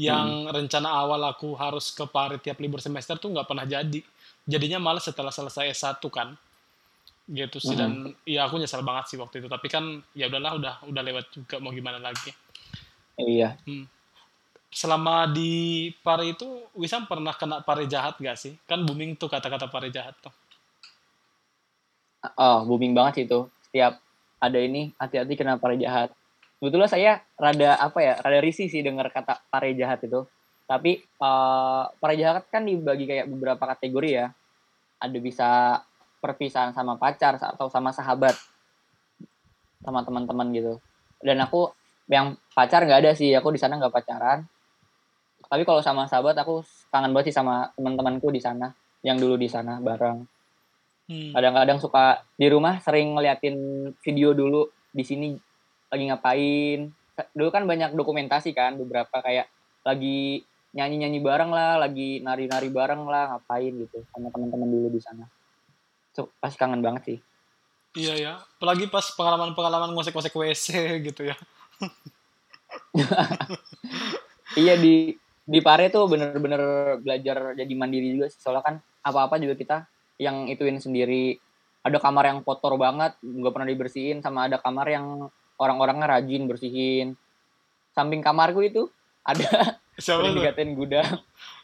yang 0.00 0.48
rencana 0.48 0.88
awal 0.88 1.20
aku 1.28 1.52
harus 1.52 1.92
ke 1.92 2.08
Pare 2.08 2.40
tiap 2.40 2.56
libur 2.64 2.80
semester 2.80 3.20
tuh 3.20 3.32
nggak 3.32 3.44
pernah 3.44 3.68
jadi. 3.68 4.00
Jadinya 4.42 4.80
malah 4.80 5.02
setelah 5.02 5.30
selesai 5.30 5.68
S1 5.68 6.00
kan. 6.08 6.32
Gitu 7.28 7.62
sih 7.62 7.76
dan 7.78 8.10
ya 8.26 8.48
aku 8.48 8.58
nyesel 8.58 8.82
banget 8.82 9.14
sih 9.14 9.18
waktu 9.20 9.44
itu. 9.44 9.48
Tapi 9.52 9.66
kan 9.68 10.00
ya 10.16 10.32
udahlah 10.32 10.52
udah 10.56 10.74
udah 10.88 11.02
lewat 11.04 11.24
juga 11.36 11.56
mau 11.60 11.70
gimana 11.70 12.00
lagi. 12.00 12.32
Iya. 13.20 13.60
Hmm. 13.68 13.84
Selama 14.72 15.28
di 15.28 15.92
Pare 16.00 16.32
itu 16.32 16.48
Wisam 16.72 17.04
pernah 17.04 17.36
kena 17.36 17.60
pare 17.60 17.84
jahat 17.84 18.16
gak 18.16 18.40
sih? 18.40 18.56
Kan 18.64 18.88
booming 18.88 19.20
tuh 19.20 19.28
kata-kata 19.28 19.68
pare 19.68 19.92
jahat 19.92 20.16
tuh. 20.24 20.32
Oh, 22.38 22.64
booming 22.64 22.96
banget 22.96 23.12
sih 23.20 23.24
itu. 23.28 23.40
Setiap 23.68 24.00
ada 24.40 24.58
ini, 24.58 24.94
hati-hati 24.96 25.34
kena 25.36 25.60
pare 25.60 25.76
jahat. 25.76 26.14
Sebetulnya 26.56 26.88
saya 26.88 27.12
rada 27.36 27.74
apa 27.76 27.98
ya, 28.00 28.14
rada 28.22 28.38
risih 28.38 28.70
sih 28.70 28.80
dengar 28.80 29.10
kata 29.10 29.44
pare 29.50 29.74
jahat 29.76 30.00
itu. 30.06 30.24
Tapi 30.64 31.04
uh, 31.20 31.90
pare 32.00 32.14
jahat 32.16 32.48
kan 32.48 32.64
dibagi 32.64 33.04
kayak 33.04 33.28
beberapa 33.28 33.76
kategori 33.76 34.10
ya. 34.14 34.26
Ada 35.02 35.18
bisa 35.18 35.48
perpisahan 36.22 36.70
sama 36.70 36.94
pacar 36.94 37.36
atau 37.36 37.66
sama 37.66 37.90
sahabat, 37.90 38.38
sama 39.82 40.06
teman-teman 40.06 40.48
gitu. 40.54 40.78
Dan 41.18 41.42
aku 41.42 41.74
yang 42.10 42.38
pacar 42.54 42.82
nggak 42.82 43.00
ada 43.06 43.12
sih, 43.14 43.34
aku 43.34 43.54
di 43.54 43.60
sana 43.60 43.78
nggak 43.78 43.94
pacaran. 43.94 44.46
Tapi 45.46 45.62
kalau 45.68 45.84
sama 45.84 46.08
sahabat 46.08 46.38
aku 46.40 46.64
kangen 46.88 47.12
banget 47.12 47.30
sih 47.30 47.36
sama 47.36 47.68
teman-temanku 47.76 48.32
di 48.32 48.40
sana, 48.40 48.72
yang 49.04 49.20
dulu 49.20 49.36
di 49.36 49.46
sana 49.50 49.78
bareng. 49.78 50.24
Hmm. 51.10 51.30
Kadang-kadang 51.34 51.78
suka 51.82 52.24
di 52.38 52.46
rumah 52.48 52.80
sering 52.80 53.12
ngeliatin 53.18 53.56
video 54.00 54.32
dulu 54.32 54.64
di 54.94 55.04
sini 55.04 55.28
lagi 55.92 56.04
ngapain. 56.08 56.80
Dulu 57.36 57.48
kan 57.52 57.68
banyak 57.68 57.92
dokumentasi 57.92 58.56
kan 58.56 58.80
beberapa 58.80 59.20
kayak 59.20 59.50
lagi 59.84 60.40
nyanyi-nyanyi 60.72 61.20
bareng 61.20 61.52
lah, 61.52 61.76
lagi 61.76 62.24
nari-nari 62.24 62.72
bareng 62.72 63.04
lah, 63.04 63.36
ngapain 63.36 63.72
gitu 63.76 64.00
sama 64.08 64.32
teman-teman 64.32 64.68
dulu 64.72 64.88
di 64.88 65.00
sana. 65.04 65.28
So, 66.16 66.32
pasti 66.40 66.56
kangen 66.56 66.80
banget 66.80 67.02
sih. 67.04 67.18
Iya 67.92 68.14
ya, 68.16 68.32
apalagi 68.56 68.88
pas 68.88 69.04
pengalaman-pengalaman 69.12 69.92
ngosek-ngosek 69.92 70.32
WC 70.32 70.96
gitu 71.12 71.28
ya. 71.28 71.36
Iya 74.60 74.74
di 74.76 75.16
di 75.42 75.58
Pare 75.58 75.90
tuh 75.90 76.06
bener-bener 76.06 76.96
belajar 77.02 77.58
jadi 77.58 77.72
mandiri 77.74 78.14
juga 78.14 78.30
sih. 78.30 78.38
Soalnya 78.38 78.62
kan 78.62 78.74
apa-apa 79.02 79.42
juga 79.42 79.58
kita 79.58 79.76
yang 80.22 80.46
ituin 80.46 80.78
sendiri. 80.78 81.38
Ada 81.82 81.98
kamar 81.98 82.30
yang 82.30 82.38
kotor 82.46 82.78
banget, 82.78 83.18
nggak 83.18 83.52
pernah 83.52 83.66
dibersihin, 83.66 84.22
sama 84.22 84.46
ada 84.46 84.62
kamar 84.62 84.86
yang 84.86 85.26
orang-orangnya 85.58 86.18
rajin 86.18 86.46
bersihin. 86.46 87.18
Samping 87.90 88.22
kamarku 88.22 88.62
itu 88.62 88.86
ada 89.26 89.78
Siapa 89.98 90.30
dikatain 90.30 90.72
gudang. 90.78 91.20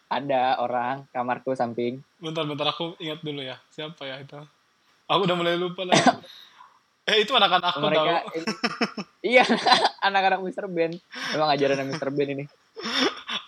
Ada 0.09 0.59
orang 0.59 1.05
kamarku 1.13 1.53
samping. 1.53 2.01
Bentar, 2.19 2.49
bentar 2.49 2.73
aku 2.73 2.97
ingat 2.99 3.21
dulu 3.23 3.45
ya. 3.45 3.61
Siapa 3.69 4.09
ya 4.09 4.19
itu? 4.21 4.41
Aku 5.09 5.25
udah 5.25 5.37
mulai 5.37 5.57
lupa 5.57 5.85
lah. 5.85 5.97
eh 7.09 7.17
itu 7.19 7.33
anak-anak 7.33 7.73
aku 7.73 7.81
Mereka 7.83 8.01
tahu. 8.05 8.29
ini- 8.35 8.57
iya 9.27 9.45
anak-anak 10.07 10.41
Mr. 10.41 10.65
Ben. 10.67 10.93
Emang 11.33 11.49
ajaran 11.49 11.85
Mr. 11.87 12.09
Ben 12.11 12.29
ini. 12.31 12.45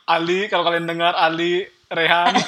Ali, 0.04 0.48
kalau 0.48 0.64
kalian 0.64 0.84
dengar 0.84 1.14
Ali, 1.14 1.62
Rehan, 1.86 2.34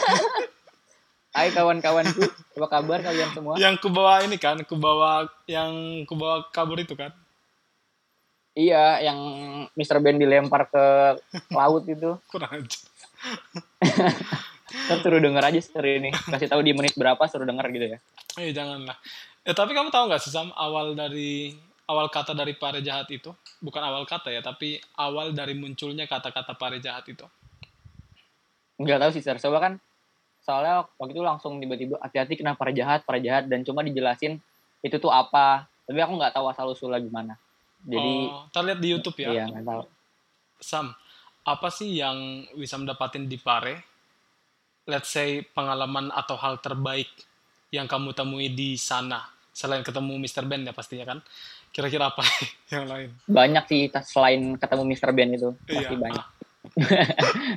Hai 1.33 1.49
kawan-kawanku, 1.49 2.29
apa 2.53 2.67
kabar 2.69 3.01
kalian 3.01 3.33
semua? 3.33 3.57
yang 3.57 3.79
kubawa 3.79 4.21
ini 4.21 4.37
kan, 4.37 4.61
kubawa 4.63 5.25
yang 5.47 5.73
kubawa 6.05 6.45
kabur 6.51 6.77
itu 6.77 6.93
kan. 6.93 7.09
Iya, 8.53 9.01
yang 9.01 9.19
Mr. 9.73 9.97
Ben 9.99 10.17
dilempar 10.17 10.69
ke 10.69 10.85
laut 11.51 11.87
itu. 11.87 12.21
Kurang 12.31 12.53
aja. 12.59 12.79
Ntar 14.85 14.99
suruh 15.01 15.21
denger 15.21 15.41
aja 15.43 15.61
story 15.63 15.91
ini. 15.99 16.11
Kasih 16.13 16.49
tahu 16.49 16.61
di 16.61 16.73
menit 16.73 16.93
berapa 16.95 17.21
suruh 17.25 17.45
denger 17.45 17.65
gitu 17.71 17.87
ya. 17.91 17.99
Eh 18.37 18.51
janganlah. 18.51 18.97
Eh 19.43 19.55
tapi 19.55 19.75
kamu 19.75 19.91
tahu 19.91 20.07
nggak 20.07 20.23
sih 20.23 20.31
Sam 20.31 20.55
awal 20.55 20.95
dari 20.95 21.51
awal 21.91 22.07
kata 22.07 22.31
dari 22.31 22.55
pare 22.55 22.79
jahat 22.79 23.11
itu 23.11 23.35
bukan 23.59 23.83
awal 23.83 24.07
kata 24.07 24.31
ya 24.31 24.39
tapi 24.39 24.79
awal 24.97 25.35
dari 25.35 25.59
munculnya 25.59 26.07
kata-kata 26.07 26.55
pare 26.55 26.79
jahat 26.79 27.03
itu. 27.11 27.27
Nggak 28.79 28.99
tahu 29.03 29.11
sih, 29.15 29.23
Sir. 29.23 29.39
Coba 29.43 29.59
kan 29.59 29.73
soalnya 30.43 30.87
waktu 30.99 31.15
itu 31.15 31.23
langsung 31.23 31.59
tiba-tiba 31.63 31.99
hati-hati 32.03 32.35
kena 32.35 32.59
para 32.59 32.75
jahat, 32.75 33.07
para 33.07 33.23
jahat 33.23 33.47
dan 33.47 33.63
cuma 33.63 33.83
dijelasin 33.83 34.39
itu 34.83 34.97
tuh 34.99 35.11
apa. 35.11 35.67
Tapi 35.87 35.99
aku 35.99 36.13
nggak 36.19 36.35
tahu 36.35 36.47
asal 36.47 36.71
usulnya 36.71 37.03
gimana. 37.03 37.35
Jadi 37.83 38.15
oh, 38.31 38.47
kita 38.47 38.61
lihat 38.63 38.79
di 38.79 38.89
YouTube 38.95 39.19
ya. 39.19 39.29
iya 39.35 39.45
nggak 39.51 39.67
tahu. 39.67 39.83
Sam, 40.63 40.87
apa 41.43 41.69
sih 41.75 41.99
yang 41.99 42.47
Wisam 42.55 42.87
dapatin 42.87 43.27
di 43.27 43.39
Pare? 43.43 43.83
Let's 44.87 45.11
say 45.11 45.43
pengalaman 45.43 46.11
atau 46.15 46.39
hal 46.39 46.59
terbaik 46.63 47.11
yang 47.73 47.89
kamu 47.89 48.13
temui 48.13 48.53
di 48.53 48.77
sana 48.77 49.25
selain 49.49 49.81
ketemu 49.81 50.21
Mr. 50.21 50.45
Ben 50.45 50.61
ya 50.63 50.77
pastinya 50.77 51.09
kan. 51.09 51.19
Kira-kira 51.73 52.13
apa 52.13 52.21
yang 52.73 52.85
lain? 52.85 53.17
Banyak 53.25 53.65
sih 53.65 53.89
selain 54.05 54.61
ketemu 54.61 54.83
Mr. 54.93 55.11
Ben 55.17 55.33
itu 55.33 55.57
pasti 55.65 55.97
Iya. 55.97 55.99
banyak. 55.99 56.27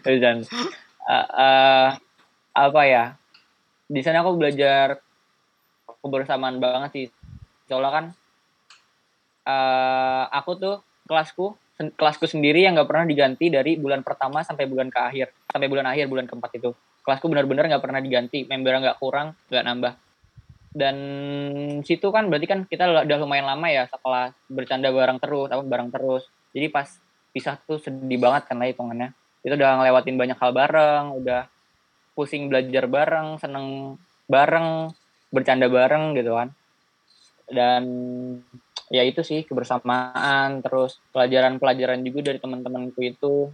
dan 0.23 0.37
eh, 1.05 1.27
eh, 1.35 1.87
apa 2.55 2.81
ya? 2.87 3.03
Di 3.85 3.99
sana 4.01 4.23
aku 4.23 4.39
belajar 4.39 5.03
kebersamaan 5.99 6.63
banget 6.63 6.89
sih. 6.95 7.07
Soalnya 7.67 7.91
kan 7.91 8.05
eh 9.45 10.23
aku 10.31 10.51
tuh 10.57 10.75
kelasku 11.05 11.53
sen- 11.77 11.93
kelasku 11.93 12.25
sendiri 12.25 12.65
yang 12.65 12.73
nggak 12.73 12.87
pernah 12.89 13.05
diganti 13.05 13.51
dari 13.51 13.77
bulan 13.77 14.01
pertama 14.01 14.41
sampai 14.41 14.65
bulan 14.65 14.89
ke 14.89 14.97
akhir 14.97 15.27
sampai 15.45 15.69
bulan 15.69 15.85
akhir 15.85 16.09
bulan 16.09 16.25
keempat 16.25 16.57
itu 16.57 16.73
kelasku 17.05 17.29
benar-benar 17.29 17.69
nggak 17.69 17.83
pernah 17.85 18.01
diganti 18.01 18.49
membernya 18.49 18.89
nggak 18.89 18.97
kurang 18.97 19.37
nggak 19.53 19.63
nambah 19.69 19.93
dan 20.75 20.95
situ 21.87 22.11
kan 22.11 22.27
berarti 22.27 22.51
kan 22.51 22.59
kita 22.67 23.07
udah 23.07 23.17
lumayan 23.23 23.47
lama 23.47 23.67
ya 23.71 23.87
setelah 23.87 24.35
bercanda 24.51 24.91
bareng 24.91 25.23
terus 25.23 25.47
apa 25.47 25.63
bareng 25.63 25.87
terus. 25.87 26.27
Jadi 26.51 26.67
pas 26.67 26.87
pisah 27.31 27.55
tuh 27.63 27.79
sedih 27.79 28.19
banget 28.19 28.51
kan 28.51 28.59
lah 28.59 28.67
hitungannya. 28.67 29.15
Itu 29.39 29.55
udah 29.55 29.79
ngelewatin 29.79 30.19
banyak 30.19 30.37
hal 30.37 30.51
bareng 30.51 31.05
udah 31.23 31.47
pusing 32.11 32.51
belajar 32.51 32.91
bareng 32.91 33.39
seneng 33.39 33.95
bareng 34.27 34.91
bercanda 35.31 35.71
bareng 35.71 36.11
gitu 36.19 36.35
kan. 36.35 36.51
Dan 37.47 37.83
ya 38.91 39.07
itu 39.07 39.23
sih 39.23 39.47
kebersamaan 39.47 40.59
terus 40.59 40.99
pelajaran-pelajaran 41.15 42.03
juga 42.03 42.35
dari 42.35 42.39
teman-temanku 42.43 42.99
itu. 42.99 43.47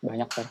Banyak 0.00 0.28
kan 0.32 0.48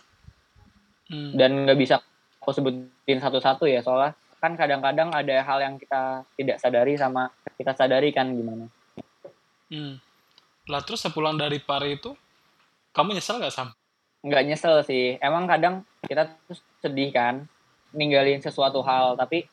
hmm, 1.12 1.32
dan 1.36 1.68
nggak 1.68 1.78
bisa 1.78 2.00
aku 2.40 2.56
sebutin 2.56 3.20
satu-satu 3.20 3.68
ya 3.68 3.84
soalnya 3.84 4.16
kan 4.42 4.58
kadang-kadang 4.58 5.14
ada 5.14 5.46
hal 5.46 5.60
yang 5.62 5.76
kita 5.78 6.26
tidak 6.34 6.58
sadari 6.58 6.98
sama 6.98 7.30
kita 7.56 7.78
sadari 7.78 8.10
kan 8.10 8.34
gimana. 8.34 8.66
Hmm. 9.70 10.02
Lah 10.66 10.82
terus 10.82 11.06
sepulang 11.06 11.38
dari 11.38 11.62
Pare 11.62 11.94
itu 11.94 12.18
kamu 12.92 13.16
nyesel 13.16 13.38
nggak 13.38 13.54
Sam? 13.54 13.70
nggak 14.22 14.44
nyesel 14.46 14.76
sih. 14.86 15.18
Emang 15.18 15.50
kadang 15.50 15.82
kita 16.06 16.30
tuh 16.46 16.58
sedih 16.82 17.10
kan 17.10 17.46
ninggalin 17.94 18.42
sesuatu 18.42 18.86
hal. 18.86 19.18
Tapi 19.18 19.46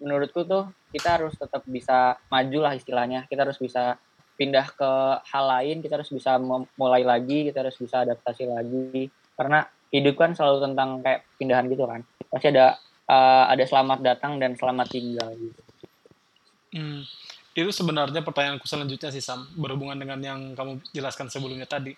menurutku 0.00 0.44
tuh 0.44 0.68
kita 0.92 1.20
harus 1.20 1.36
tetap 1.36 1.62
bisa 1.68 2.16
maju 2.32 2.58
lah 2.64 2.72
istilahnya. 2.76 3.28
Kita 3.28 3.44
harus 3.44 3.60
bisa 3.60 4.00
pindah 4.36 4.68
ke 4.68 4.90
hal 5.32 5.44
lain 5.48 5.80
kita 5.80 5.96
harus 5.96 6.12
bisa 6.12 6.36
mulai 6.76 7.00
lagi 7.00 7.48
kita 7.48 7.64
harus 7.64 7.76
bisa 7.76 8.04
adaptasi 8.04 8.44
lagi. 8.48 9.08
Karena 9.36 9.64
hidup 9.92 10.16
kan 10.16 10.32
selalu 10.32 10.72
tentang 10.72 10.88
kayak 11.04 11.20
pindahan 11.36 11.68
gitu 11.68 11.84
kan. 11.84 12.00
Pasti 12.32 12.48
ada 12.52 12.80
eh, 13.06 13.44
ada 13.48 13.62
selamat 13.62 13.98
datang 14.00 14.36
dan 14.36 14.54
selamat 14.54 14.86
tinggal 14.88 15.30
gitu 15.34 15.62
Hmm, 16.68 17.08
itu 17.54 17.70
sebenarnya 17.72 18.20
pertanyaanku 18.20 18.68
selanjutnya 18.68 19.08
sih 19.08 19.24
Sam, 19.24 19.48
berhubungan 19.56 19.96
dengan 19.96 20.20
yang 20.20 20.40
kamu 20.52 20.84
jelaskan 20.92 21.32
sebelumnya 21.32 21.64
tadi. 21.64 21.96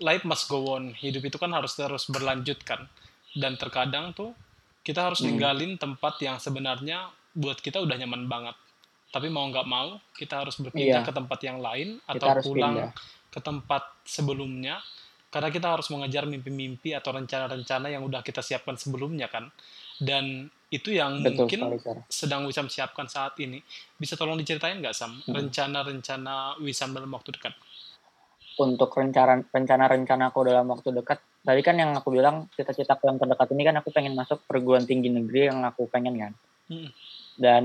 Life 0.00 0.24
must 0.24 0.48
go 0.48 0.72
on, 0.72 0.96
hidup 0.96 1.20
itu 1.20 1.36
kan 1.36 1.52
harus 1.52 1.76
terus 1.76 2.08
berlanjut 2.08 2.56
kan. 2.64 2.88
Dan 3.32 3.60
terkadang 3.60 4.16
tuh 4.16 4.32
kita 4.80 5.04
harus 5.04 5.20
Hmm. 5.20 5.36
ninggalin 5.36 5.76
tempat 5.76 6.16
yang 6.24 6.40
sebenarnya 6.40 7.12
buat 7.34 7.60
kita 7.60 7.76
udah 7.82 7.92
nyaman 7.98 8.24
banget. 8.24 8.56
Tapi 9.12 9.28
mau 9.28 9.44
nggak 9.48 9.68
mau, 9.68 10.00
kita 10.16 10.40
harus 10.44 10.56
berpindah 10.56 11.04
Iya. 11.04 11.08
ke 11.08 11.12
tempat 11.12 11.38
yang 11.44 11.58
lain 11.60 12.00
Kita 12.00 12.16
atau 12.16 12.28
pulang 12.40 12.74
pindah. 12.80 12.90
ke 13.28 13.40
tempat 13.42 13.82
sebelumnya. 14.06 14.80
Karena 15.28 15.52
kita 15.52 15.76
harus 15.76 15.92
mengejar 15.92 16.24
mimpi-mimpi 16.24 16.96
atau 16.96 17.12
rencana-rencana 17.12 17.92
yang 17.92 18.00
udah 18.00 18.24
kita 18.24 18.40
siapkan 18.40 18.80
sebelumnya 18.80 19.28
kan. 19.28 19.52
Dan 19.96 20.48
itu 20.68 20.90
yang 20.92 21.22
betul 21.22 21.46
mungkin 21.46 21.60
sekali 21.78 22.04
sedang 22.10 22.42
Wisam 22.44 22.66
siapkan 22.66 23.06
saat 23.06 23.38
ini. 23.38 23.62
Bisa 23.96 24.18
tolong 24.18 24.36
diceritain 24.36 24.78
nggak 24.82 24.96
Sam 24.96 25.22
Hmm. 25.24 25.34
rencana-rencana 25.34 26.58
Wisam 26.60 26.92
dalam 26.92 27.10
waktu 27.12 27.32
dekat? 27.32 27.54
untuk 28.56 28.88
rencana 28.88 29.44
rencana 29.52 29.84
rencanaku 29.84 30.38
dalam 30.48 30.72
waktu 30.72 30.88
dekat 30.88 31.20
tadi 31.44 31.60
kan 31.60 31.76
yang 31.76 31.92
aku 31.92 32.08
bilang 32.08 32.48
cita-citaku 32.56 33.04
yang 33.04 33.20
terdekat 33.20 33.52
ini 33.52 33.62
kan 33.68 33.76
aku 33.84 33.92
pengen 33.92 34.16
masuk 34.16 34.40
perguruan 34.48 34.88
tinggi 34.88 35.12
negeri 35.12 35.52
yang 35.52 35.60
aku 35.60 35.84
pengen 35.92 36.16
kan 36.16 36.32
Hmm. 36.66 36.88
dan 37.36 37.64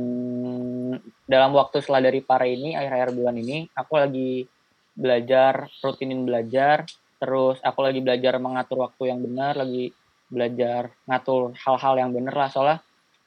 dalam 1.25 1.51
waktu 1.55 1.79
setelah 1.79 2.11
dari 2.11 2.19
para 2.19 2.43
ini 2.43 2.75
akhir-akhir 2.75 3.15
bulan 3.15 3.39
ini 3.39 3.71
aku 3.71 3.93
lagi 3.97 4.45
belajar 4.91 5.71
rutinin 5.79 6.27
belajar 6.27 6.83
terus 7.17 7.63
aku 7.63 7.79
lagi 7.81 8.03
belajar 8.03 8.35
mengatur 8.37 8.83
waktu 8.83 9.15
yang 9.15 9.23
benar 9.23 9.57
lagi 9.57 9.95
belajar 10.31 10.95
ngatur 11.05 11.51
hal-hal 11.59 11.93
yang 11.99 12.09
benar 12.15 12.33
lah. 12.33 12.49
Soalnya 12.49 12.77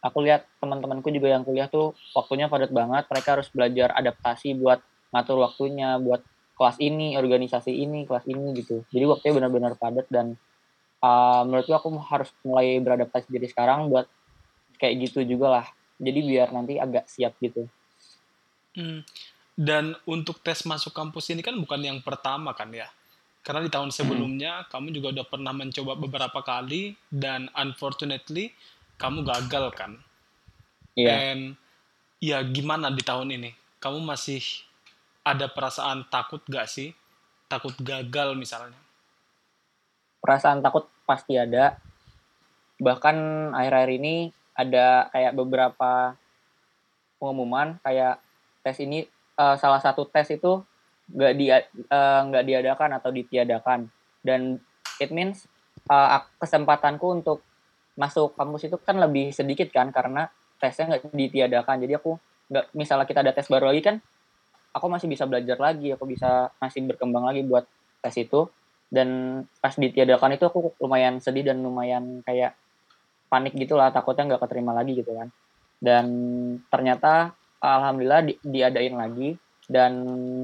aku 0.00 0.24
lihat 0.24 0.48
teman-temanku 0.58 1.12
juga 1.12 1.28
yang 1.30 1.44
kuliah 1.44 1.68
tuh 1.68 1.92
waktunya 2.16 2.48
padat 2.48 2.72
banget. 2.72 3.04
Mereka 3.06 3.28
harus 3.38 3.48
belajar 3.52 3.92
adaptasi 3.92 4.56
buat 4.56 4.80
ngatur 5.12 5.44
waktunya 5.44 6.00
buat 6.00 6.24
kelas 6.56 6.80
ini 6.80 7.14
organisasi 7.20 7.70
ini 7.70 8.08
kelas 8.08 8.24
ini 8.26 8.56
gitu. 8.58 8.82
Jadi 8.88 9.04
waktunya 9.04 9.34
benar-benar 9.36 9.76
padat 9.76 10.08
dan 10.08 10.34
uh, 11.04 11.44
menurutku 11.44 11.76
aku 11.76 11.92
harus 12.08 12.32
mulai 12.42 12.80
beradaptasi 12.80 13.28
dari 13.28 13.46
sekarang 13.46 13.92
buat 13.92 14.08
kayak 14.80 15.12
gitu 15.12 15.22
juga 15.28 15.60
lah. 15.60 15.66
Jadi 16.00 16.18
biar 16.24 16.50
nanti 16.50 16.80
agak 16.80 17.06
siap 17.06 17.36
gitu. 17.38 17.68
Hmm. 18.74 19.06
dan 19.54 19.94
untuk 20.02 20.42
tes 20.42 20.66
masuk 20.66 20.90
kampus 20.90 21.30
ini 21.30 21.38
kan 21.38 21.54
bukan 21.54 21.78
yang 21.78 22.02
pertama 22.02 22.50
kan 22.58 22.74
ya 22.74 22.90
karena 23.44 23.60
di 23.60 23.70
tahun 23.70 23.92
sebelumnya 23.92 24.64
hmm. 24.64 24.66
kamu 24.72 24.86
juga 24.96 25.20
udah 25.20 25.26
pernah 25.28 25.52
mencoba 25.52 25.92
beberapa 26.00 26.40
kali 26.40 26.96
dan 27.12 27.52
unfortunately 27.52 28.56
kamu 28.96 29.20
gagal 29.20 29.68
kan. 29.76 30.00
Iya. 30.96 31.06
Yeah. 31.06 31.18
And 31.28 31.42
ya 32.24 32.38
gimana 32.40 32.88
di 32.88 33.04
tahun 33.04 33.36
ini? 33.36 33.52
Kamu 33.84 34.00
masih 34.00 34.40
ada 35.20 35.44
perasaan 35.52 36.08
takut 36.08 36.40
gak 36.48 36.72
sih? 36.72 36.96
Takut 37.52 37.76
gagal 37.84 38.32
misalnya? 38.32 38.80
Perasaan 40.24 40.64
takut 40.64 40.88
pasti 41.04 41.36
ada. 41.36 41.76
Bahkan 42.80 43.16
akhir-akhir 43.52 43.90
ini 44.00 44.32
ada 44.56 45.12
kayak 45.12 45.36
beberapa 45.36 46.16
pengumuman 47.20 47.76
kayak 47.84 48.24
tes 48.64 48.80
ini 48.80 49.04
uh, 49.36 49.60
salah 49.60 49.84
satu 49.84 50.08
tes 50.08 50.32
itu 50.32 50.64
nggak 51.10 51.32
di 51.36 51.46
uh, 51.52 52.20
nggak 52.30 52.44
diadakan 52.44 52.90
atau 52.96 53.10
ditiadakan. 53.12 53.88
Dan 54.24 54.56
it 55.02 55.10
means 55.12 55.44
uh, 55.90 56.24
kesempatanku 56.40 57.06
untuk 57.12 57.44
masuk 57.94 58.34
kampus 58.34 58.66
itu 58.66 58.76
kan 58.82 58.98
lebih 58.98 59.30
sedikit 59.30 59.70
kan 59.70 59.92
karena 59.92 60.26
tesnya 60.58 60.96
nggak 60.96 61.12
ditiadakan. 61.12 61.76
Jadi 61.84 61.92
aku 61.98 62.16
nggak 62.48 62.66
misalnya 62.76 63.06
kita 63.08 63.20
ada 63.24 63.32
tes 63.32 63.48
baru 63.48 63.72
lagi 63.72 63.80
kan 63.80 63.96
aku 64.74 64.86
masih 64.90 65.08
bisa 65.08 65.24
belajar 65.24 65.56
lagi 65.56 65.94
aku 65.94 66.04
bisa 66.04 66.52
masih 66.60 66.84
berkembang 66.84 67.24
lagi 67.24 67.44
buat 67.44 67.64
tes 68.00 68.16
itu. 68.18 68.48
Dan 68.94 69.42
pas 69.58 69.74
ditiadakan 69.74 70.38
itu 70.38 70.44
aku 70.46 70.78
lumayan 70.78 71.18
sedih 71.18 71.50
dan 71.50 71.58
lumayan 71.58 72.22
kayak 72.22 72.54
panik 73.26 73.56
gitulah 73.58 73.90
takutnya 73.90 74.34
nggak 74.34 74.42
keterima 74.46 74.70
lagi 74.70 74.94
gitu 74.94 75.10
kan. 75.14 75.28
Dan 75.82 76.06
ternyata 76.70 77.34
alhamdulillah 77.58 78.22
di, 78.22 78.34
diadain 78.44 78.94
lagi 78.94 79.34
dan 79.64 79.92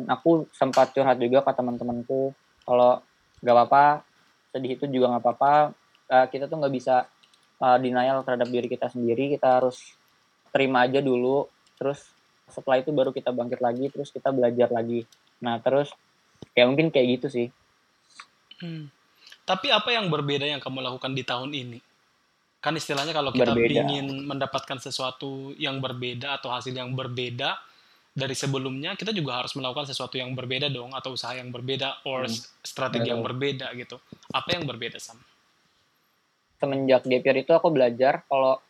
aku 0.08 0.48
sempat 0.54 0.96
curhat 0.96 1.20
juga 1.20 1.44
ke 1.44 1.52
teman-temanku 1.52 2.32
kalau 2.64 3.04
nggak 3.44 3.54
apa-apa 3.56 3.84
sedih 4.52 4.76
itu 4.76 4.84
juga 4.88 5.16
nggak 5.16 5.22
apa-apa 5.24 5.54
uh, 6.08 6.26
kita 6.28 6.48
tuh 6.48 6.56
nggak 6.60 6.74
bisa 6.74 7.04
uh, 7.60 7.78
denial 7.78 8.24
terhadap 8.24 8.48
diri 8.48 8.68
kita 8.68 8.88
sendiri 8.88 9.36
kita 9.36 9.60
harus 9.60 9.94
terima 10.50 10.88
aja 10.88 10.98
dulu 11.04 11.46
terus 11.76 12.10
setelah 12.50 12.82
itu 12.82 12.90
baru 12.90 13.14
kita 13.14 13.30
bangkit 13.30 13.60
lagi 13.62 13.86
terus 13.92 14.10
kita 14.10 14.34
belajar 14.34 14.68
lagi 14.72 15.06
nah 15.38 15.60
terus 15.62 15.92
ya 16.56 16.66
mungkin 16.66 16.90
kayak 16.90 17.20
gitu 17.20 17.26
sih 17.30 17.48
hmm. 18.64 18.90
tapi 19.46 19.70
apa 19.70 19.94
yang 19.94 20.10
berbeda 20.10 20.48
yang 20.48 20.58
kamu 20.58 20.82
lakukan 20.82 21.12
di 21.14 21.22
tahun 21.22 21.52
ini 21.54 21.78
kan 22.60 22.76
istilahnya 22.76 23.16
kalau 23.16 23.32
kita 23.32 23.56
berbeda. 23.56 23.88
ingin 23.88 24.28
mendapatkan 24.28 24.76
sesuatu 24.76 25.56
yang 25.56 25.80
berbeda 25.80 26.36
atau 26.36 26.52
hasil 26.52 26.76
yang 26.76 26.92
berbeda 26.92 27.56
dari 28.20 28.36
sebelumnya 28.36 28.92
kita 28.92 29.16
juga 29.16 29.40
harus 29.40 29.56
melakukan 29.56 29.88
sesuatu 29.88 30.20
yang 30.20 30.36
berbeda 30.36 30.68
dong 30.68 30.92
atau 30.92 31.16
usaha 31.16 31.32
yang 31.32 31.48
berbeda 31.48 32.04
or 32.04 32.28
hmm. 32.28 32.36
strategi 32.60 33.08
yang 33.08 33.24
berbeda 33.24 33.72
gitu. 33.72 33.96
Apa 34.36 34.60
yang 34.60 34.68
berbeda 34.68 35.00
sama? 35.00 35.24
Semenjak 36.60 37.08
gap 37.08 37.24
year 37.24 37.36
itu 37.40 37.52
aku 37.56 37.72
belajar 37.72 38.20
kalau 38.28 38.60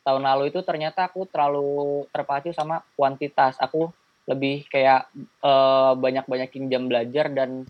tahun 0.00 0.24
lalu 0.24 0.48
itu 0.48 0.64
ternyata 0.64 1.12
aku 1.12 1.28
terlalu 1.28 2.08
terpacu 2.08 2.56
sama 2.56 2.80
kuantitas. 2.96 3.60
Aku 3.60 3.92
lebih 4.24 4.64
kayak 4.72 5.12
uh, 5.44 5.92
banyak-banyakin 6.00 6.72
jam 6.72 6.88
belajar 6.88 7.28
dan 7.28 7.68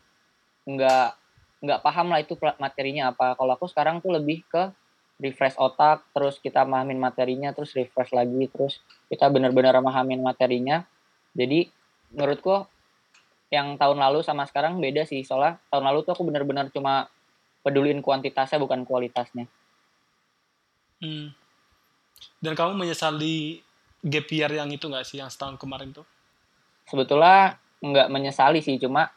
nggak 0.62 1.08
nggak 1.66 1.82
paham 1.82 2.14
lah 2.14 2.22
itu 2.22 2.38
materinya 2.62 3.10
apa. 3.10 3.34
Kalau 3.34 3.52
aku 3.58 3.66
sekarang 3.66 3.98
tuh 3.98 4.14
lebih 4.14 4.46
ke 4.46 4.70
refresh 5.16 5.56
otak, 5.56 6.04
terus 6.12 6.36
kita 6.38 6.62
mahamin 6.68 7.00
materinya, 7.00 7.50
terus 7.56 7.72
refresh 7.72 8.12
lagi, 8.12 8.52
terus 8.52 8.84
kita 9.08 9.32
benar-benar 9.32 9.80
mahamin 9.80 10.20
materinya, 10.20 10.84
jadi 11.36 11.68
menurutku 12.16 12.64
yang 13.52 13.76
tahun 13.76 14.00
lalu 14.00 14.24
sama 14.24 14.48
sekarang 14.48 14.80
beda 14.80 15.04
sih. 15.04 15.22
Soalnya 15.22 15.60
tahun 15.68 15.84
lalu 15.92 15.98
tuh 16.02 16.12
aku 16.16 16.24
benar-benar 16.24 16.72
cuma 16.72 17.06
peduliin 17.60 18.00
kuantitasnya 18.00 18.56
bukan 18.58 18.88
kualitasnya. 18.88 19.44
Hmm. 20.98 21.36
Dan 22.40 22.56
kamu 22.56 22.72
menyesali 22.74 23.60
gap 24.00 24.26
year 24.32 24.50
yang 24.56 24.72
itu 24.72 24.88
nggak 24.88 25.04
sih 25.04 25.20
yang 25.20 25.28
setahun 25.28 25.60
kemarin 25.60 25.92
tuh? 25.92 26.08
Sebetulnya 26.88 27.60
nggak 27.84 28.08
menyesali 28.08 28.64
sih, 28.64 28.80
cuma 28.80 29.12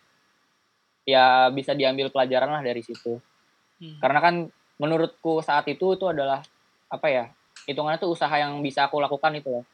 ya 1.08 1.48
bisa 1.50 1.72
diambil 1.74 2.12
pelajaran 2.12 2.52
lah 2.52 2.62
dari 2.62 2.84
situ. 2.84 3.18
Hmm. 3.80 3.98
Karena 4.04 4.20
kan 4.20 4.36
menurutku 4.76 5.40
saat 5.40 5.66
itu 5.72 5.96
itu 5.96 6.06
adalah 6.06 6.44
apa 6.92 7.08
ya? 7.08 7.26
Hitungannya 7.66 8.02
tuh 8.02 8.12
usaha 8.12 8.34
yang 8.36 8.60
bisa 8.60 8.92
aku 8.92 9.00
lakukan 9.00 9.32
itu 9.40 9.50
loh 9.50 9.66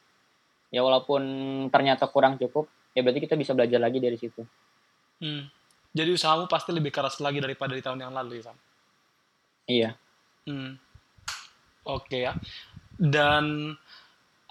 ya 0.75 0.83
walaupun 0.83 1.23
ternyata 1.71 2.11
kurang 2.11 2.35
cukup 2.35 2.67
ya 2.91 2.99
berarti 2.99 3.23
kita 3.23 3.39
bisa 3.39 3.55
belajar 3.55 3.79
lagi 3.79 4.03
dari 4.03 4.19
situ 4.19 4.43
hmm. 5.23 5.43
jadi 5.95 6.11
usahamu 6.11 6.51
pasti 6.51 6.75
lebih 6.75 6.91
keras 6.91 7.23
lagi 7.23 7.39
daripada 7.39 7.71
di 7.71 7.79
tahun 7.79 8.03
yang 8.03 8.11
lalu 8.11 8.43
ya 8.43 8.51
Sam 8.51 8.57
iya 9.71 9.89
hmm. 10.51 10.71
oke 11.87 12.11
okay, 12.11 12.27
ya 12.27 12.35
dan 12.99 13.71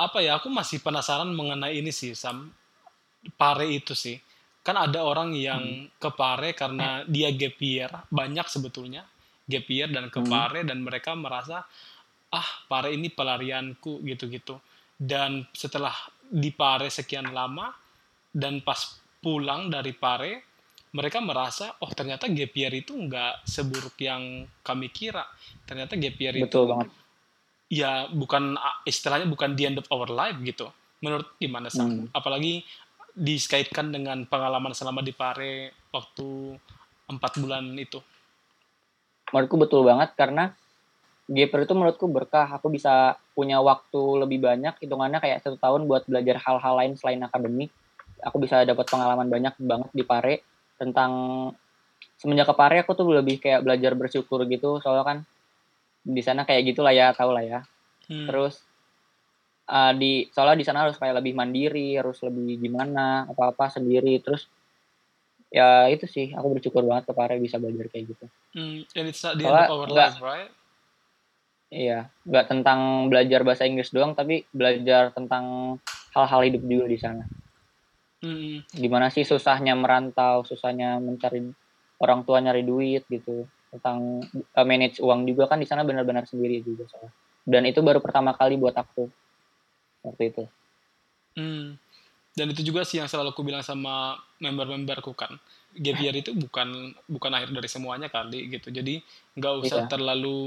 apa 0.01 0.25
ya 0.25 0.41
aku 0.41 0.49
masih 0.49 0.81
penasaran 0.81 1.29
mengenai 1.29 1.77
ini 1.77 1.93
sih 1.93 2.17
Sam 2.17 2.49
pare 3.37 3.69
itu 3.69 3.93
sih 3.93 4.17
kan 4.65 4.81
ada 4.81 5.05
orang 5.05 5.37
yang 5.37 5.61
hmm. 5.61 6.01
ke 6.01 6.09
pare 6.17 6.57
karena 6.57 7.05
dia 7.05 7.29
gap 7.37 7.61
year 7.61 7.93
banyak 8.09 8.49
sebetulnya 8.49 9.05
gap 9.45 9.69
year 9.69 9.93
dan 9.93 10.09
ke 10.09 10.25
hmm. 10.25 10.29
pare 10.33 10.65
dan 10.65 10.81
mereka 10.81 11.13
merasa 11.13 11.69
ah 12.33 12.49
pare 12.65 12.97
ini 12.97 13.13
pelarianku 13.13 14.01
gitu-gitu 14.09 14.57
dan 14.99 15.45
setelah 15.53 15.93
di 16.35 16.51
Pare 16.51 16.91
sekian 16.91 17.31
lama 17.31 17.71
dan 18.35 18.59
pas 18.67 18.99
pulang 19.23 19.71
dari 19.71 19.95
Pare 19.95 20.43
mereka 20.95 21.23
merasa 21.23 21.79
oh 21.79 21.91
ternyata 21.95 22.27
gap 22.27 22.51
year 22.55 22.75
itu 22.75 22.95
nggak 22.95 23.47
seburuk 23.47 23.95
yang 24.03 24.43
kami 24.67 24.91
kira 24.91 25.23
ternyata 25.63 25.95
gap 25.95 26.19
year 26.19 26.35
Betul 26.43 26.47
itu 26.51 26.61
banget. 26.71 26.89
ya 27.71 28.11
bukan 28.11 28.59
istilahnya 28.83 29.31
bukan 29.31 29.55
the 29.55 29.65
end 29.71 29.79
of 29.79 29.87
our 29.95 30.11
life 30.11 30.39
gitu 30.43 30.67
menurut 30.99 31.39
gimana 31.39 31.71
sih 31.71 31.83
hmm. 31.83 32.11
apalagi 32.11 32.67
dikaitkan 33.15 33.95
dengan 33.95 34.27
pengalaman 34.27 34.75
selama 34.75 34.99
di 34.99 35.15
Pare 35.15 35.87
waktu 35.95 36.59
empat 37.07 37.39
bulan 37.39 37.71
itu 37.79 38.03
menurutku 39.31 39.57
betul 39.59 39.87
banget 39.87 40.19
karena 40.19 40.51
Gaper 41.25 41.65
itu 41.65 41.73
menurutku 41.73 42.05
berkah. 42.05 42.45
Aku 42.61 42.69
bisa 42.69 43.17
punya 43.33 43.57
waktu 43.65 44.01
lebih 44.21 44.45
banyak, 44.45 44.77
hitungannya 44.77 45.25
kayak 45.25 45.41
satu 45.41 45.57
tahun 45.57 45.89
buat 45.89 46.05
belajar 46.05 46.37
hal-hal 46.37 46.75
lain 46.77 46.93
selain 47.01 47.25
akademik. 47.25 47.73
Aku 48.25 48.37
bisa 48.37 48.61
dapat 48.69 48.85
pengalaman 48.89 49.33
banyak 49.33 49.57
banget 49.57 49.91
di 49.97 50.05
Pare 50.05 50.45
tentang 50.77 51.13
semenjak 52.21 52.53
ke 52.53 52.55
Pare 52.57 52.77
aku 52.85 52.93
tuh 52.93 53.09
lebih 53.09 53.41
kayak 53.41 53.65
belajar 53.65 53.97
bersyukur 53.97 54.45
gitu. 54.45 54.85
Soalnya 54.85 55.05
kan 55.05 55.19
di 56.05 56.21
sana 56.21 56.45
kayak 56.45 56.77
gitulah 56.77 56.93
ya, 56.93 57.17
tau 57.17 57.33
lah 57.33 57.45
ya. 57.45 57.61
Hmm. 58.05 58.29
Terus 58.29 58.61
uh, 59.73 59.97
di 59.97 60.29
soalnya 60.29 60.61
di 60.61 60.67
sana 60.69 60.85
harus 60.85 61.01
kayak 61.01 61.25
lebih 61.25 61.33
mandiri, 61.33 61.97
harus 61.97 62.21
lebih 62.21 62.61
gimana, 62.61 63.25
apa-apa 63.33 63.73
sendiri. 63.73 64.21
Terus 64.21 64.45
ya 65.49 65.89
itu 65.89 66.05
sih 66.05 66.37
aku 66.37 66.61
bersyukur 66.61 66.85
banget 66.85 67.09
ke 67.09 67.13
Pare 67.17 67.41
bisa 67.41 67.57
belajar 67.57 67.89
kayak 67.89 68.13
gitu. 68.13 68.27
Hmm, 68.53 68.85
and 68.93 69.07
it's 69.09 69.25
not 69.25 69.41
the 69.41 69.49
end 69.49 69.57
of 69.57 69.73
our 69.73 69.89
life, 69.89 70.21
right? 70.21 70.53
Iya, 71.75 72.07
nggak 72.23 72.47
tentang 72.47 73.11
belajar 73.11 73.43
bahasa 73.43 73.67
Inggris 73.67 73.91
doang, 73.91 74.15
tapi 74.15 74.47
belajar 74.55 75.11
tentang 75.11 75.77
hal-hal 76.15 76.41
hidup 76.47 76.63
juga 76.63 76.87
di 76.87 76.99
sana. 77.03 77.27
Hmm. 78.23 78.63
Gimana 78.71 79.11
sih 79.11 79.27
susahnya 79.27 79.75
merantau, 79.75 80.47
susahnya 80.47 81.03
mencari 81.03 81.43
orang 81.99 82.23
tua 82.23 82.39
nyari 82.39 82.63
duit 82.63 83.03
gitu, 83.11 83.51
tentang 83.75 84.23
uh, 84.55 84.63
manage 84.63 85.03
uang 85.03 85.27
juga 85.27 85.51
kan 85.51 85.59
di 85.59 85.67
sana 85.67 85.83
benar-benar 85.83 86.31
sendiri 86.31 86.63
juga 86.63 86.87
soalnya. 86.87 87.11
Dan 87.43 87.67
itu 87.67 87.83
baru 87.83 87.99
pertama 87.99 88.39
kali 88.39 88.55
buat 88.55 88.79
aku 88.79 89.11
waktu 90.07 90.23
itu. 90.31 90.45
Hmm. 91.35 91.75
Dan 92.35 92.55
itu 92.55 92.63
juga 92.71 92.87
sih 92.87 93.03
yang 93.03 93.11
selalu 93.11 93.35
aku 93.35 93.43
bilang 93.43 93.67
sama 93.67 94.15
member-memberku 94.39 95.11
kan, 95.15 95.39
gap 95.75 95.99
year 95.99 96.15
itu 96.15 96.35
bukan 96.35 96.95
bukan 97.11 97.31
akhir 97.35 97.51
dari 97.51 97.67
semuanya 97.67 98.07
kali 98.11 98.47
gitu. 98.47 98.71
Jadi 98.71 99.03
nggak 99.39 99.55
usah 99.67 99.87
iya. 99.87 99.91
terlalu 99.91 100.39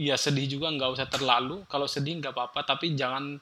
ya 0.00 0.16
sedih 0.16 0.48
juga 0.48 0.72
nggak 0.72 0.90
usah 0.96 1.06
terlalu. 1.12 1.60
Kalau 1.68 1.84
sedih 1.84 2.16
nggak 2.24 2.32
apa-apa 2.32 2.64
tapi 2.64 2.96
jangan 2.96 3.36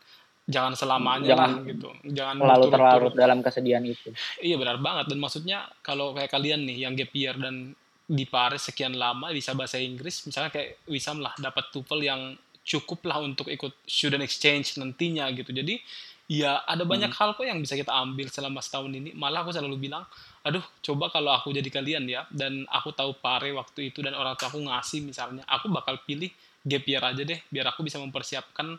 jangan 0.48 0.74
selamanya 0.74 1.38
jangan 1.38 1.50
lah 1.54 1.62
gitu. 1.62 1.88
Jangan 2.02 2.34
terlalu 2.42 2.66
terlarut 2.74 3.14
dalam 3.14 3.38
kesedihan 3.44 3.84
itu. 3.86 4.10
Iya 4.42 4.58
benar 4.58 4.82
banget. 4.82 5.14
Dan 5.14 5.22
maksudnya 5.22 5.70
kalau 5.86 6.10
kayak 6.18 6.34
kalian 6.34 6.66
nih 6.66 6.88
yang 6.88 6.98
gap 6.98 7.12
year 7.14 7.38
dan 7.38 7.78
di 8.08 8.24
Paris 8.24 8.64
sekian 8.66 8.96
lama 8.96 9.28
bisa 9.30 9.52
bahasa 9.52 9.76
Inggris 9.76 10.24
misalnya 10.24 10.48
kayak 10.48 10.80
Wisam 10.88 11.20
lah 11.20 11.36
dapat 11.36 11.68
TOEFL 11.68 12.00
yang 12.00 12.20
cukup 12.64 13.04
lah 13.04 13.20
untuk 13.20 13.52
ikut 13.52 13.84
student 13.84 14.24
exchange 14.24 14.80
nantinya 14.80 15.28
gitu. 15.36 15.52
Jadi 15.52 15.76
ya 16.28 16.64
ada 16.64 16.84
banyak 16.84 17.12
Hmm. 17.12 17.20
hal 17.20 17.30
kok 17.36 17.44
yang 17.44 17.60
bisa 17.60 17.76
kita 17.76 17.92
ambil 17.92 18.32
selama 18.32 18.64
setahun 18.64 18.88
ini. 18.88 19.12
Malah 19.12 19.44
aku 19.44 19.52
selalu 19.52 19.76
bilang 19.76 20.08
aduh 20.40 20.64
coba 20.80 21.12
kalau 21.12 21.36
aku 21.36 21.52
jadi 21.52 21.68
kalian 21.68 22.08
ya 22.08 22.24
dan 22.32 22.64
aku 22.72 22.96
tahu 22.96 23.12
pare 23.20 23.52
waktu 23.52 23.92
itu 23.92 24.00
dan 24.00 24.16
orang 24.16 24.32
tua 24.40 24.48
aku 24.48 24.64
ngasih 24.64 25.04
misalnya 25.04 25.44
aku 25.44 25.68
bakal 25.68 26.00
pilih 26.08 26.32
gap 26.64 26.84
year 26.86 27.02
aja 27.02 27.22
deh 27.22 27.38
biar 27.48 27.70
aku 27.70 27.86
bisa 27.86 27.98
mempersiapkan 28.02 28.76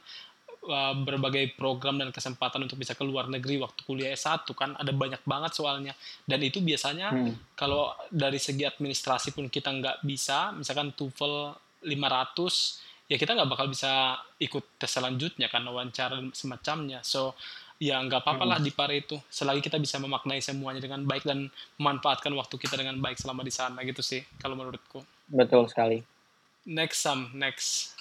uh, 0.67 0.93
berbagai 0.99 1.55
program 1.55 1.97
dan 1.97 2.11
kesempatan 2.11 2.65
untuk 2.67 2.75
bisa 2.79 2.93
ke 2.93 3.03
luar 3.07 3.31
negeri 3.31 3.61
waktu 3.61 3.81
kuliah 3.87 4.11
S1 4.13 4.43
kan. 4.53 4.75
Ada 4.75 4.91
banyak 4.91 5.23
banget 5.23 5.51
soalnya. 5.55 5.93
Dan 6.27 6.43
itu 6.43 6.59
biasanya 6.59 7.11
Hmm. 7.11 7.33
kalau 7.55 7.95
dari 8.11 8.37
segi 8.37 8.67
administrasi 8.67 9.31
pun 9.31 9.47
kita 9.47 9.71
nggak 9.71 10.03
bisa 10.03 10.51
misalkan 10.53 10.91
TOEFL 10.93 11.55
500 11.87 12.83
ya 13.09 13.17
kita 13.17 13.33
nggak 13.33 13.49
bakal 13.49 13.65
bisa 13.71 14.21
ikut 14.37 14.77
tes 14.77 14.91
selanjutnya 14.91 15.49
kan 15.49 15.65
wawancara 15.65 16.21
semacamnya. 16.35 17.01
So 17.01 17.33
ya 17.79 17.95
nggak 18.03 18.21
apa-apa 18.21 18.43
lah 18.43 18.59
di 18.59 18.69
pare 18.75 19.01
itu. 19.01 19.17
Selagi 19.31 19.63
kita 19.63 19.79
bisa 19.79 19.97
memaknai 19.97 20.43
semuanya 20.43 20.83
dengan 20.83 21.07
baik 21.07 21.23
dan 21.25 21.47
memanfaatkan 21.79 22.29
waktu 22.35 22.55
kita 22.59 22.75
dengan 22.75 22.99
baik 22.99 23.17
selama 23.17 23.41
di 23.41 23.53
sana 23.55 23.81
gitu 23.87 24.03
sih 24.03 24.21
kalau 24.37 24.53
menurutku. 24.59 25.01
Betul 25.31 25.65
sekali. 25.71 26.18
Next 26.65 26.99
Sam 27.03 27.31
next. 27.35 27.95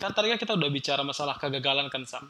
Kan 0.00 0.16
tadi 0.16 0.32
kan 0.32 0.38
kita 0.40 0.56
udah 0.56 0.70
bicara 0.72 1.02
masalah 1.04 1.36
kegagalan 1.36 1.92
kan 1.92 2.04
Sam? 2.08 2.24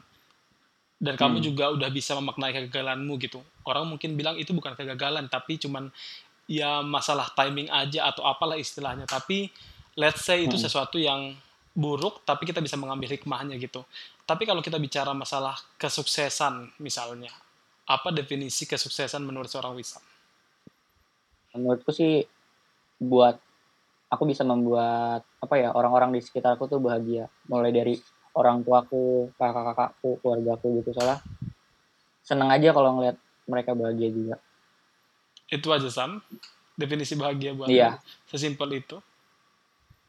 Dan 1.01 1.17
kamu 1.17 1.41
Hmm. 1.41 1.45
juga 1.45 1.65
udah 1.73 1.89
bisa 1.89 2.13
memaknai 2.13 2.53
kegagalanmu 2.53 3.17
gitu. 3.17 3.41
Orang 3.65 3.89
mungkin 3.89 4.13
bilang 4.13 4.37
itu 4.37 4.53
bukan 4.53 4.77
kegagalan 4.77 5.25
tapi 5.31 5.57
cuman 5.57 5.89
ya 6.45 6.83
masalah 6.85 7.31
timing 7.33 7.71
aja 7.71 8.11
atau 8.11 8.27
apalah 8.27 8.59
istilahnya. 8.59 9.07
Tapi 9.09 9.49
let's 9.97 10.21
say 10.21 10.45
itu 10.45 10.59
Hmm. 10.59 10.65
sesuatu 10.67 11.01
yang 11.01 11.33
buruk 11.71 12.21
tapi 12.27 12.43
kita 12.43 12.59
bisa 12.59 12.75
mengambil 12.75 13.07
hikmahnya 13.15 13.55
gitu. 13.57 13.81
Tapi 14.27 14.43
kalau 14.43 14.59
kita 14.61 14.75
bicara 14.77 15.15
masalah 15.15 15.55
kesuksesan 15.79 16.75
misalnya 16.83 17.31
apa 17.87 18.11
definisi 18.11 18.63
kesuksesan 18.69 19.19
menurut 19.25 19.51
seorang 19.51 19.75
Wisam 19.75 19.99
Menurutku 21.51 21.91
sih 21.91 22.23
buat 22.95 23.35
aku 24.07 24.23
bisa 24.23 24.47
membuat 24.47 25.27
apa 25.41 25.55
ya 25.57 25.73
orang-orang 25.73 26.13
di 26.13 26.21
sekitarku 26.21 26.69
tuh 26.69 26.77
bahagia. 26.77 27.25
Mulai 27.49 27.73
dari 27.73 27.97
orang 28.37 28.61
tuaku, 28.63 29.33
kakak-kakakku, 29.35 30.21
keluargaku 30.21 30.79
gitu 30.79 30.95
soalnya 30.95 31.19
seneng 32.21 32.47
aja 32.53 32.69
kalau 32.71 32.95
ngeliat 32.95 33.17
mereka 33.49 33.73
bahagia 33.73 34.09
juga. 34.13 34.35
itu 35.51 35.67
aja 35.67 35.91
Sam 35.91 36.23
definisi 36.79 37.11
bahagia 37.19 37.51
buat 37.51 37.67
Iya. 37.67 37.99
sesimpel 38.23 38.79
itu 38.79 39.03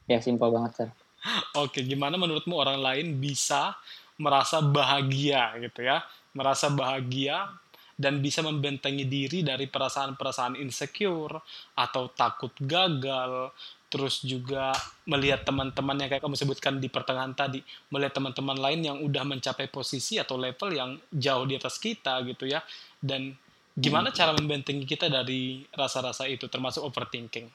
Ya 0.07 0.23
simpel 0.23 0.51
banget 0.51 0.71
sir. 0.75 0.89
Oke, 1.63 1.83
gimana 1.83 2.15
menurutmu 2.15 2.55
orang 2.55 2.79
lain 2.79 3.19
bisa 3.19 3.75
merasa 4.15 4.59
bahagia 4.63 5.51
gitu 5.59 5.83
ya? 5.83 5.99
Merasa 6.31 6.71
bahagia 6.71 7.51
dan 7.95 8.19
bisa 8.23 8.39
membentengi 8.43 9.03
diri 9.03 9.43
dari 9.43 9.67
perasaan-perasaan 9.67 10.59
insecure 10.59 11.39
atau 11.75 12.07
takut 12.11 12.51
gagal, 12.59 13.51
terus 13.93 14.25
juga 14.25 14.73
melihat 15.05 15.45
teman-teman 15.45 15.93
yang 16.01 16.09
kayak 16.09 16.25
kamu 16.25 16.33
sebutkan 16.33 16.81
di 16.81 16.89
pertengahan 16.89 17.37
tadi, 17.37 17.61
melihat 17.93 18.17
teman-teman 18.17 18.57
lain 18.57 18.81
yang 18.81 18.97
udah 19.05 19.21
mencapai 19.21 19.69
posisi 19.69 20.17
atau 20.17 20.33
level 20.33 20.73
yang 20.73 20.97
jauh 21.13 21.45
di 21.45 21.53
atas 21.61 21.77
kita 21.77 22.25
gitu 22.25 22.49
ya. 22.49 22.65
Dan 22.97 23.37
gimana 23.77 24.09
cara 24.09 24.33
membentengi 24.33 24.89
kita 24.89 25.13
dari 25.13 25.61
rasa-rasa 25.77 26.25
itu 26.25 26.49
termasuk 26.49 26.81
overthinking 26.81 27.45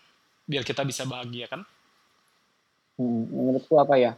biar 0.47 0.63
kita 0.63 0.87
bisa 0.87 1.03
bahagia 1.11 1.51
kan? 1.51 1.67
Hmm, 3.03 3.27
menurutku 3.35 3.75
apa 3.75 3.99
ya? 3.99 4.15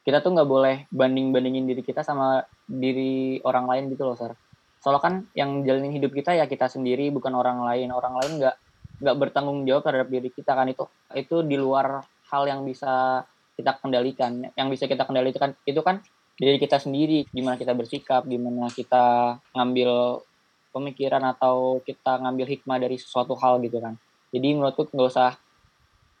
Kita 0.00 0.24
tuh 0.24 0.32
nggak 0.32 0.48
boleh 0.48 0.76
banding-bandingin 0.88 1.68
diri 1.68 1.84
kita 1.84 2.00
sama 2.00 2.40
diri 2.64 3.36
orang 3.44 3.68
lain 3.68 3.84
gitu 3.92 4.08
loh, 4.08 4.16
Sir. 4.16 4.32
Soalnya 4.80 5.04
kan 5.04 5.14
yang 5.36 5.60
jalanin 5.68 5.92
hidup 5.92 6.16
kita 6.16 6.32
ya 6.32 6.48
kita 6.48 6.72
sendiri, 6.72 7.12
bukan 7.12 7.36
orang 7.36 7.60
lain. 7.68 7.92
Orang 7.92 8.16
lain 8.16 8.40
nggak 8.40 8.56
nggak 9.00 9.16
bertanggung 9.16 9.64
jawab 9.64 9.82
terhadap 9.88 10.08
diri 10.12 10.28
kita 10.28 10.52
kan 10.52 10.68
itu 10.68 10.84
itu 11.16 11.40
di 11.42 11.56
luar 11.56 12.04
hal 12.30 12.42
yang 12.46 12.62
bisa 12.62 13.24
kita 13.56 13.76
kendalikan. 13.80 14.52
Yang 14.54 14.68
bisa 14.76 14.84
kita 14.86 15.02
kendalikan 15.04 15.56
itu 15.66 15.80
kan 15.80 16.00
diri 16.40 16.56
kita 16.56 16.80
sendiri, 16.80 17.28
gimana 17.28 17.60
kita 17.60 17.76
bersikap, 17.76 18.24
gimana 18.24 18.72
kita 18.72 19.36
ngambil 19.52 20.24
pemikiran 20.70 21.20
atau 21.36 21.82
kita 21.82 22.22
ngambil 22.22 22.46
hikmah 22.46 22.78
dari 22.80 22.96
sesuatu 22.96 23.36
hal 23.36 23.60
gitu 23.60 23.82
kan. 23.82 23.98
Jadi 24.30 24.48
menurutku 24.56 24.88
nggak 24.88 25.10
usah 25.10 25.36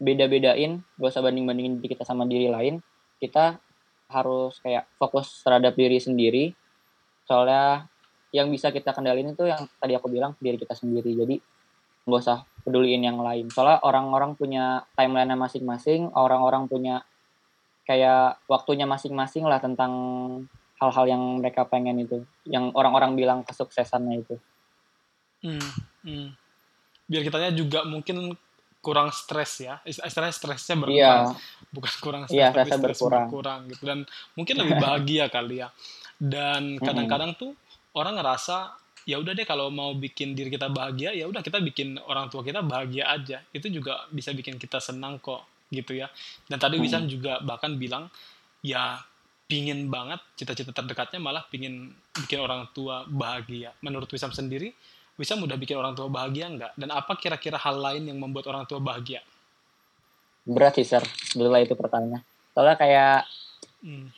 beda-bedain, 0.00 0.80
gak 0.96 1.10
usah 1.12 1.20
banding-bandingin 1.20 1.78
diri 1.78 1.92
kita 1.92 2.08
sama 2.08 2.24
diri 2.24 2.48
lain. 2.48 2.80
Kita 3.20 3.60
harus 4.10 4.58
kayak 4.64 4.88
fokus 4.96 5.44
terhadap 5.44 5.76
diri 5.76 6.00
sendiri. 6.00 6.56
Soalnya 7.28 7.86
yang 8.32 8.48
bisa 8.48 8.72
kita 8.72 8.96
kendalin 8.96 9.36
itu 9.36 9.44
yang 9.44 9.68
tadi 9.76 9.92
aku 9.94 10.08
bilang 10.08 10.34
diri 10.40 10.56
kita 10.56 10.72
sendiri. 10.72 11.12
Jadi 11.12 11.36
gak 12.08 12.20
usah 12.24 12.42
peduliin 12.62 13.02
yang 13.02 13.18
lain. 13.18 13.48
Soalnya 13.48 13.80
orang-orang 13.82 14.36
punya 14.36 14.84
timeline 14.94 15.32
masing-masing, 15.34 16.12
orang-orang 16.12 16.66
punya 16.66 17.02
kayak 17.84 18.38
waktunya 18.46 18.86
masing-masing 18.86 19.44
lah 19.44 19.58
tentang 19.58 19.92
hal-hal 20.80 21.06
yang 21.06 21.22
mereka 21.42 21.66
pengen 21.66 22.00
itu. 22.00 22.24
Yang 22.44 22.72
orang-orang 22.72 23.16
bilang 23.16 23.38
kesuksesannya 23.42 24.22
itu. 24.22 24.36
Hmm, 25.40 25.68
hmm. 26.04 26.28
Biar 27.10 27.22
kitanya 27.24 27.50
juga 27.50 27.82
mungkin 27.84 28.36
kurang 28.80 29.12
stres 29.12 29.60
ya. 29.60 29.76
Ist- 29.84 30.00
Istilahnya 30.00 30.32
stresnya 30.32 30.76
berkurang, 30.80 31.36
Iya, 31.36 31.68
bukan 31.68 31.92
kurang 32.00 32.22
stres 32.24 32.38
Iya, 32.38 32.48
tapi 32.52 32.70
stres 32.70 32.80
berkurang. 32.96 33.28
berkurang 33.28 33.60
gitu 33.68 33.82
dan 33.84 33.98
mungkin 34.32 34.54
lebih 34.56 34.74
bahagia 34.80 35.24
kali 35.28 35.60
ya. 35.60 35.68
Dan 36.16 36.76
kadang-kadang 36.86 37.36
tuh 37.36 37.52
orang 37.92 38.16
ngerasa 38.16 38.79
ya 39.10 39.18
udah 39.18 39.34
deh 39.34 39.42
kalau 39.42 39.74
mau 39.74 39.90
bikin 39.98 40.38
diri 40.38 40.46
kita 40.54 40.70
bahagia 40.70 41.10
ya 41.10 41.26
udah 41.26 41.42
kita 41.42 41.58
bikin 41.58 41.98
orang 42.06 42.30
tua 42.30 42.46
kita 42.46 42.62
bahagia 42.62 43.10
aja. 43.10 43.42
Itu 43.50 43.66
juga 43.66 44.06
bisa 44.14 44.30
bikin 44.30 44.54
kita 44.54 44.78
senang 44.78 45.18
kok 45.18 45.42
gitu 45.74 45.98
ya. 45.98 46.06
Dan 46.46 46.62
tadi 46.62 46.78
Hmm. 46.78 46.84
Wisam 46.86 47.02
juga 47.10 47.42
bahkan 47.42 47.74
bilang 47.74 48.06
ya 48.62 49.02
pingin 49.50 49.90
banget 49.90 50.22
cita-cita 50.38 50.70
terdekatnya 50.70 51.18
malah 51.18 51.42
pingin 51.50 51.90
bikin 52.14 52.38
orang 52.38 52.70
tua 52.70 53.02
bahagia. 53.10 53.74
Menurut 53.82 54.06
Wisam 54.06 54.30
sendiri, 54.30 54.70
Wisam 55.18 55.42
udah 55.42 55.58
bikin 55.58 55.74
orang 55.74 55.98
tua 55.98 56.06
bahagia 56.06 56.46
nggak? 56.46 56.78
Dan 56.78 56.94
apa 56.94 57.18
kira-kira 57.18 57.58
hal 57.58 57.82
lain 57.82 58.06
yang 58.06 58.18
membuat 58.22 58.46
orang 58.46 58.62
tua 58.70 58.78
bahagia? 58.78 59.26
berat 60.40 60.72
sih, 60.74 60.88
Sir. 60.88 61.04
Sebetulnya 61.04 61.62
itu 61.62 61.76
pertanyaannya. 61.76 62.20
Soalnya 62.56 62.76
kayak 62.80 63.18
Hmm. 63.80 64.12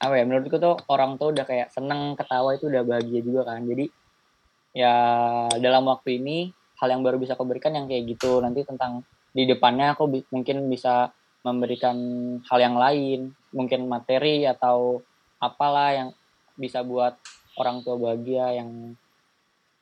apa 0.00 0.16
ya 0.16 0.24
menurutku 0.24 0.56
tuh 0.56 0.76
orang 0.88 1.16
tuh 1.16 1.32
udah 1.32 1.44
kayak 1.44 1.68
seneng 1.72 2.16
ketawa 2.16 2.56
itu 2.56 2.68
udah 2.68 2.84
bahagia 2.84 3.20
juga 3.20 3.48
kan 3.48 3.64
jadi 3.64 3.88
ya 4.74 4.94
dalam 5.62 5.86
waktu 5.86 6.18
ini 6.20 6.50
hal 6.82 6.90
yang 6.90 7.06
baru 7.06 7.16
bisa 7.22 7.38
aku 7.38 7.46
berikan 7.46 7.72
yang 7.72 7.86
kayak 7.86 8.10
gitu. 8.10 8.42
Nanti 8.42 8.66
tentang 8.66 9.06
di 9.30 9.46
depannya 9.46 9.94
aku 9.94 10.04
bi- 10.10 10.28
mungkin 10.34 10.66
bisa 10.66 11.14
memberikan 11.46 11.96
hal 12.44 12.58
yang 12.58 12.76
lain. 12.76 13.32
Mungkin 13.54 13.86
materi 13.86 14.44
atau 14.44 15.00
apalah 15.38 15.94
yang 15.94 16.08
bisa 16.58 16.82
buat 16.82 17.14
orang 17.54 17.86
tua 17.86 17.94
bahagia 17.94 18.58
yang 18.58 18.98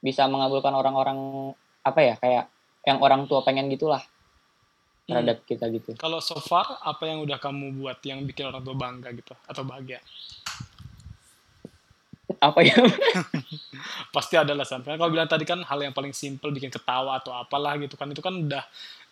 bisa 0.04 0.28
mengabulkan 0.28 0.76
orang-orang 0.76 1.50
apa 1.82 2.00
ya 2.04 2.14
kayak 2.20 2.44
yang 2.84 2.98
orang 3.00 3.24
tua 3.30 3.40
pengen 3.46 3.72
gitulah 3.72 4.02
terhadap 5.06 5.42
kita 5.46 5.66
gitu. 5.70 5.94
Kalau 5.98 6.22
so 6.22 6.38
far, 6.38 6.78
apa 6.82 7.04
yang 7.10 7.22
udah 7.22 7.38
kamu 7.38 7.74
buat 7.78 7.98
yang 8.06 8.22
bikin 8.22 8.48
orang 8.48 8.62
tua 8.62 8.74
bangga 8.74 9.10
gitu 9.14 9.34
atau 9.46 9.62
bahagia? 9.66 9.98
Apa 12.38 12.60
ya 12.62 12.76
Pasti 14.14 14.36
ada 14.36 14.52
lah 14.52 14.62
Sam. 14.62 14.84
Karena 14.84 15.00
kalau 15.00 15.10
bilang 15.10 15.26
tadi 15.26 15.42
kan 15.42 15.60
hal 15.64 15.78
yang 15.80 15.92
paling 15.92 16.12
simple 16.12 16.52
bikin 16.52 16.68
ketawa 16.68 17.18
atau 17.18 17.32
apalah 17.32 17.74
gitu 17.80 17.96
kan 17.96 18.06
itu 18.08 18.20
kan 18.20 18.34
udah 18.36 18.62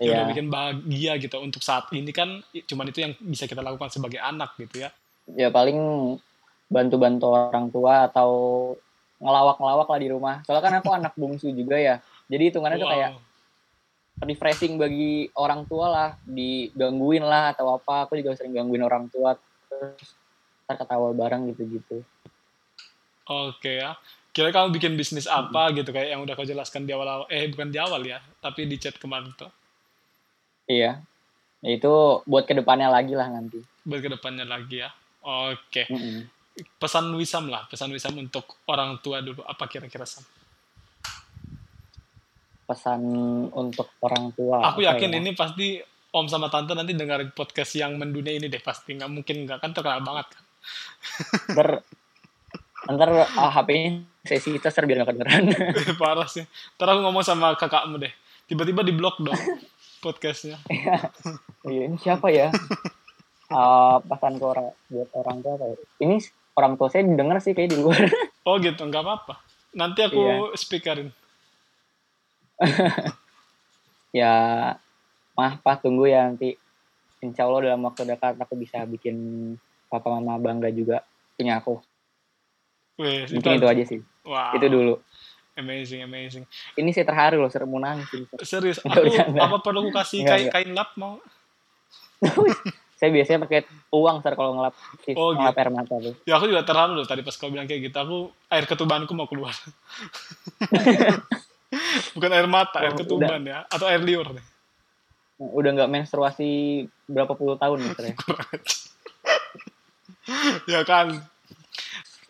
udah 0.00 0.22
Iya. 0.22 0.28
bikin 0.28 0.46
bahagia 0.48 1.12
gitu. 1.18 1.36
Untuk 1.40 1.60
saat 1.60 1.88
ini 1.92 2.12
kan 2.12 2.40
cuman 2.54 2.86
itu 2.88 3.00
yang 3.04 3.12
bisa 3.18 3.44
kita 3.44 3.60
lakukan 3.60 3.88
sebagai 3.88 4.20
anak 4.20 4.54
gitu 4.56 4.84
ya. 4.84 4.90
ya 5.30 5.48
paling 5.48 5.76
bantu-bantu 6.68 7.26
orang 7.32 7.66
tua 7.68 8.06
atau 8.06 8.30
ngelawak-ngelawak 9.18 9.88
lah 9.88 10.00
di 10.00 10.08
rumah. 10.08 10.34
Soalnya 10.44 10.62
kan 10.64 10.74
aku 10.80 10.90
anak 11.00 11.12
bungsu 11.16 11.48
juga 11.50 11.76
ya. 11.80 11.98
Jadi 12.30 12.52
hitungannya 12.52 12.78
tuh 12.78 12.88
kayak 12.88 13.10
Wow. 13.10 14.28
refreshing 14.28 14.76
bagi 14.76 15.32
orang 15.32 15.64
tua 15.64 15.86
lah, 15.88 16.10
digangguin 16.28 17.24
lah 17.24 17.56
atau 17.56 17.72
apa. 17.72 18.04
Aku 18.04 18.20
juga 18.20 18.36
sering 18.36 18.52
gangguin 18.52 18.84
orang 18.84 19.08
tua 19.08 19.32
terus 19.66 20.12
ntar 20.68 20.76
ketawa 20.76 21.10
bareng 21.10 21.48
gitu-gitu. 21.50 22.04
Oke 23.30 23.78
ya. 23.78 23.94
Kira 24.34 24.50
kamu 24.50 24.74
bikin 24.74 24.94
bisnis 24.98 25.30
apa 25.30 25.70
gitu 25.74 25.90
kayak 25.94 26.14
yang 26.14 26.20
udah 26.22 26.34
kau 26.34 26.46
jelaskan 26.46 26.86
di 26.86 26.94
awal 26.94 27.26
eh 27.30 27.46
bukan 27.50 27.70
di 27.70 27.78
awal 27.78 28.02
ya, 28.02 28.18
tapi 28.42 28.66
di 28.66 28.74
chat 28.78 28.98
kemarin 28.98 29.30
tuh. 29.38 29.50
Iya. 30.66 31.02
Ya, 31.60 31.70
itu 31.70 31.92
buat 32.26 32.46
ke 32.46 32.54
depannya 32.58 32.90
lagi 32.90 33.14
lah 33.14 33.30
nanti. 33.30 33.62
Buat 33.86 34.00
ke 34.02 34.10
depannya 34.10 34.46
lagi 34.46 34.82
ya. 34.82 34.90
Oke. 35.22 35.86
Mm-mm. 35.90 36.26
Pesan 36.78 37.10
Wisam 37.14 37.46
lah, 37.50 37.66
pesan 37.70 37.90
Wisam 37.94 38.18
untuk 38.18 38.62
orang 38.66 38.98
tua 39.02 39.22
dulu. 39.22 39.42
Apa 39.46 39.66
kira-kira 39.66 40.06
Sam? 40.06 40.24
Pesan 42.64 43.02
untuk 43.50 43.94
orang 44.02 44.30
tua. 44.34 44.62
Aku 44.72 44.82
yakin 44.82 45.10
ya? 45.10 45.18
ini 45.18 45.30
pasti 45.34 45.82
om 46.10 46.26
sama 46.26 46.50
tante 46.50 46.74
nanti 46.74 46.94
dengerin 46.94 47.30
podcast 47.34 47.78
yang 47.78 47.94
mendunia 47.94 48.34
ini 48.34 48.50
deh 48.50 48.62
pasti 48.62 48.98
nggak 48.98 49.10
mungkin 49.10 49.46
nggak 49.46 49.58
kan 49.62 49.70
terkenal 49.70 50.02
banget 50.02 50.26
kan 50.34 50.44
ntar 51.54 51.68
ntar 52.88 53.08
ah, 53.12 53.50
HP-nya 53.52 54.08
saya 54.24 54.40
sih 54.40 54.56
tes 54.60 54.72
biar 54.76 55.04
nggak 55.04 55.08
kedengeran. 55.12 55.42
Parah 56.00 56.28
sih. 56.28 56.44
Ntar 56.76 56.96
aku 56.96 57.00
ngomong 57.04 57.24
sama 57.24 57.56
kakakmu 57.56 58.00
deh. 58.00 58.12
Tiba-tiba 58.48 58.84
di 58.84 58.92
blok 58.92 59.20
dong 59.20 59.36
podcastnya. 60.00 60.56
Iya. 60.68 61.12
Ini 61.68 61.96
siapa 62.00 62.32
ya? 62.32 62.48
Uh, 63.50 64.00
pesan 64.06 64.38
ke 64.40 64.44
orang 64.46 64.72
buat 64.88 65.10
orang 65.12 65.42
tua 65.42 65.54
ya? 65.58 65.74
ini 66.06 66.22
orang 66.54 66.78
tua 66.78 66.86
saya 66.86 67.02
denger 67.02 67.36
sih 67.42 67.52
kayak 67.52 67.70
di 67.74 67.78
luar. 67.80 68.00
Oh 68.48 68.56
gitu 68.56 68.88
nggak 68.88 69.04
apa-apa. 69.04 69.36
Nanti 69.76 70.00
aku 70.00 70.16
Iya. 70.16 70.56
speakerin. 70.56 71.12
Ya 74.10 74.34
mah 75.38 75.60
pas 75.62 75.78
tunggu 75.78 76.08
ya 76.10 76.26
nanti. 76.26 76.56
Insya 77.20 77.44
Allah 77.44 77.70
dalam 77.70 77.84
waktu 77.84 78.08
dekat 78.08 78.40
aku 78.40 78.56
bisa 78.56 78.82
bikin 78.88 79.54
papa 79.92 80.08
mama 80.08 80.40
bangga 80.40 80.72
juga 80.72 81.04
punya 81.36 81.60
aku 81.60 81.84
Wih, 83.00 83.24
mungkin 83.32 83.56
itu 83.56 83.68
aja 83.68 83.84
sih. 83.88 84.00
Wow, 84.28 84.60
itu 84.60 84.66
dulu. 84.68 84.94
Amazing 85.56 86.04
amazing. 86.04 86.44
Ini 86.76 86.92
saya 86.92 87.08
terharu 87.08 87.40
loh 87.40 87.48
ser 87.48 87.64
mau 87.64 87.80
nangis 87.80 88.12
ini, 88.12 88.28
Ser. 88.28 88.60
serius 88.60 88.78
aku 88.84 89.08
apa 89.40 89.56
perlu 89.64 89.88
aku 89.88 89.90
kasih 89.96 90.28
kain 90.28 90.52
kain 90.52 90.70
lap 90.76 90.92
mau? 91.00 91.16
Saya 93.00 93.16
biasanya 93.16 93.48
pakai 93.48 93.64
uang 93.96 94.20
ser 94.20 94.36
kalau 94.36 94.60
ngelap. 94.60 94.76
Oh, 95.16 95.32
ngelap 95.32 95.56
air 95.56 95.72
mata 95.72 95.96
tuh. 95.96 96.12
Ya 96.28 96.36
aku 96.36 96.52
juga 96.52 96.68
terharu 96.68 97.00
loh 97.00 97.08
tadi 97.08 97.24
pas 97.24 97.32
kau 97.32 97.48
bilang 97.48 97.64
kayak 97.64 97.88
gitu. 97.88 97.96
Aku 97.96 98.28
air 98.52 98.68
ketubanku 98.68 99.16
mau 99.16 99.24
keluar. 99.24 99.56
Bukan 102.12 102.28
air 102.28 102.44
mata 102.44 102.84
air 102.84 102.92
Oh, 102.92 103.00
ketuban 103.00 103.40
ya 103.40 103.64
atau 103.72 103.88
air 103.88 104.04
liur 104.04 104.28
nih. 104.36 104.44
Udah 105.40 105.80
nggak 105.80 105.88
menstruasi 105.88 106.84
berapa 107.08 107.32
puluh 107.32 107.56
tahun 107.56 107.88
nih 107.88 108.12
ya. 108.12 108.12
ya 110.68 110.80
kan 110.84 111.24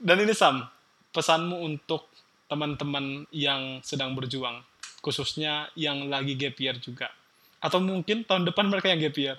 dan 0.01 0.17
ini 0.25 0.33
Sam 0.33 0.65
pesanmu 1.13 1.61
untuk 1.61 2.09
teman-teman 2.49 3.29
yang 3.31 3.79
sedang 3.85 4.17
berjuang 4.17 4.65
khususnya 5.01 5.69
yang 5.77 6.09
lagi 6.09 6.37
gap 6.37 6.57
year 6.61 6.77
juga. 6.77 7.09
Atau 7.61 7.81
mungkin 7.81 8.25
tahun 8.25 8.49
depan 8.49 8.69
mereka 8.69 8.93
yang 8.93 9.01
gap 9.01 9.17
year. 9.17 9.37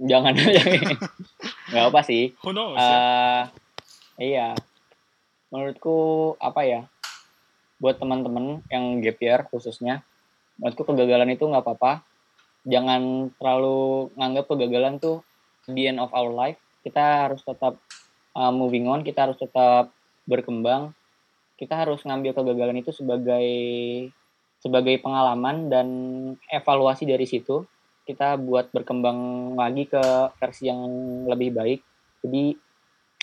Jangan 0.00 0.32
jangan. 0.56 0.96
Nggak 1.72 1.84
apa 1.92 2.00
sih. 2.04 2.32
Who 2.44 2.52
knows 2.52 2.76
ya? 2.76 2.84
Eh, 2.84 3.42
iya. 4.32 4.48
Menurutku 5.52 6.34
apa 6.40 6.64
ya 6.66 6.80
buat 7.78 8.00
teman-teman 8.00 8.64
yang 8.72 9.00
gap 9.04 9.18
year 9.20 9.40
khususnya 9.52 10.00
menurutku 10.56 10.88
kegagalan 10.88 11.32
itu 11.32 11.44
nggak 11.44 11.64
apa-apa. 11.64 12.04
Jangan 12.64 13.32
terlalu 13.36 14.08
nganggap 14.16 14.44
kegagalan 14.48 14.96
tuh 14.96 15.20
the 15.68 15.88
end 15.88 16.00
of 16.00 16.08
our 16.16 16.32
life. 16.32 16.56
Kita 16.80 17.28
harus 17.28 17.44
tetap 17.44 17.76
uh, 18.34 18.52
moving 18.52 18.90
on 18.90 19.06
kita 19.06 19.30
harus 19.30 19.38
tetap 19.38 19.94
berkembang. 20.26 20.92
Kita 21.54 21.78
harus 21.78 22.02
ngambil 22.02 22.34
kegagalan 22.34 22.82
itu 22.82 22.90
sebagai 22.90 23.46
sebagai 24.58 24.98
pengalaman 24.98 25.70
dan 25.70 25.88
evaluasi 26.50 27.06
dari 27.06 27.24
situ. 27.24 27.62
Kita 28.04 28.36
buat 28.36 28.68
berkembang 28.74 29.52
lagi 29.56 29.88
ke 29.88 30.02
versi 30.36 30.68
yang 30.68 30.82
lebih 31.30 31.54
baik. 31.54 31.80
Jadi 32.26 32.52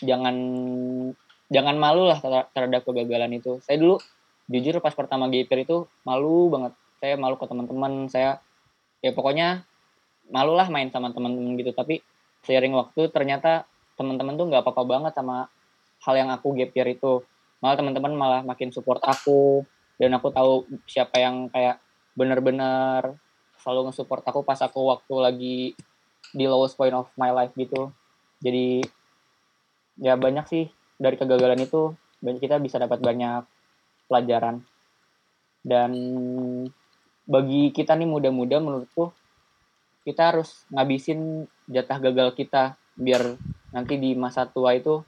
jangan 0.01 0.35
jangan 1.51 1.75
malu 1.77 2.07
lah 2.07 2.17
ter- 2.17 2.49
terhadap 2.55 2.81
kegagalan 2.87 3.37
itu. 3.37 3.59
Saya 3.61 3.77
dulu 3.77 3.99
jujur 4.47 4.79
pas 4.79 4.95
pertama 4.95 5.27
GPR 5.27 5.67
itu 5.67 5.85
malu 6.07 6.49
banget. 6.49 6.73
Saya 7.01 7.17
malu 7.19 7.35
ke 7.35 7.45
teman-teman 7.45 8.07
saya 8.07 8.39
ya 9.01 9.11
pokoknya 9.11 9.65
malu 10.29 10.53
lah 10.55 10.69
main 10.71 10.89
sama 10.89 11.11
teman-teman 11.11 11.59
gitu. 11.59 11.75
Tapi 11.75 11.99
seiring 12.47 12.73
waktu 12.73 13.11
ternyata 13.13 13.69
teman-teman 14.01 14.33
tuh 14.33 14.49
nggak 14.49 14.65
apa-apa 14.65 14.83
banget 14.89 15.13
sama 15.13 15.45
hal 16.01 16.13
yang 16.17 16.33
aku 16.33 16.57
GPR 16.57 16.89
itu. 16.89 17.21
Malah 17.61 17.77
teman-teman 17.77 18.13
malah 18.17 18.41
makin 18.41 18.73
support 18.73 18.97
aku 19.05 19.61
dan 20.01 20.17
aku 20.17 20.33
tahu 20.33 20.65
siapa 20.89 21.21
yang 21.21 21.45
kayak 21.53 21.77
bener-bener 22.17 23.21
selalu 23.61 23.93
nge-support 23.93 24.25
aku 24.25 24.41
pas 24.41 24.57
aku 24.57 24.89
waktu 24.89 25.15
lagi 25.21 25.57
di 26.33 26.45
lowest 26.49 26.73
point 26.73 26.97
of 26.97 27.05
my 27.13 27.29
life 27.29 27.53
gitu. 27.53 27.93
Jadi 28.41 28.81
ya 30.01 30.17
banyak 30.17 30.45
sih 30.49 30.65
dari 30.97 31.13
kegagalan 31.21 31.61
itu 31.61 31.93
kita 32.21 32.57
bisa 32.57 32.81
dapat 32.81 32.97
banyak 32.97 33.45
pelajaran. 34.09 34.65
Dan 35.61 35.93
bagi 37.29 37.69
kita 37.69 37.93
nih 37.93 38.09
muda-muda 38.09 38.57
menurutku 38.57 39.13
kita 40.01 40.33
harus 40.33 40.65
ngabisin 40.73 41.45
jatah 41.69 42.01
gagal 42.01 42.33
kita 42.33 42.80
biar 43.01 43.35
nanti 43.73 43.97
di 43.97 44.13
masa 44.13 44.45
tua 44.45 44.77
itu 44.77 45.01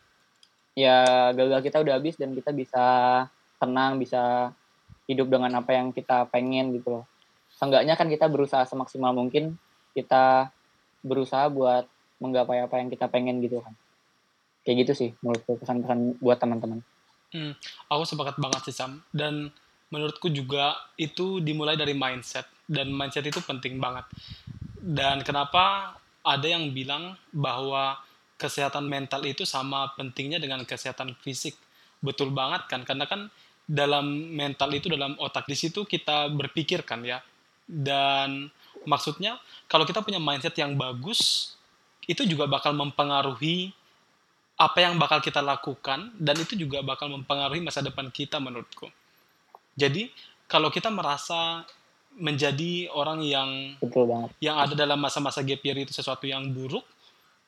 ya 0.74 1.30
gagal 1.38 1.62
kita 1.62 1.78
udah 1.86 1.94
habis 2.02 2.18
dan 2.18 2.34
kita 2.34 2.50
bisa 2.50 2.86
tenang 3.62 4.02
bisa 4.02 4.50
hidup 5.06 5.30
dengan 5.30 5.54
apa 5.62 5.78
yang 5.78 5.94
kita 5.94 6.26
pengen 6.34 6.74
gitu 6.74 7.00
loh. 7.00 7.06
Seenggaknya 7.54 7.94
kan 7.94 8.10
kita 8.10 8.26
berusaha 8.26 8.66
semaksimal 8.66 9.14
mungkin 9.14 9.62
kita 9.94 10.50
berusaha 11.06 11.46
buat 11.54 11.86
menggapai 12.18 12.66
apa 12.66 12.82
yang 12.82 12.90
kita 12.90 13.06
pengen 13.12 13.44
gitu 13.46 13.62
kan. 13.62 13.76
Kayak 14.66 14.88
gitu 14.88 14.94
sih 14.96 15.10
menurutku 15.22 15.60
pesan-pesan 15.62 16.18
buat 16.24 16.40
teman-teman. 16.42 16.82
Hmm, 17.36 17.54
aku 17.92 18.04
sepakat 18.08 18.40
banget 18.40 18.72
sih 18.72 18.76
Sam. 18.76 19.04
Dan 19.12 19.52
menurutku 19.94 20.32
juga 20.32 20.74
itu 20.96 21.44
dimulai 21.44 21.76
dari 21.76 21.94
mindset. 21.94 22.48
Dan 22.64 22.90
mindset 22.96 23.28
itu 23.28 23.44
penting 23.44 23.78
banget. 23.78 24.08
Dan 24.80 25.22
kenapa 25.22 25.96
ada 26.24 26.48
yang 26.48 26.72
bilang 26.72 27.20
bahwa 27.36 28.00
kesehatan 28.40 28.88
mental 28.88 29.24
itu 29.28 29.44
sama 29.44 29.92
pentingnya 29.96 30.40
dengan 30.40 30.64
kesehatan 30.64 31.16
fisik. 31.20 31.56
Betul 32.00 32.32
banget 32.32 32.68
kan? 32.68 32.84
Karena 32.88 33.08
kan 33.08 33.28
dalam 33.64 34.36
mental 34.36 34.76
itu 34.76 34.92
dalam 34.92 35.16
otak 35.20 35.48
di 35.48 35.56
situ 35.56 35.88
kita 35.88 36.32
berpikir 36.32 36.84
kan 36.84 37.04
ya. 37.04 37.20
Dan 37.64 38.52
maksudnya 38.84 39.40
kalau 39.72 39.88
kita 39.88 40.04
punya 40.04 40.20
mindset 40.20 40.56
yang 40.60 40.76
bagus 40.76 41.54
itu 42.04 42.28
juga 42.28 42.48
bakal 42.48 42.76
mempengaruhi 42.76 43.72
apa 44.60 44.86
yang 44.86 45.00
bakal 45.00 45.24
kita 45.24 45.40
lakukan 45.40 46.14
dan 46.20 46.36
itu 46.38 46.54
juga 46.60 46.84
bakal 46.84 47.10
mempengaruhi 47.10 47.64
masa 47.64 47.80
depan 47.80 48.12
kita 48.12 48.38
menurutku. 48.44 48.92
Jadi 49.74 50.12
kalau 50.46 50.70
kita 50.70 50.94
merasa 50.94 51.66
menjadi 52.18 52.90
orang 52.94 53.26
yang 53.26 53.74
betul 53.82 54.06
banget 54.06 54.30
yang 54.38 54.62
ada 54.62 54.78
dalam 54.78 55.02
masa-masa 55.02 55.42
gap 55.42 55.62
year 55.66 55.78
itu 55.82 55.94
sesuatu 55.94 56.30
yang 56.30 56.46
buruk, 56.54 56.86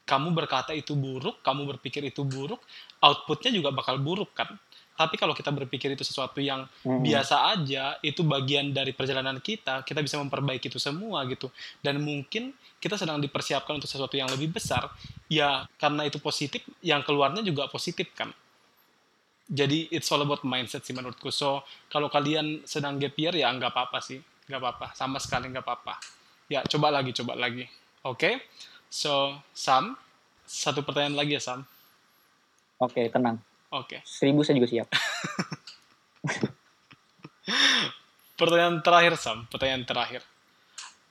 kamu 0.05 0.34
berkata 0.38 0.74
itu 0.74 0.93
buruk, 0.93 1.41
kamu 1.41 1.66
berpikir 1.76 2.05
itu 2.05 2.22
buruk, 2.22 2.61
outputnya 3.01 3.49
juga 3.49 3.74
bakal 3.74 3.97
buruk 3.97 4.34
kan. 4.38 4.53
Tapi 4.95 5.20
kalau 5.20 5.36
kita 5.36 5.51
berpikir 5.51 5.91
itu 5.91 6.07
sesuatu 6.07 6.39
yang 6.39 6.72
Mm-mm. 6.88 7.03
biasa 7.03 7.51
aja, 7.51 7.99
itu 7.99 8.24
bagian 8.24 8.72
dari 8.72 8.95
perjalanan 8.95 9.43
kita, 9.43 9.84
kita 9.84 9.99
bisa 9.99 10.16
memperbaiki 10.24 10.72
itu 10.72 10.80
semua 10.80 11.28
gitu. 11.28 11.51
Dan 11.84 11.99
mungkin 11.99 12.55
kita 12.80 12.95
sedang 12.95 13.20
dipersiapkan 13.20 13.76
untuk 13.76 13.91
sesuatu 13.91 14.16
yang 14.16 14.32
lebih 14.32 14.55
besar, 14.55 14.88
ya 15.28 15.68
karena 15.76 16.07
itu 16.07 16.16
positif, 16.24 16.63
yang 16.80 17.03
keluarnya 17.03 17.43
juga 17.43 17.68
positif 17.68 18.07
kan. 18.16 18.32
Jadi 19.51 19.91
it's 19.91 20.07
all 20.16 20.24
about 20.24 20.47
mindset 20.47 20.88
sih 20.88 20.95
menurutku. 20.95 21.28
So 21.28 21.68
kalau 21.91 22.07
kalian 22.07 22.63
sedang 22.63 22.95
gap 22.95 23.20
year 23.20 23.36
ya 23.36 23.51
nggak 23.51 23.76
apa-apa 23.76 23.99
sih, 23.99 24.24
nggak 24.46 24.62
apa-apa, 24.62 24.88
sama 24.93 25.18
sekali 25.18 25.50
nggak 25.50 25.66
apa-apa. 25.66 25.98
Ya 26.50 26.62
coba 26.66 26.93
lagi, 26.93 27.12
coba 27.14 27.34
lagi. 27.34 27.66
Oke, 28.06 28.46
so 28.89 29.34
Sam, 29.52 29.98
satu 30.46 30.86
pertanyaan 30.86 31.18
lagi 31.18 31.36
ya 31.36 31.41
Sam. 31.41 31.66
oke 32.76 33.08
tenang 33.10 33.41
Oke. 33.74 34.04
seribu 34.06 34.43
saya 34.46 34.62
juga 34.62 34.70
siap 34.70 34.88
Pertanyaan 38.36 38.84
terakhir 38.84 39.16
Sam, 39.16 39.48
pertanyaan 39.48 39.88
terakhir. 39.88 40.20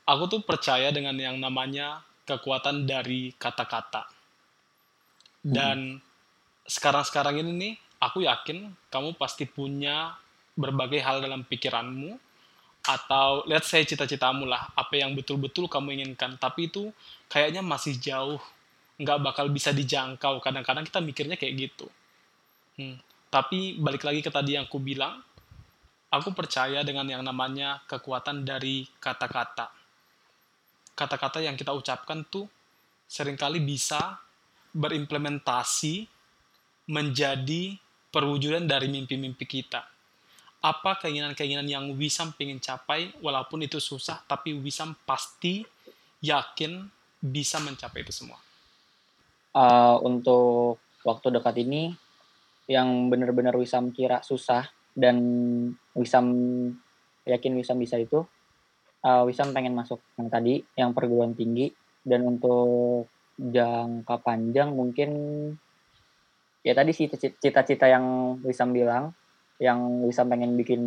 Aku 0.05 0.29
tuh 0.29 0.45
percaya 0.45 0.93
dengan 0.93 1.17
yang 1.17 1.41
namanya 1.41 2.05
kekuatan 2.29 2.85
dari 2.85 3.33
kata-kata. 3.33 4.05
Dan 5.41 6.05
sekarang-sekarang 6.69 7.41
ini 7.41 7.53
nih, 7.57 7.75
aku 7.97 8.29
yakin 8.29 8.77
kamu 8.93 9.17
pasti 9.17 9.49
punya 9.49 10.13
berbagai 10.53 11.01
hal 11.01 11.25
dalam 11.25 11.49
pikiranmu 11.49 12.13
atau 12.85 13.41
let's 13.49 13.73
say 13.73 13.81
cita-citamu 13.89 14.45
lah, 14.45 14.69
apa 14.77 15.01
yang 15.01 15.17
betul-betul 15.17 15.73
kamu 15.73 15.97
inginkan, 15.97 16.37
tapi 16.37 16.69
itu 16.69 16.93
kayaknya 17.33 17.65
masih 17.65 17.97
jauh, 17.97 18.37
nggak 19.01 19.19
bakal 19.25 19.49
bisa 19.49 19.73
dijangkau. 19.73 20.45
Kadang-kadang 20.45 20.85
kita 20.85 21.01
mikirnya 21.01 21.41
kayak 21.41 21.55
gitu. 21.57 21.89
Hmm. 22.77 23.01
Tapi 23.33 23.81
balik 23.81 24.05
lagi 24.05 24.21
ke 24.21 24.29
tadi 24.29 24.61
yang 24.61 24.69
aku 24.69 24.77
bilang, 24.79 25.25
aku 26.13 26.31
percaya 26.37 26.85
dengan 26.85 27.09
yang 27.09 27.25
namanya 27.25 27.81
kekuatan 27.89 28.45
dari 28.45 28.85
kata-kata. 29.01 29.73
Kata-kata 30.95 31.43
yang 31.43 31.57
kita 31.57 31.75
ucapkan 31.75 32.23
tuh 32.29 32.47
sering 33.09 33.35
kali 33.35 33.65
bisa 33.65 34.21
berimplementasi 34.77 36.07
menjadi 36.93 37.81
perwujudan 38.13 38.69
dari 38.69 38.93
mimpi-mimpi 38.93 39.47
kita. 39.49 39.94
Apa 40.65 40.97
keinginan-keinginan 41.05 41.69
yang 41.69 41.85
Wisam 42.01 42.33
pengen 42.33 42.57
capai 42.57 43.13
walaupun 43.21 43.61
itu 43.69 43.77
susah 43.77 44.25
tapi 44.25 44.57
Wisam 44.57 44.97
pasti 45.05 45.61
yakin 46.25 46.89
bisa 47.21 47.61
mencapai 47.61 48.01
itu 48.01 48.17
semua. 48.17 48.41
Uh, 49.53 50.01
untuk 50.09 50.81
waktu 51.05 51.29
dekat 51.37 51.61
ini 51.61 51.93
yang 52.65 53.13
benar-benar 53.13 53.53
Wisam 53.61 53.93
kira 53.93 54.25
susah 54.25 54.65
dan 54.97 55.21
Wisam 55.93 56.27
yakin 57.29 57.53
Wisam 57.61 57.77
bisa 57.77 58.01
itu 58.01 58.25
uh, 59.05 59.23
Wisam 59.29 59.53
pengen 59.53 59.77
masuk 59.77 60.01
yang 60.17 60.29
tadi 60.33 60.65
yang 60.81 60.97
perguruan 60.97 61.37
tinggi. 61.37 61.69
Dan 62.05 62.25
untuk 62.29 63.09
jangka 63.41 64.21
panjang 64.21 64.77
mungkin 64.77 65.11
ya 66.61 66.73
tadi 66.77 66.93
sih 66.93 67.09
cita-cita 67.13 67.89
yang 67.89 68.37
Wisam 68.45 68.73
bilang 68.73 69.13
yang 69.63 70.03
Wisam 70.07 70.27
pengen 70.31 70.59
bikin 70.59 70.83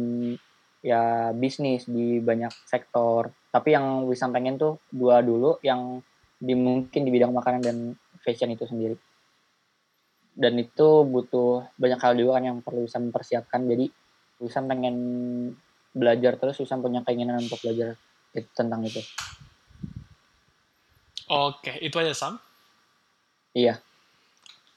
ya 0.83 1.31
bisnis 1.33 1.87
di 1.87 2.19
banyak 2.19 2.51
sektor. 2.67 3.31
Tapi 3.51 3.73
yang 3.73 4.05
Wisam 4.07 4.31
pengen 4.31 4.59
tuh 4.59 4.79
dua 4.91 5.23
dulu 5.23 5.59
yang 5.63 6.01
di 6.37 6.53
mungkin 6.53 7.01
di 7.07 7.11
bidang 7.11 7.33
makanan 7.33 7.61
dan 7.63 7.77
fashion 8.21 8.53
itu 8.53 8.67
sendiri. 8.67 8.95
Dan 10.37 10.53
itu 10.61 11.01
butuh 11.01 11.65
banyak 11.81 11.97
hal 11.97 12.13
juga 12.13 12.37
kan 12.37 12.43
yang 12.45 12.57
perlu 12.61 12.85
Wisam 12.85 13.09
persiapkan. 13.09 13.65
Jadi 13.65 13.89
Wisam 14.37 14.69
pengen 14.69 14.95
belajar 15.97 16.37
terus 16.37 16.61
Wisam 16.61 16.83
punya 16.83 17.01
keinginan 17.01 17.41
untuk 17.41 17.57
belajar 17.63 17.97
itu, 18.37 18.49
tentang 18.53 18.85
itu. 18.85 19.01
Oke 21.27 21.75
itu 21.81 21.95
aja 21.97 22.13
Sam. 22.13 22.39
Iya. 23.57 23.81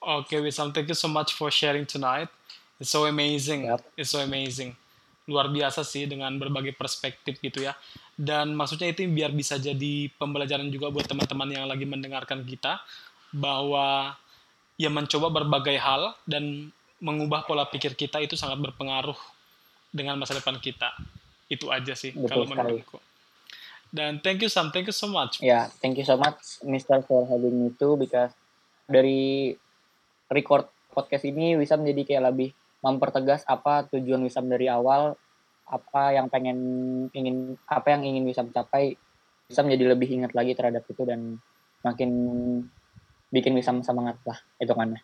Oke 0.01 0.41
Wisam 0.41 0.72
thank 0.72 0.88
you 0.88 0.97
so 0.97 1.12
much 1.12 1.36
for 1.36 1.53
sharing 1.53 1.84
tonight 1.84 2.32
It's 2.81 2.91
so 2.91 3.05
amazing. 3.05 3.68
Yep. 3.68 3.81
It's 4.01 4.11
so 4.11 4.24
amazing. 4.24 4.72
Luar 5.28 5.53
biasa 5.53 5.85
sih 5.85 6.09
dengan 6.09 6.33
berbagai 6.41 6.72
perspektif 6.72 7.37
gitu 7.45 7.61
ya. 7.61 7.76
Dan 8.16 8.57
maksudnya 8.57 8.89
itu 8.89 9.05
biar 9.05 9.37
bisa 9.37 9.61
jadi 9.61 10.09
pembelajaran 10.16 10.72
juga 10.72 10.89
buat 10.89 11.05
teman-teman 11.05 11.53
yang 11.53 11.68
lagi 11.68 11.85
mendengarkan 11.85 12.41
kita 12.49 12.81
bahwa 13.37 14.16
ya 14.81 14.89
mencoba 14.89 15.28
berbagai 15.28 15.76
hal 15.76 16.16
dan 16.24 16.72
mengubah 17.05 17.45
pola 17.45 17.68
pikir 17.68 17.93
kita 17.93 18.20
itu 18.24 18.35
sangat 18.35 18.61
berpengaruh 18.64 19.16
dengan 19.93 20.16
masa 20.16 20.41
depan 20.41 20.57
kita. 20.57 20.97
Itu 21.53 21.68
aja 21.68 21.93
sih 21.93 22.16
Betul 22.16 22.28
kalau 22.28 22.47
menurutku. 22.49 22.99
Dan 23.91 24.22
thank 24.24 24.41
you 24.41 24.49
Sam, 24.49 24.72
thank 24.72 24.87
you 24.87 24.95
so 24.95 25.11
much. 25.11 25.43
Ya, 25.43 25.47
yeah, 25.47 25.64
thank 25.85 25.99
you 25.99 26.07
so 26.07 26.16
much 26.16 26.62
Mr. 26.64 27.05
for 27.05 27.26
having 27.26 27.61
me 27.61 27.68
too 27.76 27.99
because 28.01 28.33
dari 28.87 29.53
record 30.31 30.70
podcast 30.95 31.26
ini 31.26 31.59
bisa 31.59 31.74
menjadi 31.74 32.03
kayak 32.07 32.24
lebih 32.31 32.51
mempertegas 32.81 33.45
apa 33.45 33.89
tujuan 33.93 34.24
Wisam 34.24 34.49
dari 34.49 34.66
awal, 34.66 35.16
apa 35.68 36.16
yang 36.16 36.26
pengen 36.33 36.59
ingin 37.12 37.57
apa 37.68 37.93
yang 37.93 38.03
ingin 38.05 38.24
Wisam 38.26 38.49
capai, 38.51 38.97
bisa 39.47 39.61
menjadi 39.61 39.95
lebih 39.95 40.09
ingat 40.11 40.33
lagi 40.33 40.57
terhadap 40.57 40.85
itu 40.89 41.03
dan 41.05 41.39
makin 41.85 42.11
bikin 43.31 43.55
Wisam 43.57 43.85
semangat 43.85 44.18
lah 44.26 44.39
itu 44.59 44.72
kan. 44.72 44.97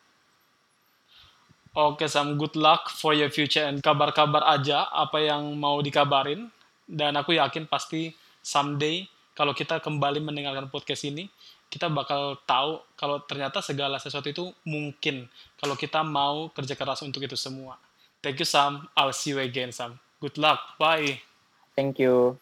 Oke 1.76 2.08
Sam, 2.08 2.40
good 2.40 2.56
luck 2.56 2.88
for 2.88 3.12
your 3.12 3.28
future 3.28 3.68
and 3.68 3.84
kabar-kabar 3.84 4.40
aja 4.48 4.88
apa 4.88 5.20
yang 5.20 5.60
mau 5.60 5.84
dikabarin 5.84 6.48
dan 6.88 7.12
aku 7.20 7.36
yakin 7.36 7.68
pasti 7.68 8.16
someday 8.40 9.04
kalau 9.36 9.52
kita 9.52 9.76
kembali 9.84 10.24
mendengarkan 10.24 10.72
podcast 10.72 11.04
ini 11.04 11.28
kita 11.66 11.90
bakal 11.90 12.38
tahu 12.46 12.80
kalau 12.94 13.20
ternyata 13.26 13.58
segala 13.60 13.98
sesuatu 13.98 14.30
itu 14.30 14.44
mungkin 14.64 15.26
kalau 15.58 15.74
kita 15.74 16.00
mau 16.06 16.48
kerja 16.54 16.78
keras 16.78 17.02
untuk 17.02 17.26
itu 17.26 17.34
semua. 17.34 17.76
Thank 18.22 18.40
you 18.42 18.48
Sam. 18.48 18.88
I'll 18.96 19.14
see 19.14 19.34
you 19.34 19.38
again 19.42 19.74
Sam. 19.74 19.98
Good 20.22 20.38
luck. 20.40 20.78
Bye. 20.80 21.20
Thank 21.76 22.00
you. 22.00 22.40